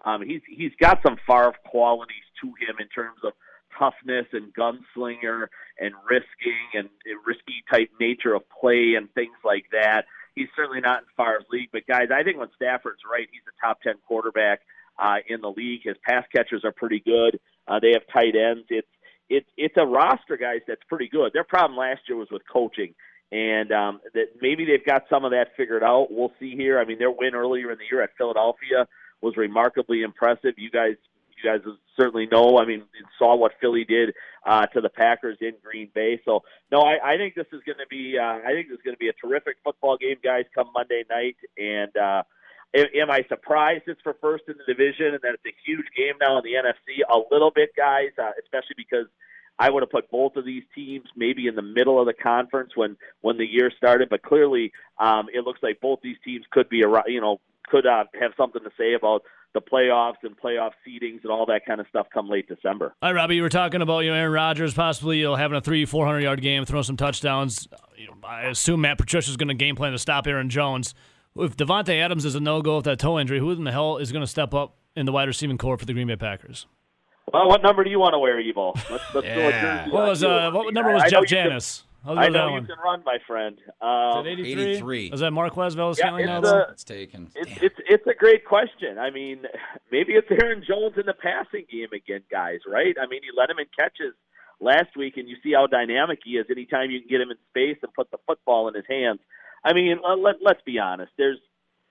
Um, 0.04 0.22
he's 0.22 0.40
he's 0.48 0.72
got 0.80 1.00
some 1.02 1.16
Favre 1.26 1.54
qualities 1.66 2.24
to 2.40 2.48
him 2.48 2.76
in 2.80 2.88
terms 2.88 3.18
of 3.22 3.34
toughness 3.78 4.26
and 4.32 4.52
gunslinger 4.54 5.46
and 5.78 5.94
risking 6.08 6.68
and 6.74 6.88
risky 7.26 7.64
type 7.70 7.90
nature 8.00 8.34
of 8.34 8.42
play 8.48 8.94
and 8.96 9.12
things 9.14 9.36
like 9.44 9.64
that. 9.72 10.04
He's 10.34 10.48
certainly 10.54 10.80
not 10.80 11.02
in 11.02 11.08
Favre's 11.16 11.44
league, 11.50 11.70
but 11.72 11.86
guys, 11.86 12.08
I 12.14 12.22
think 12.22 12.38
when 12.38 12.48
Stafford's 12.56 13.02
right, 13.10 13.26
he's 13.30 13.42
a 13.48 13.66
top 13.66 13.82
ten 13.82 13.94
quarterback 14.06 14.60
uh, 14.98 15.16
in 15.28 15.40
the 15.40 15.50
league. 15.50 15.80
His 15.84 15.96
pass 16.06 16.24
catchers 16.34 16.64
are 16.64 16.72
pretty 16.72 17.00
good. 17.00 17.40
Uh, 17.66 17.80
they 17.80 17.92
have 17.92 18.02
tight 18.12 18.34
ends. 18.36 18.66
It's 18.68 18.88
it's 19.28 19.48
it's 19.56 19.74
a 19.78 19.86
roster, 19.86 20.36
guys, 20.36 20.60
that's 20.66 20.82
pretty 20.88 21.08
good. 21.08 21.32
Their 21.32 21.44
problem 21.44 21.78
last 21.78 22.02
year 22.08 22.18
was 22.18 22.28
with 22.30 22.42
coaching, 22.52 22.94
and 23.32 23.70
um, 23.72 24.00
that 24.14 24.26
maybe 24.40 24.64
they've 24.64 24.84
got 24.84 25.04
some 25.08 25.24
of 25.24 25.30
that 25.30 25.48
figured 25.56 25.84
out. 25.84 26.08
We'll 26.10 26.32
see 26.40 26.54
here. 26.56 26.80
I 26.80 26.84
mean, 26.84 26.98
their 26.98 27.10
win 27.10 27.34
earlier 27.34 27.70
in 27.70 27.78
the 27.78 27.84
year 27.90 28.02
at 28.02 28.10
Philadelphia 28.18 28.86
was 29.20 29.36
remarkably 29.36 30.02
impressive. 30.02 30.54
You 30.56 30.70
guys 30.70 30.96
you 31.42 31.50
guys 31.50 31.60
certainly 31.96 32.26
know. 32.26 32.58
I 32.58 32.64
mean, 32.64 32.84
saw 33.18 33.36
what 33.36 33.52
Philly 33.60 33.84
did 33.84 34.14
uh, 34.46 34.66
to 34.66 34.80
the 34.80 34.88
Packers 34.88 35.38
in 35.40 35.52
Green 35.62 35.88
Bay. 35.94 36.20
So, 36.24 36.42
no, 36.70 36.80
I, 36.80 37.14
I 37.14 37.16
think 37.16 37.34
this 37.34 37.46
is 37.52 37.60
going 37.66 37.78
to 37.78 37.86
be. 37.88 38.18
Uh, 38.18 38.38
I 38.46 38.52
think 38.52 38.68
this 38.68 38.78
is 38.78 38.84
going 38.84 38.94
to 38.94 38.98
be 38.98 39.08
a 39.08 39.12
terrific 39.12 39.56
football 39.64 39.96
game, 39.96 40.16
guys. 40.22 40.44
Come 40.54 40.70
Monday 40.74 41.04
night, 41.10 41.36
and 41.58 41.94
uh, 41.96 42.22
am 42.74 43.10
I 43.10 43.24
surprised 43.28 43.84
it's 43.86 44.00
for 44.02 44.16
first 44.20 44.44
in 44.48 44.54
the 44.58 44.72
division 44.72 45.14
and 45.14 45.20
that 45.22 45.34
it's 45.34 45.46
a 45.46 45.56
huge 45.64 45.86
game 45.96 46.14
now 46.20 46.38
in 46.38 46.44
the 46.44 46.54
NFC? 46.54 47.02
A 47.08 47.18
little 47.32 47.50
bit, 47.50 47.70
guys, 47.76 48.10
uh, 48.18 48.30
especially 48.42 48.76
because. 48.76 49.06
I 49.58 49.68
would 49.68 49.82
have 49.82 49.90
put 49.90 50.10
both 50.10 50.36
of 50.36 50.46
these 50.46 50.62
teams 50.74 51.04
maybe 51.14 51.46
in 51.46 51.54
the 51.54 51.60
middle 51.60 52.00
of 52.00 52.06
the 52.06 52.14
conference 52.14 52.70
when 52.74 52.96
when 53.20 53.36
the 53.36 53.44
year 53.44 53.70
started, 53.76 54.08
but 54.08 54.22
clearly 54.22 54.72
um, 54.98 55.26
it 55.34 55.44
looks 55.44 55.62
like 55.62 55.82
both 55.82 55.98
these 56.02 56.16
teams 56.24 56.46
could 56.50 56.70
be 56.70 56.80
a 56.80 56.88
you 57.08 57.20
know 57.20 57.42
could 57.70 57.86
uh, 57.86 58.04
have 58.18 58.32
something 58.36 58.62
to 58.62 58.70
say 58.78 58.94
about 58.94 59.22
the 59.52 59.60
playoffs 59.60 60.22
and 60.22 60.38
playoff 60.38 60.72
seedings 60.86 61.22
and 61.22 61.30
all 61.30 61.46
that 61.46 61.66
kind 61.66 61.80
of 61.80 61.86
stuff 61.88 62.06
come 62.12 62.28
late 62.28 62.48
December. 62.48 62.94
Hi, 63.02 63.12
Robbie. 63.12 63.36
You 63.36 63.42
were 63.42 63.48
talking 63.48 63.82
about 63.82 64.00
you 64.00 64.10
know 64.10 64.16
Aaron 64.16 64.32
Rodgers 64.32 64.74
possibly 64.74 65.18
you 65.18 65.24
know, 65.24 65.34
having 65.36 65.56
a 65.56 65.60
three, 65.60 65.84
four 65.84 66.06
hundred 66.06 66.20
yard 66.20 66.40
game, 66.40 66.64
throwing 66.64 66.84
some 66.84 66.96
touchdowns. 66.96 67.68
You 67.96 68.06
know, 68.06 68.14
I 68.24 68.42
assume 68.42 68.82
Matt 68.82 68.98
Patricia 68.98 69.30
is 69.30 69.36
going 69.36 69.48
to 69.48 69.54
game 69.54 69.76
plan 69.76 69.92
to 69.92 69.98
stop 69.98 70.26
Aaron 70.26 70.50
Jones. 70.50 70.94
If 71.36 71.56
Davante 71.56 72.00
Adams 72.00 72.24
is 72.24 72.34
a 72.34 72.40
no 72.40 72.60
go 72.62 72.76
with 72.76 72.84
that 72.86 72.98
toe 72.98 73.18
injury, 73.18 73.38
who 73.38 73.50
in 73.52 73.64
the 73.64 73.72
hell 73.72 73.98
is 73.98 74.12
going 74.12 74.22
to 74.22 74.26
step 74.26 74.52
up 74.54 74.76
in 74.96 75.06
the 75.06 75.12
wide 75.12 75.28
receiving 75.28 75.58
corps 75.58 75.78
for 75.78 75.84
the 75.84 75.92
Green 75.92 76.06
Bay 76.06 76.16
Packers? 76.16 76.66
Well, 77.32 77.48
what 77.48 77.62
number 77.62 77.84
do 77.84 77.90
you 77.90 78.00
want 78.00 78.14
to 78.14 78.18
wear, 78.18 78.40
Evil? 78.40 78.72
Let's, 78.90 79.04
let's 79.14 79.26
yeah. 79.26 79.88
What 79.88 80.08
was 80.08 80.24
uh, 80.24 80.50
what 80.52 80.74
number 80.74 80.92
was 80.92 81.04
I, 81.04 81.08
Jeff 81.08 81.22
I 81.22 81.26
Janis? 81.26 81.84
I 82.06 82.28
know 82.28 82.46
you 82.46 82.52
one. 82.52 82.66
can 82.66 82.76
run, 82.82 83.02
my 83.04 83.18
friend. 83.26 83.58
Um, 83.80 84.26
Is 84.26 84.38
83? 84.40 84.62
83? 84.62 85.10
Was 85.10 85.20
that 85.20 85.30
Marquez 85.32 85.74
Valdes 85.74 85.98
yeah, 85.98 86.16
it's, 86.16 86.48
a, 86.48 86.66
it's 86.70 86.84
taken. 86.84 87.30
It's, 87.34 87.62
it's, 87.62 87.76
it's 87.88 88.06
a 88.06 88.14
great 88.14 88.44
question. 88.44 88.98
I 88.98 89.10
mean, 89.10 89.42
maybe 89.92 90.14
it's 90.14 90.28
Aaron 90.30 90.64
Jones 90.66 90.94
in 90.96 91.06
the 91.06 91.14
passing 91.14 91.66
game 91.70 91.88
again, 91.94 92.22
guys. 92.30 92.60
Right? 92.66 92.96
I 93.00 93.06
mean, 93.06 93.20
you 93.22 93.32
let 93.36 93.50
him 93.50 93.58
in 93.58 93.66
catches 93.76 94.14
last 94.60 94.96
week, 94.96 95.16
and 95.16 95.28
you 95.28 95.36
see 95.42 95.52
how 95.52 95.66
dynamic 95.66 96.20
he 96.24 96.32
is. 96.32 96.46
Anytime 96.50 96.90
you 96.90 97.00
can 97.00 97.08
get 97.08 97.20
him 97.20 97.30
in 97.30 97.36
space 97.50 97.78
and 97.82 97.92
put 97.92 98.10
the 98.10 98.18
football 98.26 98.68
in 98.68 98.74
his 98.74 98.86
hands. 98.88 99.20
I 99.62 99.74
mean, 99.74 99.98
let, 100.18 100.36
let's 100.42 100.62
be 100.62 100.78
honest. 100.78 101.12
There's 101.18 101.38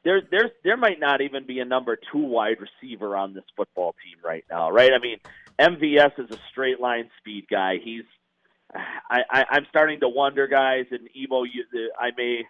there 0.03 0.21
there's 0.31 0.51
there 0.63 0.77
might 0.77 0.99
not 0.99 1.21
even 1.21 1.45
be 1.45 1.59
a 1.59 1.65
number 1.65 1.97
two 2.11 2.19
wide 2.19 2.57
receiver 2.59 3.15
on 3.15 3.33
this 3.33 3.43
football 3.55 3.95
team 4.03 4.17
right 4.23 4.45
now, 4.49 4.71
right? 4.71 4.91
I 4.93 4.99
mean, 4.99 5.17
MVS 5.59 6.19
is 6.19 6.31
a 6.31 6.39
straight 6.49 6.79
line 6.79 7.09
speed 7.19 7.45
guy. 7.49 7.77
He's 7.83 8.05
I, 8.75 9.21
I 9.29 9.45
I'm 9.51 9.65
starting 9.69 9.99
to 10.01 10.09
wonder, 10.09 10.47
guys, 10.47 10.85
and 10.91 11.07
Evo, 11.09 11.45
you, 11.51 11.65
I 11.99 12.09
may, 12.15 12.43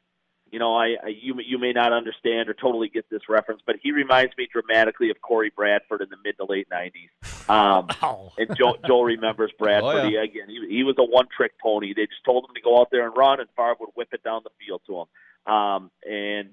you 0.52 0.60
know, 0.60 0.76
I, 0.76 0.96
I 1.04 1.08
you 1.08 1.36
you 1.46 1.58
may 1.58 1.72
not 1.72 1.94
understand 1.94 2.50
or 2.50 2.54
totally 2.54 2.90
get 2.90 3.10
this 3.10 3.22
reference, 3.30 3.62
but 3.66 3.78
he 3.82 3.92
reminds 3.92 4.36
me 4.38 4.48
dramatically 4.52 5.10
of 5.10 5.22
Corey 5.22 5.52
Bradford 5.56 6.02
in 6.02 6.10
the 6.10 6.18
mid 6.24 6.38
to 6.38 6.46
late 6.46 6.68
'90s. 6.70 7.50
Um, 7.50 7.88
oh. 8.02 8.34
and 8.38 8.56
Joe, 8.58 8.76
Joel 8.86 9.06
remembers 9.06 9.52
Bradford 9.58 9.96
oh, 10.06 10.08
yeah. 10.08 10.24
again. 10.24 10.50
He, 10.50 10.78
he 10.78 10.84
was 10.84 10.96
a 10.98 11.04
one-trick 11.04 11.54
pony. 11.62 11.94
They 11.94 12.06
just 12.06 12.24
told 12.26 12.46
him 12.46 12.56
to 12.56 12.62
go 12.62 12.80
out 12.80 12.90
there 12.92 13.06
and 13.08 13.16
run, 13.16 13.40
and 13.40 13.50
Favre 13.56 13.76
would 13.80 13.90
whip 13.96 14.10
it 14.12 14.24
down 14.24 14.42
the 14.44 14.52
field 14.66 14.82
to 14.88 15.02
him. 15.02 15.54
Um, 15.54 15.92
and 16.06 16.50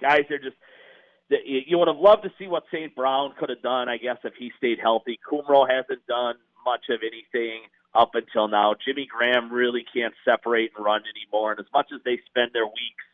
guys, 0.00 0.22
they're 0.28 0.38
just 0.38 0.56
you 1.28 1.78
would 1.78 1.88
have 1.88 1.96
loved 1.96 2.22
to 2.24 2.32
see 2.38 2.46
what 2.46 2.64
St. 2.72 2.94
Brown 2.94 3.32
could 3.38 3.48
have 3.48 3.62
done, 3.62 3.88
I 3.88 3.96
guess, 3.96 4.18
if 4.24 4.34
he 4.38 4.52
stayed 4.58 4.78
healthy. 4.80 5.18
Kumerow 5.30 5.66
hasn't 5.68 6.06
done 6.06 6.34
much 6.64 6.84
of 6.90 7.00
anything 7.02 7.62
up 7.94 8.14
until 8.14 8.48
now. 8.48 8.74
Jimmy 8.84 9.06
Graham 9.06 9.52
really 9.52 9.84
can't 9.94 10.14
separate 10.24 10.72
and 10.76 10.84
run 10.84 11.02
anymore. 11.16 11.52
And 11.52 11.60
as 11.60 11.66
much 11.72 11.88
as 11.94 12.00
they 12.04 12.20
spend 12.26 12.50
their 12.52 12.66
weeks, 12.66 13.04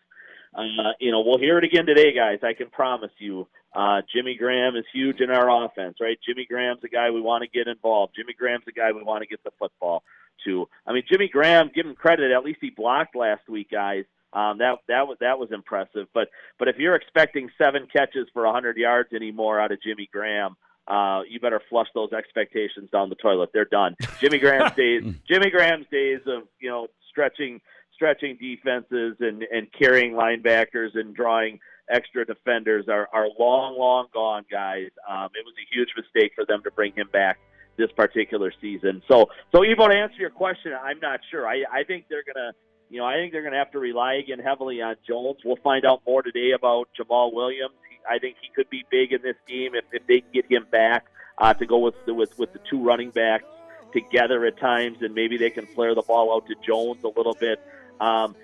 uh, 0.54 0.92
you 0.98 1.12
know, 1.12 1.20
we'll 1.20 1.38
hear 1.38 1.58
it 1.58 1.64
again 1.64 1.86
today, 1.86 2.12
guys. 2.12 2.40
I 2.42 2.54
can 2.54 2.70
promise 2.70 3.12
you. 3.18 3.46
Uh, 3.72 4.02
Jimmy 4.12 4.34
Graham 4.34 4.74
is 4.74 4.84
huge 4.92 5.20
in 5.20 5.30
our 5.30 5.64
offense, 5.64 5.98
right? 6.00 6.18
Jimmy 6.26 6.44
Graham's 6.44 6.82
the 6.82 6.88
guy 6.88 7.10
we 7.10 7.20
want 7.20 7.44
to 7.44 7.48
get 7.48 7.68
involved. 7.68 8.14
Jimmy 8.16 8.32
Graham's 8.32 8.64
the 8.64 8.72
guy 8.72 8.90
we 8.90 9.02
want 9.02 9.22
to 9.22 9.28
get 9.28 9.44
the 9.44 9.52
football 9.60 10.02
to. 10.44 10.68
I 10.86 10.92
mean, 10.92 11.04
Jimmy 11.08 11.28
Graham, 11.28 11.70
give 11.72 11.86
him 11.86 11.94
credit. 11.94 12.32
At 12.32 12.44
least 12.44 12.58
he 12.60 12.70
blocked 12.70 13.14
last 13.14 13.48
week, 13.48 13.70
guys. 13.70 14.04
Um, 14.32 14.58
that 14.58 14.78
that 14.88 15.06
was 15.06 15.18
that 15.20 15.38
was 15.38 15.50
impressive. 15.52 16.06
But 16.12 16.30
but 16.58 16.68
if 16.68 16.76
you're 16.78 16.94
expecting 16.94 17.50
seven 17.58 17.86
catches 17.92 18.28
for 18.32 18.44
100 18.44 18.76
yards 18.76 19.12
anymore 19.12 19.60
out 19.60 19.72
of 19.72 19.82
Jimmy 19.82 20.08
Graham, 20.12 20.56
uh, 20.90 21.22
you 21.28 21.38
better 21.38 21.62
flush 21.70 21.86
those 21.94 22.12
expectations 22.12 22.90
down 22.90 23.08
the 23.08 23.14
toilet. 23.14 23.50
They're 23.54 23.64
done. 23.64 23.94
Jimmy 24.20 24.38
Graham's 24.38 24.72
days, 24.76 25.02
Jimmy 25.28 25.50
Graham's 25.50 25.86
days 25.90 26.20
of 26.26 26.42
you 26.58 26.68
know 26.68 26.88
stretching 27.08 27.60
stretching 27.94 28.36
defenses 28.40 29.16
and 29.20 29.42
and 29.44 29.68
carrying 29.72 30.12
linebackers 30.12 30.90
and 30.94 31.14
drawing 31.14 31.60
extra 31.88 32.24
defenders 32.24 32.86
are 32.88 33.08
are 33.12 33.28
long 33.38 33.78
long 33.78 34.06
gone, 34.12 34.44
guys. 34.50 34.90
Um, 35.08 35.28
it 35.34 35.44
was 35.44 35.54
a 35.58 35.74
huge 35.74 35.90
mistake 35.96 36.32
for 36.34 36.44
them 36.44 36.62
to 36.64 36.70
bring 36.72 36.92
him 36.92 37.08
back 37.12 37.38
this 37.76 37.90
particular 37.92 38.52
season. 38.60 39.02
So 39.08 39.26
so 39.52 39.60
Evo, 39.60 39.88
to 39.88 39.96
answer 39.96 40.16
your 40.18 40.30
question, 40.30 40.72
I'm 40.82 40.98
not 41.00 41.20
sure. 41.30 41.46
I 41.46 41.64
I 41.72 41.84
think 41.84 42.06
they're 42.10 42.24
gonna. 42.26 42.52
You 42.90 42.98
know, 42.98 43.06
I 43.06 43.14
think 43.14 43.32
they're 43.32 43.42
going 43.42 43.52
to 43.52 43.58
have 43.58 43.70
to 43.70 43.78
rely 43.78 44.14
again 44.14 44.40
heavily 44.40 44.82
on 44.82 44.96
Jones. 45.06 45.38
We'll 45.44 45.56
find 45.62 45.84
out 45.84 46.02
more 46.04 46.22
today 46.22 46.50
about 46.50 46.88
Jamaal 46.98 47.32
Williams. 47.32 47.74
I 48.08 48.18
think 48.18 48.36
he 48.42 48.48
could 48.54 48.68
be 48.68 48.84
big 48.90 49.12
in 49.12 49.22
this 49.22 49.36
game 49.46 49.76
if, 49.76 49.84
if 49.92 50.04
they 50.08 50.22
can 50.22 50.30
get 50.32 50.50
him 50.50 50.66
back 50.70 51.06
uh, 51.38 51.54
to 51.54 51.66
go 51.66 51.78
with 51.78 51.94
the, 52.04 52.12
with 52.12 52.36
with 52.36 52.52
the 52.52 52.58
two 52.68 52.82
running 52.82 53.10
backs 53.10 53.44
together 53.92 54.44
at 54.44 54.58
times, 54.58 54.98
and 55.02 55.14
maybe 55.14 55.36
they 55.36 55.50
can 55.50 55.66
flare 55.66 55.94
the 55.94 56.02
ball 56.02 56.34
out 56.34 56.46
to 56.48 56.54
Jones 56.66 57.04
a 57.04 57.08
little 57.08 57.34
bit. 57.34 57.60
Um, 58.00 58.34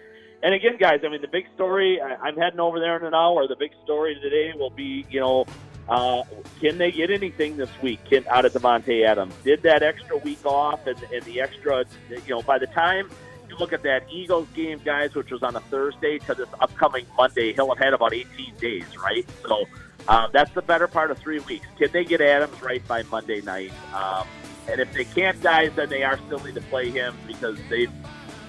and 0.43 0.55
again, 0.55 0.77
guys, 0.79 1.01
I 1.05 1.09
mean, 1.09 1.23
the 1.23 1.29
big 1.29 1.47
story, 1.57 2.01
I, 2.01 2.15
I'm 2.15 2.37
heading 2.37 2.61
over 2.61 2.79
there 2.79 2.97
in 2.97 3.05
an 3.05 3.15
hour. 3.15 3.49
The 3.49 3.57
big 3.57 3.73
story 3.83 4.17
today 4.23 4.53
will 4.57 4.71
be, 4.71 5.07
you 5.11 5.19
know, 5.19 5.47
uh, 5.89 6.23
can 6.61 6.79
they 6.79 6.93
get 6.93 7.11
anything 7.11 7.57
this 7.57 7.71
week 7.83 8.05
can, 8.05 8.25
out 8.29 8.45
of 8.45 8.53
Davante 8.53 9.05
Adams? 9.05 9.35
Did 9.43 9.63
that 9.63 9.83
extra 9.83 10.19
week 10.19 10.45
off 10.45 10.87
and, 10.87 11.03
and 11.13 11.23
the 11.25 11.41
extra, 11.41 11.85
you 12.11 12.21
know, 12.29 12.43
by 12.43 12.59
the 12.59 12.67
time 12.69 13.09
you 13.57 13.65
look 13.65 13.73
at 13.73 13.83
that 13.83 14.05
Eagles 14.11 14.49
game, 14.55 14.81
guys, 14.85 15.15
which 15.15 15.31
was 15.31 15.43
on 15.43 15.57
a 15.57 15.61
Thursday, 15.61 16.19
to 16.21 16.35
this 16.35 16.49
upcoming 16.61 17.07
Monday, 17.17 17.53
he'll 17.53 17.69
have 17.69 17.79
had 17.79 17.93
about 17.93 18.13
18 18.13 18.55
days, 18.57 18.85
right? 19.03 19.27
So 19.43 19.65
uh, 20.09 20.29
that's 20.33 20.53
the 20.53 20.63
better 20.63 20.87
part 20.87 21.11
of 21.11 21.19
three 21.19 21.41
weeks. 21.41 21.67
Can 21.79 21.91
they 21.93 22.05
get 22.05 22.21
Adams 22.21 22.61
right 22.63 22.87
by 22.87 23.03
Monday 23.05 23.41
night? 23.41 23.73
Um, 23.95 24.27
and 24.69 24.81
if 24.81 24.93
they 24.93 25.05
can't, 25.05 25.41
guys, 25.43 25.73
then 25.77 25.89
they 25.89 26.03
are 26.03 26.19
still 26.27 26.41
need 26.41 26.55
to 26.55 26.61
play 26.63 26.91
him 26.91 27.17
because 27.27 27.59
they've 27.71 27.91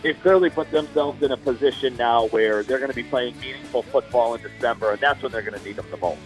they've 0.02 0.20
clearly 0.22 0.50
put 0.50 0.70
themselves 0.72 1.22
in 1.22 1.32
a 1.32 1.38
position 1.38 1.96
now 1.98 2.28
where 2.28 2.64
they're 2.64 2.80
going 2.80 2.92
to 2.92 2.96
be 2.96 3.04
playing 3.04 3.40
meaningful 3.40 3.84
football 3.84 4.34
in 4.36 4.42
December, 4.42 4.92
and 4.92 5.00
that's 5.00 5.22
when 5.22 5.32
they're 5.32 5.42
going 5.42 5.58
to 5.58 5.66
need 5.66 5.78
him 5.78 5.86
the 5.92 5.98
most. 5.98 6.20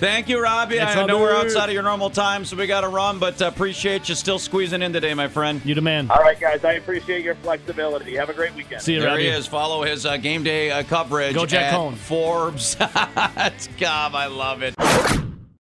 Thank 0.00 0.30
you, 0.30 0.42
Robbie. 0.42 0.78
Thanks, 0.78 0.96
I 0.96 1.04
know 1.04 1.20
we're 1.20 1.34
outside 1.34 1.68
of 1.68 1.74
your 1.74 1.82
normal 1.82 2.08
time, 2.08 2.46
so 2.46 2.56
we 2.56 2.66
got 2.66 2.80
to 2.80 2.88
run, 2.88 3.18
but 3.18 3.40
uh, 3.42 3.46
appreciate 3.48 4.08
you 4.08 4.14
still 4.14 4.38
squeezing 4.38 4.80
in 4.80 4.94
today, 4.94 5.12
my 5.12 5.28
friend. 5.28 5.60
You 5.62 5.74
the 5.74 5.82
man. 5.82 6.10
All 6.10 6.22
right, 6.22 6.40
guys, 6.40 6.64
I 6.64 6.72
appreciate 6.72 7.22
your 7.22 7.34
flexibility. 7.36 8.16
Have 8.16 8.30
a 8.30 8.34
great 8.34 8.54
weekend. 8.54 8.80
See 8.80 8.94
you, 8.94 9.00
There 9.00 9.10
Robbie. 9.10 9.24
he 9.24 9.28
is. 9.28 9.46
Follow 9.46 9.82
his 9.82 10.06
uh, 10.06 10.16
game 10.16 10.42
day 10.42 10.70
uh, 10.70 10.82
coverage 10.84 11.34
Go 11.34 11.44
Jack 11.44 11.72
at 11.72 11.78
Coan. 11.78 11.94
Forbes. 11.96 12.76
God, 12.76 14.14
I 14.14 14.26
love 14.26 14.62
it. 14.62 14.74